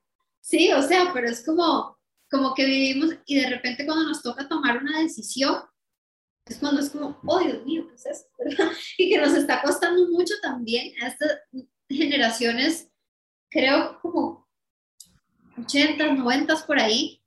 sí, 0.51 0.71
o 0.73 0.81
sea, 0.81 1.11
pero 1.13 1.29
es 1.29 1.45
como, 1.45 1.97
como 2.29 2.53
que 2.53 2.65
vivimos 2.65 3.15
y 3.25 3.39
de 3.39 3.49
repente 3.49 3.85
cuando 3.85 4.03
nos 4.05 4.21
toca 4.21 4.47
tomar 4.47 4.77
una 4.77 4.99
decisión, 4.99 5.63
es 6.45 6.57
cuando 6.57 6.81
es 6.81 6.89
como, 6.89 7.17
oh 7.25 7.39
Dios 7.39 7.65
mío, 7.65 7.87
¿qué 7.87 7.95
es 7.95 8.05
esto? 8.05 8.29
Y 8.97 9.09
que 9.09 9.17
nos 9.17 9.33
está 9.33 9.61
costando 9.61 10.09
mucho 10.09 10.33
también 10.41 10.93
a 11.01 11.07
estas 11.07 11.39
generaciones, 11.89 12.89
creo 13.49 13.97
como 14.01 14.49
80, 15.57 16.13
90 16.13 16.65
por 16.67 16.79
ahí, 16.79 17.23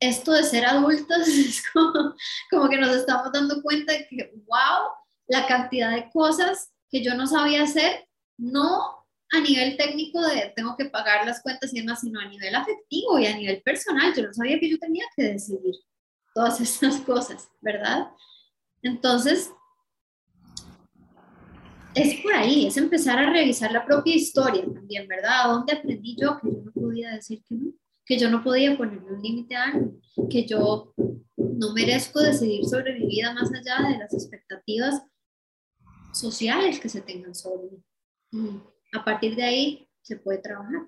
esto 0.00 0.32
de 0.32 0.44
ser 0.44 0.66
adultos 0.66 1.26
es 1.28 1.62
como, 1.72 2.14
como 2.50 2.68
que 2.68 2.76
nos 2.76 2.94
estamos 2.94 3.32
dando 3.32 3.62
cuenta 3.62 3.94
de 3.94 4.06
que, 4.08 4.32
wow, 4.46 4.92
la 5.26 5.46
cantidad 5.46 5.90
de 5.94 6.10
cosas 6.10 6.70
que 6.90 7.02
yo 7.02 7.14
no 7.14 7.26
sabía 7.26 7.62
hacer, 7.62 8.06
no 8.36 8.97
a 9.32 9.40
nivel 9.40 9.76
técnico 9.76 10.20
de 10.26 10.52
tengo 10.56 10.76
que 10.76 10.86
pagar 10.86 11.26
las 11.26 11.42
cuentas 11.42 11.72
y 11.72 11.80
demás, 11.80 12.00
sino 12.00 12.20
a 12.20 12.28
nivel 12.28 12.54
afectivo 12.54 13.18
y 13.18 13.26
a 13.26 13.36
nivel 13.36 13.62
personal. 13.62 14.14
Yo 14.14 14.26
no 14.26 14.32
sabía 14.32 14.58
que 14.58 14.70
yo 14.70 14.78
tenía 14.78 15.04
que 15.16 15.24
decidir 15.24 15.74
todas 16.34 16.60
estas 16.60 17.00
cosas, 17.00 17.48
¿verdad? 17.60 18.08
Entonces, 18.82 19.50
es 21.94 22.20
por 22.20 22.32
ahí, 22.32 22.66
es 22.66 22.76
empezar 22.76 23.18
a 23.18 23.30
revisar 23.30 23.72
la 23.72 23.84
propia 23.84 24.14
historia 24.14 24.62
también, 24.62 25.08
¿verdad? 25.08 25.44
¿Dónde 25.46 25.72
aprendí 25.72 26.16
yo 26.16 26.38
que 26.40 26.50
yo 26.50 26.62
no 26.64 26.72
podía 26.72 27.10
decir 27.10 27.42
que 27.48 27.54
no? 27.54 27.72
Que 28.04 28.18
yo 28.18 28.30
no 28.30 28.42
podía 28.42 28.76
ponerle 28.76 29.12
un 29.12 29.22
límite 29.22 29.56
a 29.56 29.64
algo, 29.64 29.98
que 30.30 30.46
yo 30.46 30.94
no 31.36 31.72
merezco 31.74 32.20
decidir 32.20 32.64
sobre 32.64 32.98
mi 32.98 33.06
vida 33.06 33.34
más 33.34 33.50
allá 33.52 33.88
de 33.88 33.98
las 33.98 34.14
expectativas 34.14 35.02
sociales 36.12 36.78
que 36.78 36.88
se 36.88 37.02
tengan 37.02 37.34
sobre 37.34 37.68
mí. 38.30 38.60
A 38.92 39.04
partir 39.04 39.36
de 39.36 39.42
ahí 39.42 39.88
se 40.02 40.16
puede 40.16 40.38
trabajar. 40.38 40.86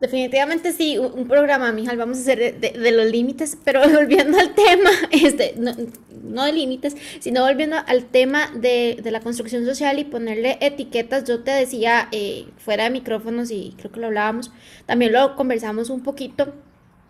Definitivamente 0.00 0.72
sí, 0.72 0.96
un 0.96 1.26
programa, 1.26 1.72
Mijal, 1.72 1.96
vamos 1.96 2.18
a 2.18 2.20
hacer 2.20 2.60
de, 2.60 2.90
los 2.92 3.06
límites, 3.06 3.58
pero 3.64 3.80
volviendo 3.92 4.38
al 4.38 4.54
tema, 4.54 4.90
este, 5.10 5.54
no, 5.56 6.44
de 6.44 6.52
límites, 6.52 6.96
sino 7.18 7.42
volviendo 7.42 7.76
al 7.84 8.04
tema 8.04 8.48
de, 8.54 9.02
la 9.10 9.20
construcción 9.20 9.64
social 9.64 9.98
y 9.98 10.04
ponerle 10.04 10.56
etiquetas, 10.60 11.24
yo 11.24 11.42
te 11.42 11.50
decía 11.50 12.08
eh, 12.12 12.46
fuera 12.58 12.84
de 12.84 12.90
micrófonos 12.90 13.50
y 13.50 13.74
creo 13.76 13.90
que 13.90 13.98
lo 13.98 14.06
hablábamos, 14.06 14.52
también 14.86 15.12
lo 15.12 15.34
conversamos 15.34 15.90
un 15.90 16.04
poquito 16.04 16.54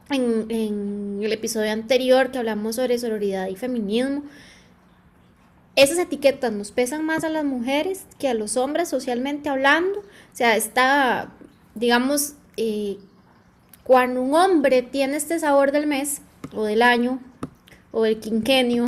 en, 0.09 0.46
en 0.49 1.20
el 1.22 1.32
episodio 1.32 1.72
anterior 1.72 2.30
que 2.30 2.38
hablamos 2.38 2.76
sobre 2.76 2.99
sororidad 2.99 3.49
y 3.49 3.57
feminismo. 3.57 4.22
Esas 5.79 5.99
etiquetas 5.99 6.53
nos 6.53 6.72
pesan 6.72 7.07
más 7.07 7.22
a 7.22 7.29
las 7.29 7.45
mujeres 7.45 8.05
que 8.18 8.26
a 8.26 8.35
los 8.35 8.57
hombres 8.57 8.89
socialmente 8.89 9.49
hablando, 9.49 10.01
o 10.01 10.33
sea, 10.37 10.57
está, 10.57 11.31
digamos, 11.76 12.35
eh, 12.57 12.99
cuando 13.85 14.20
un 14.20 14.35
hombre 14.35 14.83
tiene 14.83 15.16
este 15.16 15.39
sabor 15.39 15.70
del 15.70 15.87
mes, 15.87 16.20
o 16.53 16.64
del 16.64 16.83
año, 16.83 17.20
o 17.93 18.03
del 18.03 18.18
quinquenio, 18.18 18.87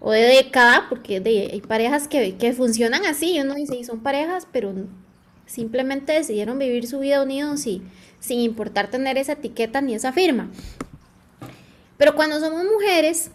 o 0.00 0.12
de 0.12 0.22
década, 0.22 0.86
porque 0.88 1.16
hay 1.52 1.60
parejas 1.60 2.08
que, 2.08 2.38
que 2.38 2.54
funcionan 2.54 3.04
así, 3.04 3.38
uno 3.38 3.52
dice, 3.52 3.76
y 3.76 3.84
son 3.84 4.00
parejas, 4.00 4.48
pero 4.50 4.72
simplemente 5.44 6.14
decidieron 6.14 6.58
vivir 6.58 6.86
su 6.86 7.00
vida 7.00 7.22
unidos 7.22 7.66
y 7.66 7.82
sin 8.18 8.40
importar 8.40 8.88
tener 8.90 9.18
esa 9.18 9.32
etiqueta 9.32 9.82
ni 9.82 9.92
esa 9.92 10.14
firma. 10.14 10.50
Pero 11.98 12.14
cuando 12.14 12.40
somos 12.40 12.64
mujeres 12.64 13.30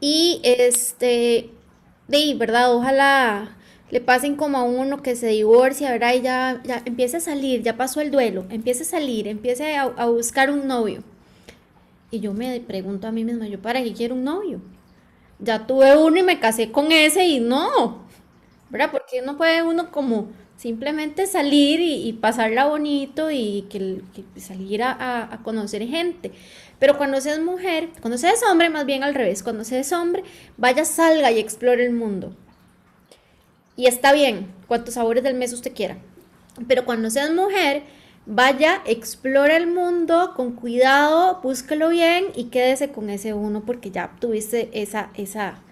y 0.00 0.40
este, 0.42 1.50
de 2.08 2.34
verdad, 2.34 2.74
ojalá 2.74 3.56
le 3.90 4.00
pasen 4.00 4.36
como 4.36 4.58
a 4.58 4.64
uno 4.64 5.02
que 5.02 5.16
se 5.16 5.28
divorcia, 5.28 5.90
¿verdad? 5.92 6.14
Y 6.14 6.22
ya, 6.22 6.60
ya 6.64 6.82
empieza 6.84 7.18
a 7.18 7.20
salir, 7.20 7.62
ya 7.62 7.76
pasó 7.76 8.00
el 8.00 8.10
duelo, 8.10 8.44
empieza 8.50 8.82
a 8.82 8.86
salir, 8.86 9.28
empieza 9.28 9.82
a, 9.82 10.06
buscar 10.06 10.50
un 10.50 10.66
novio. 10.66 11.02
Y 12.10 12.20
yo 12.20 12.32
me 12.32 12.60
pregunto 12.60 13.06
a 13.06 13.12
mí 13.12 13.24
misma, 13.24 13.46
¿yo 13.48 13.60
para 13.60 13.82
qué 13.82 13.92
quiero 13.92 14.14
un 14.14 14.24
novio? 14.24 14.60
Ya 15.38 15.66
tuve 15.66 15.96
uno 15.96 16.18
y 16.18 16.22
me 16.22 16.40
casé 16.40 16.72
con 16.72 16.92
ese 16.92 17.24
y 17.26 17.40
no, 17.40 18.04
¿verdad? 18.70 18.90
Porque 18.90 19.22
no 19.22 19.36
puede 19.36 19.62
uno 19.62 19.90
como 19.90 20.28
simplemente 20.56 21.26
salir 21.26 21.80
y, 21.80 22.12
pasarla 22.14 22.66
bonito 22.66 23.30
y 23.30 23.66
que, 23.70 24.00
salir 24.40 24.82
a, 24.82 25.32
a, 25.32 25.42
conocer 25.42 25.86
gente. 25.86 26.32
Pero 26.84 26.98
cuando 26.98 27.18
seas 27.18 27.40
mujer, 27.40 27.88
cuando 28.02 28.18
seas 28.18 28.42
hombre, 28.42 28.68
más 28.68 28.84
bien 28.84 29.04
al 29.04 29.14
revés, 29.14 29.42
cuando 29.42 29.64
seas 29.64 29.90
hombre, 29.94 30.22
vaya, 30.58 30.84
salga 30.84 31.32
y 31.32 31.38
explore 31.38 31.82
el 31.82 31.94
mundo. 31.94 32.36
Y 33.74 33.86
está 33.86 34.12
bien, 34.12 34.52
cuantos 34.68 34.92
sabores 34.92 35.24
del 35.24 35.32
mes 35.32 35.54
usted 35.54 35.72
quiera. 35.74 35.96
Pero 36.68 36.84
cuando 36.84 37.08
seas 37.08 37.30
mujer, 37.30 37.84
vaya, 38.26 38.82
explora 38.84 39.56
el 39.56 39.66
mundo 39.66 40.34
con 40.36 40.52
cuidado, 40.52 41.40
búsquelo 41.42 41.88
bien 41.88 42.26
y 42.34 42.50
quédese 42.50 42.92
con 42.92 43.08
ese 43.08 43.32
uno 43.32 43.62
porque 43.64 43.90
ya 43.90 44.14
tuviste 44.20 44.68
esa, 44.74 45.08
esa, 45.14 45.62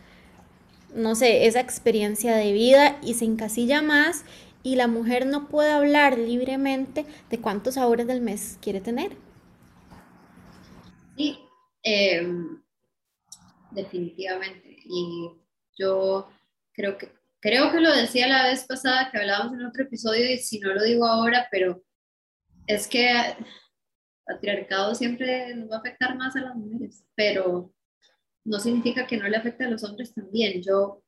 no 0.95 1.15
sé, 1.15 1.45
esa 1.47 1.61
experiencia 1.61 2.35
de 2.35 2.55
vida 2.55 2.97
y 3.03 3.13
se 3.13 3.27
encasilla 3.27 3.83
más 3.83 4.25
y 4.63 4.77
la 4.77 4.87
mujer 4.87 5.27
no 5.27 5.49
puede 5.49 5.73
hablar 5.73 6.17
libremente 6.17 7.05
de 7.29 7.39
cuántos 7.39 7.75
sabores 7.75 8.07
del 8.07 8.23
mes 8.23 8.57
quiere 8.63 8.81
tener. 8.81 9.22
Sí, 11.17 11.39
em, 11.83 12.63
definitivamente. 13.71 14.79
Y 14.85 15.31
yo 15.77 16.29
creo 16.75 16.99
que 16.99 17.13
creo 17.43 17.73
que 17.73 17.81
lo 17.81 17.93
decía 17.93 18.29
la 18.29 18.45
vez 18.45 18.65
pasada 18.65 19.11
que 19.11 19.19
hablábamos 19.19 19.55
en 19.55 19.67
otro 19.67 19.83
episodio 19.83 20.31
y 20.31 20.39
si 20.39 20.61
no 20.61 20.73
lo 20.73 20.83
digo 20.85 21.05
ahora, 21.05 21.49
pero 21.51 21.83
es 22.69 22.87
que 22.87 23.11
el 23.11 23.37
patriarcado 24.25 24.95
siempre 24.95 25.55
nos 25.57 25.69
va 25.69 25.77
a 25.77 25.79
afectar 25.81 26.17
más 26.17 26.37
a 26.37 26.41
las 26.41 26.55
mujeres, 26.55 27.05
pero 27.17 27.75
no 28.45 28.61
significa 28.61 29.07
que 29.09 29.17
no 29.17 29.29
le 29.29 29.37
afecte 29.37 29.65
a 29.65 29.71
los 29.71 29.83
hombres 29.83 30.15
también. 30.15 30.63
Yo 30.63 31.03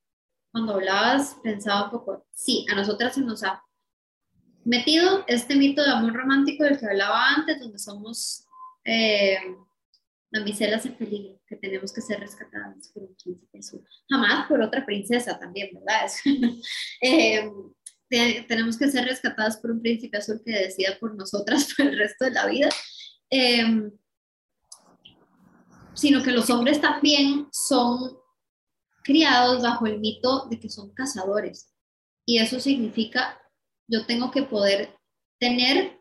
cuando 0.51 0.75
hablabas 0.75 1.37
pensaba 1.43 1.85
un 1.85 1.91
poco, 1.93 2.27
sí, 2.33 2.67
a 2.71 2.75
nosotras 2.75 3.15
se 3.15 3.21
nos 3.21 3.45
ha 3.45 3.63
metido 4.65 5.25
este 5.29 5.55
mito 5.55 5.85
de 5.85 5.93
amor 5.93 6.15
romántico 6.15 6.65
del 6.65 6.79
que 6.79 6.87
hablaba 6.87 7.29
antes, 7.29 7.61
donde 7.61 7.79
somos 7.79 8.45
eh, 8.85 9.39
damiselas 10.35 10.85
en 10.85 10.97
peligro, 10.97 11.41
que 11.47 11.55
tenemos 11.55 11.93
que 11.93 12.01
ser 12.01 12.19
rescatadas 12.19 12.89
por 12.93 13.05
un 13.05 13.15
príncipe 13.15 13.59
azul. 13.59 13.87
Jamás 14.11 14.49
por 14.49 14.61
otra 14.61 14.85
princesa 14.85 15.39
también, 15.39 15.71
¿verdad? 15.73 16.11
Eh, 17.01 18.47
tenemos 18.47 18.77
que 18.77 18.89
ser 18.89 19.07
rescatadas 19.07 19.57
por 19.57 19.73
un 19.73 19.81
príncipe 19.81 20.19
azul 20.19 20.41
que 20.45 20.53
decida 20.53 20.97
por 21.01 21.17
nosotras 21.17 21.73
por 21.77 21.87
el 21.87 21.99
resto 21.99 22.27
de 22.27 22.31
la 22.33 22.47
vida. 22.47 22.69
Eh, 23.31 23.91
sino 25.95 26.23
que 26.23 26.33
los 26.33 26.51
hombres 26.51 26.81
también 26.81 27.49
son 27.53 28.17
criados 29.03 29.63
bajo 29.63 29.87
el 29.87 30.01
mito 30.01 30.47
de 30.51 30.59
que 30.59 30.69
son 30.69 30.93
cazadores. 30.93 31.73
Y 32.27 32.39
eso 32.39 32.59
significa, 32.59 33.41
yo 33.87 34.07
tengo 34.07 34.31
que 34.31 34.43
poder 34.43 34.97
tener 35.39 36.01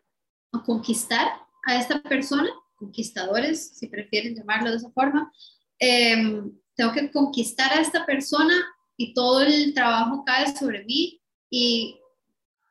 o 0.52 0.62
conquistar 0.62 1.28
a 1.66 1.76
esta 1.76 2.02
persona 2.02 2.50
conquistadores, 2.84 3.76
si 3.78 3.88
prefieren 3.88 4.34
llamarlo 4.34 4.70
de 4.70 4.76
esa 4.76 4.90
forma. 4.90 5.32
Em, 5.78 6.52
tengo 6.74 6.92
que 6.92 7.10
conquistar 7.10 7.72
a 7.72 7.80
esta 7.80 8.04
persona 8.04 8.54
y 8.96 9.14
todo 9.14 9.40
el 9.40 9.74
trabajo 9.74 10.24
cae 10.24 10.56
sobre 10.56 10.84
mí 10.84 11.20
y 11.50 11.98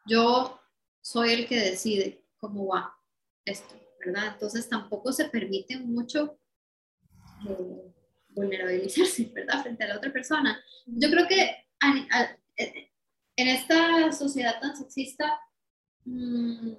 yo 0.05 0.59
soy 1.01 1.33
el 1.33 1.47
que 1.47 1.59
decide 1.59 2.25
cómo 2.37 2.67
va 2.67 2.93
esto, 3.45 3.75
¿verdad? 4.05 4.33
Entonces 4.33 4.69
tampoco 4.69 5.11
se 5.11 5.25
permite 5.25 5.77
mucho 5.79 6.37
eh, 7.47 7.93
vulnerabilizarse, 8.29 9.25
¿verdad? 9.33 9.61
Frente 9.61 9.83
a 9.83 9.87
la 9.87 9.97
otra 9.97 10.11
persona. 10.11 10.61
Yo 10.85 11.09
creo 11.09 11.27
que 11.27 11.55
en 13.35 13.47
esta 13.47 14.11
sociedad 14.11 14.59
tan 14.61 14.75
sexista 14.75 15.39
mm, 16.05 16.73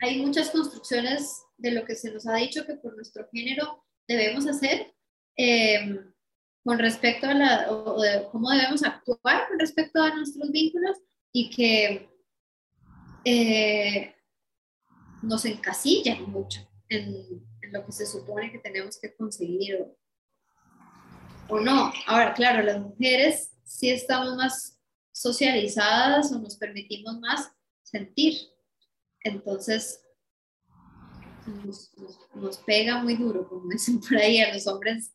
hay 0.00 0.22
muchas 0.22 0.50
construcciones 0.50 1.42
de 1.56 1.72
lo 1.72 1.84
que 1.84 1.94
se 1.94 2.12
nos 2.12 2.26
ha 2.26 2.36
dicho 2.36 2.64
que 2.66 2.74
por 2.74 2.94
nuestro 2.94 3.28
género 3.32 3.84
debemos 4.06 4.46
hacer 4.46 4.94
eh, 5.36 6.00
con 6.64 6.78
respecto 6.78 7.26
a 7.26 7.34
la, 7.34 7.70
o 7.70 8.00
de 8.00 8.28
cómo 8.30 8.50
debemos 8.50 8.82
actuar 8.82 9.48
con 9.48 9.58
respecto 9.58 10.02
a 10.02 10.14
nuestros 10.14 10.50
vínculos 10.50 10.98
y 11.32 11.50
que 11.50 12.08
eh, 13.24 14.14
nos 15.22 15.44
encasillan 15.44 16.30
mucho 16.30 16.60
en, 16.88 17.46
lo 17.70 17.84
que 17.84 17.92
se 17.92 18.06
supone 18.06 18.50
que 18.50 18.58
tenemos 18.58 18.98
que 18.98 19.14
conseguir 19.14 19.76
o, 19.76 19.96
o 21.48 21.60
no. 21.60 21.92
Ahora, 22.06 22.32
claro, 22.32 22.62
las 22.62 22.80
mujeres 22.80 23.50
sí 23.64 23.90
estamos 23.90 24.34
más 24.36 24.78
socializadas 25.12 26.32
o 26.32 26.38
nos 26.38 26.56
permitimos 26.56 27.18
más 27.20 27.52
sentir. 27.82 28.38
Entonces, 29.24 30.00
nos, 32.34 32.58
pega 32.58 33.02
muy 33.02 33.16
duro, 33.16 33.48
como 33.48 33.68
dicen 33.70 34.00
por 34.00 34.16
ahí, 34.16 34.40
a 34.40 34.52
los 34.52 34.66
hombres 34.66 35.12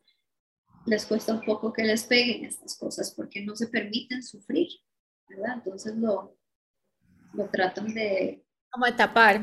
les 0.86 1.06
cuesta 1.06 1.34
un 1.34 1.42
poco 1.42 1.72
que 1.72 1.84
les 1.84 2.04
peguen 2.04 2.44
estas 2.44 2.78
cosas 2.78 3.14
porque 3.16 3.44
no 3.44 3.56
se 3.56 3.68
permiten 3.68 4.22
sufrir, 4.22 4.68
¿verdad? 5.30 5.56
Entonces 5.56 5.96
lo, 5.96 6.38
lo 7.34 7.46
tratan 7.46 7.94
de... 7.94 8.44
Como 8.70 8.86
de 8.86 8.92
tapar. 8.92 9.42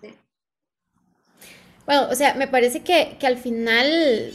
Sí. 0.00 0.14
Bueno, 1.84 2.08
o 2.10 2.14
sea, 2.14 2.34
me 2.34 2.48
parece 2.48 2.82
que, 2.82 3.16
que 3.18 3.26
al 3.26 3.36
final, 3.36 4.32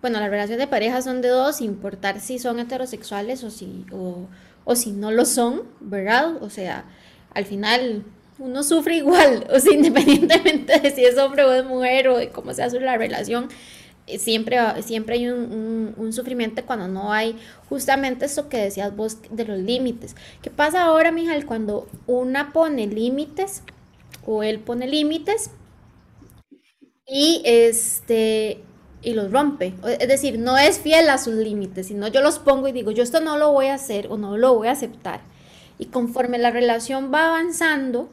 bueno, 0.00 0.20
las 0.20 0.30
relaciones 0.30 0.60
de 0.60 0.70
pareja 0.70 1.02
son 1.02 1.20
de 1.20 1.28
dos, 1.28 1.56
sin 1.56 1.66
importar 1.66 2.20
si 2.20 2.38
son 2.38 2.58
heterosexuales 2.58 3.44
o 3.44 3.50
si, 3.50 3.84
o, 3.92 4.26
o 4.64 4.76
si 4.76 4.92
no 4.92 5.10
lo 5.10 5.26
son, 5.26 5.64
¿verdad? 5.80 6.42
O 6.42 6.48
sea, 6.48 6.86
al 7.34 7.44
final 7.44 8.04
uno 8.38 8.62
sufre 8.62 8.96
igual, 8.96 9.46
o 9.52 9.58
sea, 9.58 9.74
independientemente 9.74 10.78
de 10.78 10.90
si 10.90 11.04
es 11.04 11.18
hombre 11.18 11.44
o 11.44 11.52
es 11.52 11.64
mujer 11.64 12.08
o 12.08 12.18
de 12.18 12.30
cómo 12.30 12.54
se 12.54 12.62
hace 12.62 12.80
la 12.80 12.96
relación, 12.96 13.48
eh, 14.08 14.18
siempre, 14.18 14.58
siempre 14.82 15.16
hay 15.16 15.28
un, 15.28 16.12
sufrimiento 16.12 16.64
cuando 16.64 16.88
no 16.88 17.12
hay 17.12 17.36
justamente 17.68 18.24
eso 18.24 18.48
que 18.48 18.56
decías 18.56 18.96
vos 18.96 19.18
de 19.30 19.44
los 19.44 19.58
límites. 19.58 20.16
¿Qué 20.40 20.50
pasa 20.50 20.84
ahora, 20.84 21.12
Mijal, 21.12 21.44
cuando 21.44 21.86
una 22.06 22.52
pone 22.52 22.86
límites 22.86 23.62
o 24.24 24.42
él 24.42 24.60
pone 24.60 24.88
límites 24.88 25.50
y 27.06 27.42
este 27.44 28.62
y 29.02 29.12
los 29.12 29.30
rompe? 29.30 29.74
Es 30.00 30.08
decir, 30.08 30.38
no 30.38 30.56
es 30.56 30.78
fiel 30.78 31.10
a 31.10 31.18
sus 31.18 31.34
límites, 31.34 31.88
sino 31.88 32.08
yo 32.08 32.22
los 32.22 32.38
pongo 32.38 32.68
y 32.68 32.72
digo, 32.72 32.90
yo 32.90 33.02
esto 33.02 33.20
no 33.20 33.36
lo 33.36 33.52
voy 33.52 33.66
a 33.66 33.74
hacer 33.74 34.06
o 34.08 34.16
no 34.16 34.38
lo 34.38 34.54
voy 34.54 34.68
a 34.68 34.72
aceptar. 34.72 35.20
Y 35.78 35.86
conforme 35.86 36.38
la 36.38 36.50
relación 36.50 37.12
va 37.12 37.28
avanzando, 37.28 38.10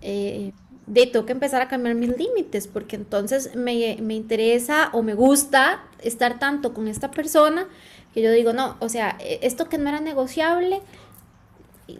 eh, 0.00 0.52
de 0.90 1.06
tengo 1.06 1.24
que 1.24 1.32
empezar 1.32 1.62
a 1.62 1.68
cambiar 1.68 1.94
mis 1.94 2.16
límites, 2.16 2.66
porque 2.66 2.96
entonces 2.96 3.54
me, 3.54 3.96
me, 4.00 4.14
interesa 4.14 4.90
o 4.92 5.02
me 5.02 5.14
gusta 5.14 5.84
estar 6.02 6.40
tanto 6.40 6.74
con 6.74 6.88
esta 6.88 7.12
persona 7.12 7.68
que 8.12 8.22
yo 8.22 8.32
digo, 8.32 8.52
no, 8.52 8.76
o 8.80 8.88
sea, 8.88 9.16
e, 9.20 9.38
esto 9.42 9.68
que 9.68 9.78
no 9.78 9.88
era 9.88 10.00
negociable, 10.00 10.82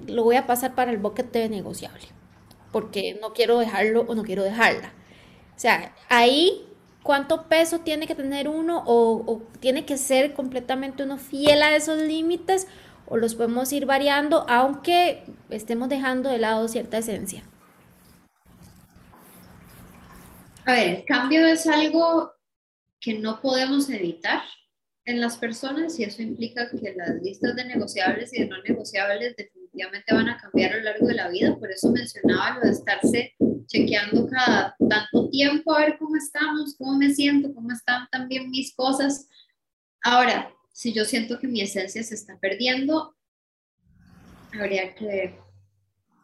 lo 0.09 0.25
voy 0.25 0.37
a 0.37 0.47
pasar 0.47 0.75
para 0.75 0.91
el 0.91 0.99
boquete 0.99 1.39
de 1.39 1.49
negociable, 1.49 2.09
porque 2.73 3.17
no 3.21 3.33
quiero 3.33 3.59
dejarlo 3.61 4.03
o 4.09 4.15
no 4.17 4.25
quiero 4.25 4.43
dejarla. 4.43 4.93
O 5.57 5.61
sea, 5.61 5.95
ahí 6.09 6.67
cuánto 7.05 7.45
peso 7.45 7.81
tiene 7.81 8.09
que 8.09 8.17
tener 8.17 8.49
uno 8.49 8.83
o, 8.87 9.23
o 9.25 9.43
tiene 9.61 9.85
que 9.85 9.99
ser 9.99 10.35
completamente 10.35 11.05
uno 11.05 11.17
fiel 11.17 11.63
a 11.63 11.77
esos 11.77 11.99
límites 12.03 12.67
o 13.11 13.19
los 13.19 13.35
podemos 13.35 13.71
ir 13.73 13.85
variando 13.85 14.47
aunque 14.49 15.25
estemos 15.51 15.91
dejando 15.91 16.31
de 16.31 16.39
lado 16.39 16.67
cierta 16.69 16.99
esencia. 16.99 17.43
A 20.65 20.73
ver, 20.73 20.89
el 20.89 21.05
cambio 21.05 21.47
es 21.47 21.67
algo 21.67 22.33
que 23.01 23.19
no 23.19 23.41
podemos 23.41 23.91
evitar 23.91 24.43
en 25.05 25.21
las 25.21 25.37
personas 25.39 25.99
y 25.99 26.05
eso 26.05 26.23
implica 26.23 26.71
que 26.71 26.95
las 26.97 27.21
listas 27.23 27.57
de 27.57 27.65
negociables 27.65 28.33
y 28.33 28.43
de 28.43 28.49
no 28.49 28.63
negociables 28.63 29.35
definitivamente 29.37 30.15
van 30.15 30.29
a 30.29 30.37
cambiar 30.37 30.73
a 30.73 30.77
lo 30.77 30.83
largo 30.85 31.07
de 31.09 31.15
la 31.15 31.29
vida. 31.29 31.57
Por 31.59 31.73
eso 31.73 31.91
mencionaba 31.91 32.59
lo 32.59 32.61
de 32.61 32.71
estarse 32.71 33.35
chequeando 33.67 34.29
cada 34.29 34.77
tanto 34.89 35.29
tiempo 35.31 35.75
a 35.75 35.81
ver 35.81 35.99
cómo 35.99 36.17
estamos, 36.17 36.77
cómo 36.77 36.97
me 36.97 37.13
siento, 37.13 37.53
cómo 37.55 37.73
están 37.73 38.07
también 38.11 38.51
mis 38.51 38.75
cosas. 38.75 39.29
Ahora, 40.03 40.53
si 40.73 40.93
yo 40.93 41.05
siento 41.05 41.39
que 41.39 41.49
mi 41.49 41.61
esencia 41.61 42.03
se 42.03 42.15
está 42.15 42.39
perdiendo, 42.39 43.17
habría 44.53 44.95
que 44.95 45.39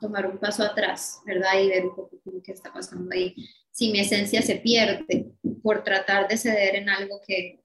tomar 0.00 0.26
un 0.26 0.38
paso 0.38 0.62
atrás, 0.62 1.20
¿verdad? 1.24 1.60
Y 1.62 1.68
ver 1.68 1.86
un 1.86 1.96
poco 1.96 2.20
qué 2.44 2.52
está 2.52 2.72
pasando 2.72 3.08
ahí. 3.12 3.34
Si 3.70 3.90
mi 3.90 4.00
esencia 4.00 4.42
se 4.42 4.56
pierde 4.56 5.32
por 5.62 5.84
tratar 5.84 6.28
de 6.28 6.36
ceder 6.36 6.76
en 6.76 6.88
algo 6.88 7.20
que, 7.26 7.62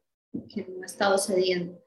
que 0.49 0.65
no 0.67 0.83
he 0.83 0.85
estado 0.85 1.17
cediendo. 1.17 1.81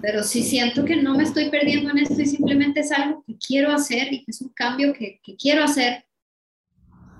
Pero 0.00 0.22
si 0.22 0.42
siento 0.42 0.84
que 0.84 0.96
no 0.96 1.14
me 1.14 1.24
estoy 1.24 1.50
perdiendo 1.50 1.90
en 1.90 1.98
esto 1.98 2.20
y 2.20 2.26
simplemente 2.26 2.80
es 2.80 2.90
algo 2.92 3.22
que 3.26 3.36
quiero 3.36 3.72
hacer 3.72 4.12
y 4.12 4.24
que 4.24 4.30
es 4.30 4.40
un 4.40 4.50
cambio 4.50 4.92
que, 4.92 5.20
que 5.22 5.36
quiero 5.36 5.64
hacer, 5.64 6.06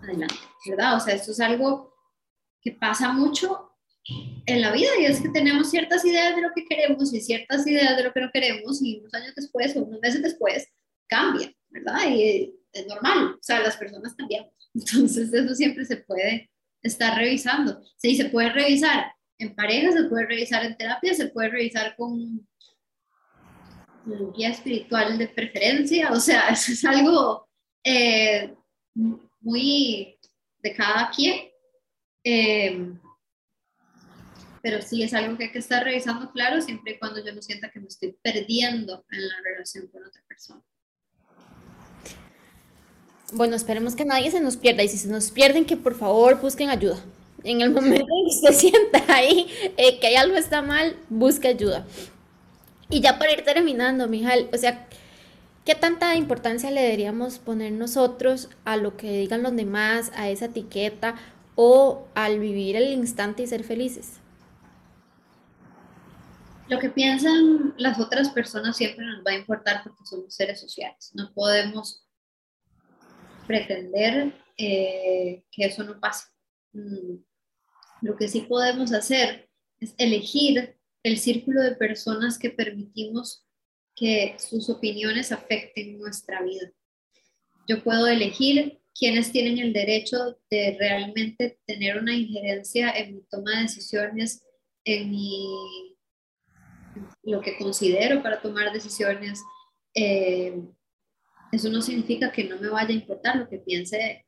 adelante, 0.03 0.35
¿verdad? 0.69 0.97
O 0.97 1.01
sea, 1.01 1.15
esto 1.15 1.33
es 1.33 1.41
algo 1.41 1.95
que 2.63 2.73
pasa 2.73 3.13
mucho 3.13 3.70
en 4.47 4.61
la 4.61 4.73
vida 4.73 4.89
y 5.01 5.05
es 5.05 5.21
que 5.21 5.29
tenemos 5.29 5.71
ciertas 5.71 6.05
ideas 6.05 6.35
de 6.35 6.43
lo 6.43 6.49
que 6.55 6.65
queremos 6.65 7.13
y 7.13 7.21
ciertas 7.21 7.67
ideas 7.67 7.97
de 7.97 8.05
lo 8.05 8.13
que 8.13 8.21
no 8.21 8.31
queremos 8.33 8.83
y 8.83 8.99
unos 8.99 9.15
años 9.15 9.35
después 9.35 9.77
o 9.77 9.85
unos 9.85 10.01
meses 10.01 10.23
después 10.23 10.67
cambian, 11.09 11.55
¿verdad? 11.69 12.09
Y 12.09 12.55
es 12.73 12.87
normal, 12.87 13.35
o 13.35 13.43
sea, 13.43 13.61
las 13.61 13.77
personas 13.77 14.15
cambiamos. 14.15 14.53
Entonces, 14.75 15.33
eso 15.33 15.55
siempre 15.55 15.85
se 15.85 15.99
puede 15.99 16.51
estar 16.83 17.17
revisando. 17.17 17.83
Sí, 17.97 18.17
se 18.17 18.27
puede 18.27 18.51
revisar 18.51 19.13
en 19.39 19.55
pareja, 19.55 19.93
se 19.93 20.05
puede 20.05 20.27
revisar 20.27 20.65
en 20.65 20.77
terapia, 20.77 21.15
se 21.15 21.29
puede 21.29 21.49
revisar 21.49 21.97
con 21.97 22.13
un 22.13 22.47
guía 24.33 24.51
espiritual 24.51 25.19
de 25.19 25.29
preferencia, 25.29 26.11
o 26.11 26.21
sea, 26.21 26.49
eso 26.51 26.73
es 26.73 26.85
algo 26.85 27.49
eh, 27.85 28.55
muy 29.41 30.19
de 30.63 30.75
cada 30.75 31.11
quien. 31.11 31.49
Eh, 32.25 32.93
pero 34.63 34.83
sí 34.83 35.03
es 35.03 35.15
algo 35.15 35.37
que 35.37 35.45
hay 35.45 35.53
que 35.53 35.59
estar 35.59 35.85
revisando 35.85 36.31
claro 36.33 36.61
siempre 36.61 36.93
y 36.93 36.99
cuando 36.99 37.25
yo 37.25 37.33
no 37.35 37.43
sienta 37.43 37.71
que 37.71 37.81
me 37.81 37.87
estoy 37.87 38.17
perdiendo 38.23 39.05
en 39.11 39.29
la 39.29 39.35
relación 39.43 39.87
con 39.89 40.05
otra 40.05 40.23
persona. 40.29 40.63
Bueno, 43.33 43.55
esperemos 43.55 43.95
que 43.95 44.05
nadie 44.05 44.31
se 44.31 44.41
nos 44.41 44.57
pierda 44.57 44.83
y 44.83 44.89
si 44.89 44.99
se 44.99 45.09
nos 45.09 45.31
pierden, 45.31 45.65
que 45.65 45.77
por 45.77 45.95
favor 45.95 46.41
busquen 46.41 46.69
ayuda. 46.69 46.99
En 47.45 47.61
el 47.61 47.71
momento 47.71 48.07
en 48.11 48.27
que 48.27 48.53
se 48.53 48.53
sienta 48.69 49.05
ahí 49.09 49.47
eh, 49.77 49.99
que 50.01 50.17
algo 50.17 50.37
está 50.37 50.63
mal, 50.63 50.97
busque 51.09 51.49
ayuda. 51.49 51.87
Y 52.91 53.01
ya 53.01 53.19
para 53.19 53.33
ir 53.33 53.45
terminando, 53.45 54.09
Mijal, 54.09 54.49
o 54.53 54.59
sea, 54.59 54.89
¿qué 55.65 55.77
tanta 55.77 56.17
importancia 56.17 56.71
le 56.73 56.83
deberíamos 56.83 57.39
poner 57.39 57.73
nosotros 57.73 58.49
a 58.65 58.77
lo 58.77 58.97
que 58.97 59.13
digan 59.13 59.45
los 59.45 59.55
demás, 59.55 60.11
a 60.17 60.29
esa 60.29 60.47
etiqueta 60.47 61.15
o 61.55 62.09
al 62.15 62.41
vivir 62.41 62.75
el 62.75 62.93
instante 62.93 63.45
y 63.45 63.47
ser 63.47 63.63
felices? 63.63 64.20
Lo 66.71 66.79
que 66.79 66.89
piensan 66.89 67.75
las 67.79 67.99
otras 67.99 68.31
personas 68.31 68.77
siempre 68.77 69.05
nos 69.05 69.25
va 69.27 69.33
a 69.33 69.39
importar 69.39 69.83
porque 69.83 70.05
somos 70.05 70.33
seres 70.33 70.61
sociales. 70.61 71.11
No 71.15 71.35
podemos 71.35 72.07
pretender 73.49 74.33
eh, 74.57 75.43
que 75.51 75.65
eso 75.65 75.83
no 75.83 75.99
pase. 75.99 76.29
Mm, 76.73 77.17
lo 78.03 78.17
que 78.17 78.29
sí 78.29 78.43
podemos 78.43 78.93
hacer 78.93 79.51
es 79.81 79.97
elegir 79.99 80.79
el 81.03 81.19
círculo 81.19 81.61
de 81.61 81.75
personas 81.75 82.39
que 82.39 82.51
permitimos 82.51 83.45
que 83.97 84.37
sus 84.39 84.71
opiniones 84.71 85.33
afecten 85.33 85.99
nuestra 85.99 86.41
vida. 86.41 86.71
Yo 87.67 87.83
puedo 87.83 88.07
elegir 88.07 88.81
quienes 88.95 89.33
tienen 89.33 89.59
el 89.59 89.73
derecho 89.73 90.39
de 90.49 90.77
realmente 90.79 91.59
tener 91.67 91.99
una 91.99 92.15
injerencia 92.15 92.93
en 92.93 93.17
mi 93.17 93.23
toma 93.29 93.57
de 93.57 93.63
decisiones, 93.63 94.47
en 94.85 95.11
mi, 95.11 95.90
lo 97.23 97.41
que 97.41 97.57
considero 97.57 98.23
para 98.23 98.41
tomar 98.41 98.73
decisiones. 98.73 99.43
Eh, 99.95 100.61
eso 101.53 101.69
no 101.69 101.83
significa 101.83 102.31
que 102.31 102.45
no 102.45 102.59
me 102.59 102.69
vaya 102.69 102.91
a 102.91 102.99
importar 102.99 103.37
lo 103.37 103.49
que 103.49 103.59
piense 103.59 104.25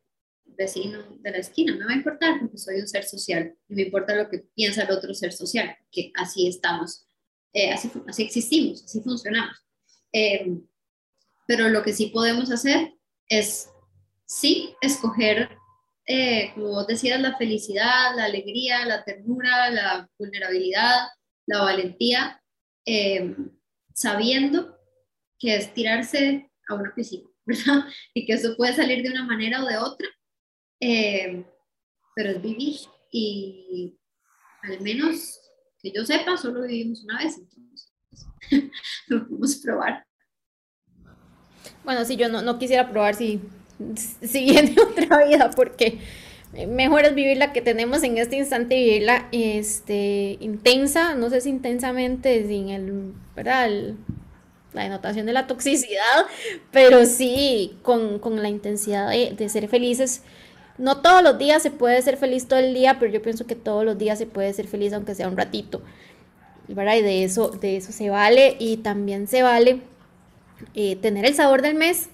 el 0.46 0.54
vecino 0.54 1.02
de 1.20 1.30
la 1.30 1.38
esquina, 1.38 1.74
me 1.76 1.84
va 1.84 1.92
a 1.92 1.96
importar 1.96 2.40
porque 2.40 2.58
soy 2.58 2.80
un 2.80 2.88
ser 2.88 3.04
social 3.04 3.54
y 3.68 3.74
me 3.74 3.82
importa 3.82 4.14
lo 4.14 4.28
que 4.28 4.40
piensa 4.54 4.82
el 4.82 4.90
otro 4.90 5.14
ser 5.14 5.32
social, 5.32 5.76
que 5.90 6.12
así 6.16 6.48
estamos, 6.48 7.06
eh, 7.52 7.70
así, 7.70 7.90
así, 8.08 8.22
existimos, 8.24 8.84
así 8.84 9.00
funcionamos. 9.00 9.56
Eh, 10.12 10.58
pero 11.46 11.68
lo 11.68 11.82
que 11.82 11.92
sí 11.92 12.06
podemos 12.06 12.50
hacer 12.50 12.94
es, 13.28 13.70
sí, 14.26 14.74
escoger, 14.80 15.48
como 16.54 16.68
vos 16.68 16.86
decías, 16.86 17.20
la 17.20 17.36
felicidad, 17.36 18.16
la 18.16 18.24
alegría, 18.24 18.84
la 18.84 19.04
ternura, 19.04 19.70
la 19.70 20.10
vulnerabilidad, 20.18 21.08
la 21.46 21.62
valentía, 21.62 22.41
sabiendo 23.94 24.78
que 25.38 25.56
es 25.56 25.74
tirarse 25.74 26.50
a 26.68 26.74
una 26.74 26.94
piscina, 26.94 27.28
¿verdad? 27.44 27.84
Y 28.14 28.24
que 28.24 28.34
eso 28.34 28.56
puede 28.56 28.74
salir 28.74 29.02
de 29.02 29.10
una 29.10 29.24
manera 29.24 29.62
o 29.62 29.66
de 29.66 29.76
otra, 29.76 30.08
eh, 30.80 31.44
pero 32.14 32.30
es 32.30 32.42
vivir 32.42 32.76
y 33.10 33.98
al 34.62 34.80
menos 34.80 35.40
que 35.80 35.92
yo 35.92 36.04
sepa, 36.04 36.36
solo 36.36 36.62
vivimos 36.62 37.02
una 37.04 37.18
vez, 37.18 37.38
entonces 37.38 37.92
lo 39.08 39.26
podemos 39.26 39.56
probar. 39.56 40.06
Bueno, 41.84 42.04
si 42.04 42.16
yo 42.16 42.28
no, 42.28 42.42
no 42.42 42.58
quisiera 42.58 42.88
probar 42.88 43.14
si, 43.16 43.40
si 43.94 44.44
viene 44.44 44.76
otra 44.90 45.26
vida, 45.26 45.50
porque 45.50 45.98
mejor 46.68 47.04
es 47.04 47.14
vivir 47.14 47.38
la 47.38 47.52
que 47.52 47.62
tenemos 47.62 48.02
en 48.02 48.18
este 48.18 48.36
instante, 48.36 48.74
vivirla 48.74 49.28
este, 49.32 50.36
intensa, 50.40 51.14
no 51.14 51.30
sé 51.30 51.40
si 51.40 51.48
intensamente, 51.48 52.46
sin 52.46 52.68
el, 52.68 53.12
¿verdad? 53.34 53.66
El, 53.66 53.96
la 54.72 54.84
denotación 54.84 55.26
de 55.26 55.32
la 55.32 55.46
toxicidad, 55.46 56.26
pero 56.70 57.04
sí 57.04 57.78
con, 57.82 58.18
con 58.18 58.42
la 58.42 58.48
intensidad 58.48 59.10
de, 59.10 59.34
de, 59.36 59.48
ser 59.48 59.68
felices. 59.68 60.22
No 60.78 61.02
todos 61.02 61.22
los 61.22 61.38
días 61.38 61.62
se 61.62 61.70
puede 61.70 62.00
ser 62.02 62.16
feliz 62.16 62.48
todo 62.48 62.58
el 62.58 62.72
día, 62.72 62.98
pero 62.98 63.12
yo 63.12 63.20
pienso 63.20 63.46
que 63.46 63.54
todos 63.54 63.84
los 63.84 63.98
días 63.98 64.18
se 64.18 64.26
puede 64.26 64.52
ser 64.52 64.66
feliz 64.66 64.92
aunque 64.92 65.14
sea 65.14 65.28
un 65.28 65.36
ratito. 65.36 65.82
¿verdad? 66.68 66.96
Y 66.96 67.02
de 67.02 67.24
eso, 67.24 67.48
de 67.48 67.76
eso 67.76 67.92
se 67.92 68.10
vale 68.10 68.56
y 68.58 68.78
también 68.78 69.26
se 69.26 69.42
vale 69.42 69.80
eh, 70.74 70.96
tener 70.96 71.24
el 71.24 71.34
sabor 71.34 71.62
del 71.62 71.74
mes 71.74 72.08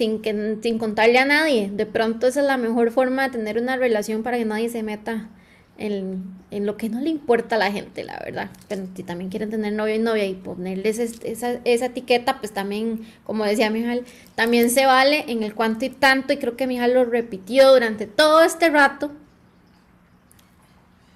sin, 0.00 0.22
que, 0.22 0.56
sin 0.62 0.78
contarle 0.78 1.18
a 1.18 1.26
nadie. 1.26 1.70
De 1.70 1.84
pronto 1.84 2.26
esa 2.26 2.40
es 2.40 2.46
la 2.46 2.56
mejor 2.56 2.90
forma 2.90 3.24
de 3.24 3.36
tener 3.36 3.60
una 3.60 3.76
relación 3.76 4.22
para 4.22 4.38
que 4.38 4.46
nadie 4.46 4.70
se 4.70 4.82
meta 4.82 5.28
en, 5.76 6.24
lo 6.50 6.78
que 6.78 6.88
no 6.88 7.02
le 7.02 7.10
importa 7.10 7.56
a 7.56 7.58
la 7.58 7.70
gente, 7.70 8.02
la 8.02 8.18
verdad. 8.24 8.48
Pero 8.66 8.86
si 8.96 9.02
también 9.02 9.28
quieren 9.28 9.50
tener 9.50 9.74
novio 9.74 9.96
y 9.96 9.98
novia 9.98 10.24
y 10.24 10.32
ponerles 10.32 10.98
esa, 10.98 11.60
esa, 11.64 11.86
etiqueta, 11.86 12.38
pues 12.38 12.52
también, 12.52 13.02
como 13.24 13.44
decía 13.44 13.68
Mijal, 13.68 14.04
también 14.36 14.70
se 14.70 14.86
vale 14.86 15.26
en 15.28 15.42
el 15.42 15.54
cuanto 15.54 15.84
y 15.84 15.90
tanto, 15.90 16.32
y 16.32 16.38
creo 16.38 16.56
que 16.56 16.66
Mijal 16.66 16.94
lo 16.94 17.04
repitió 17.04 17.70
durante 17.70 18.06
todo 18.06 18.42
este 18.42 18.70
rato. 18.70 19.12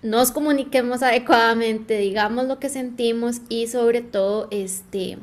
Nos 0.03 0.30
comuniquemos 0.30 1.03
adecuadamente, 1.03 1.97
digamos 1.97 2.45
lo 2.49 2.59
que 2.59 2.68
sentimos 2.68 3.41
y 3.49 3.66
sobre 3.68 4.03
todo, 4.03 4.49
este, 4.51 5.16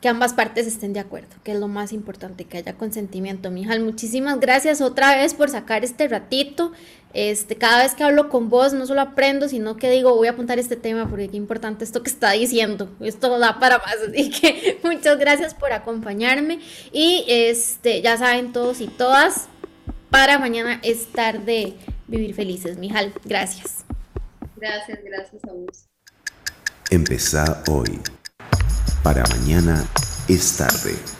que 0.00 0.08
ambas 0.08 0.32
partes 0.32 0.66
estén 0.66 0.92
de 0.92 1.00
acuerdo, 1.00 1.28
que 1.44 1.52
es 1.52 1.58
lo 1.58 1.68
más 1.68 1.92
importante, 1.92 2.44
que 2.44 2.58
haya 2.58 2.74
consentimiento. 2.74 3.50
Mijal, 3.50 3.80
muchísimas 3.80 4.40
gracias 4.40 4.80
otra 4.80 5.14
vez 5.14 5.34
por 5.34 5.50
sacar 5.50 5.84
este 5.84 6.08
ratito. 6.08 6.72
Este, 7.12 7.56
cada 7.56 7.82
vez 7.82 7.94
que 7.94 8.04
hablo 8.04 8.28
con 8.28 8.48
vos, 8.48 8.72
no 8.72 8.86
solo 8.86 9.02
aprendo, 9.02 9.48
sino 9.48 9.76
que 9.76 9.90
digo, 9.90 10.14
voy 10.14 10.28
a 10.28 10.30
apuntar 10.30 10.58
este 10.58 10.76
tema 10.76 11.08
porque 11.08 11.28
qué 11.28 11.36
importante 11.36 11.84
esto 11.84 12.02
que 12.02 12.08
está 12.08 12.30
diciendo. 12.32 12.88
Esto 13.00 13.38
da 13.38 13.58
para 13.58 13.78
más. 13.78 13.96
Así 14.08 14.30
que 14.30 14.78
muchas 14.82 15.18
gracias 15.18 15.52
por 15.52 15.72
acompañarme. 15.72 16.60
Y 16.92 17.24
este, 17.28 18.00
ya 18.00 18.16
saben 18.16 18.52
todos 18.52 18.80
y 18.80 18.86
todas, 18.86 19.48
para 20.08 20.38
mañana 20.38 20.80
es 20.82 21.08
tarde 21.12 21.74
vivir 22.06 22.34
felices. 22.34 22.78
Mijal, 22.78 23.12
gracias. 23.24 23.84
Gracias, 24.56 24.98
gracias 25.04 25.44
a 25.44 25.52
vos. 25.52 25.86
Empezá 26.90 27.62
hoy. 27.68 28.00
Para 29.02 29.24
mañana 29.28 29.82
es 30.28 30.58
tarde. 30.58 31.19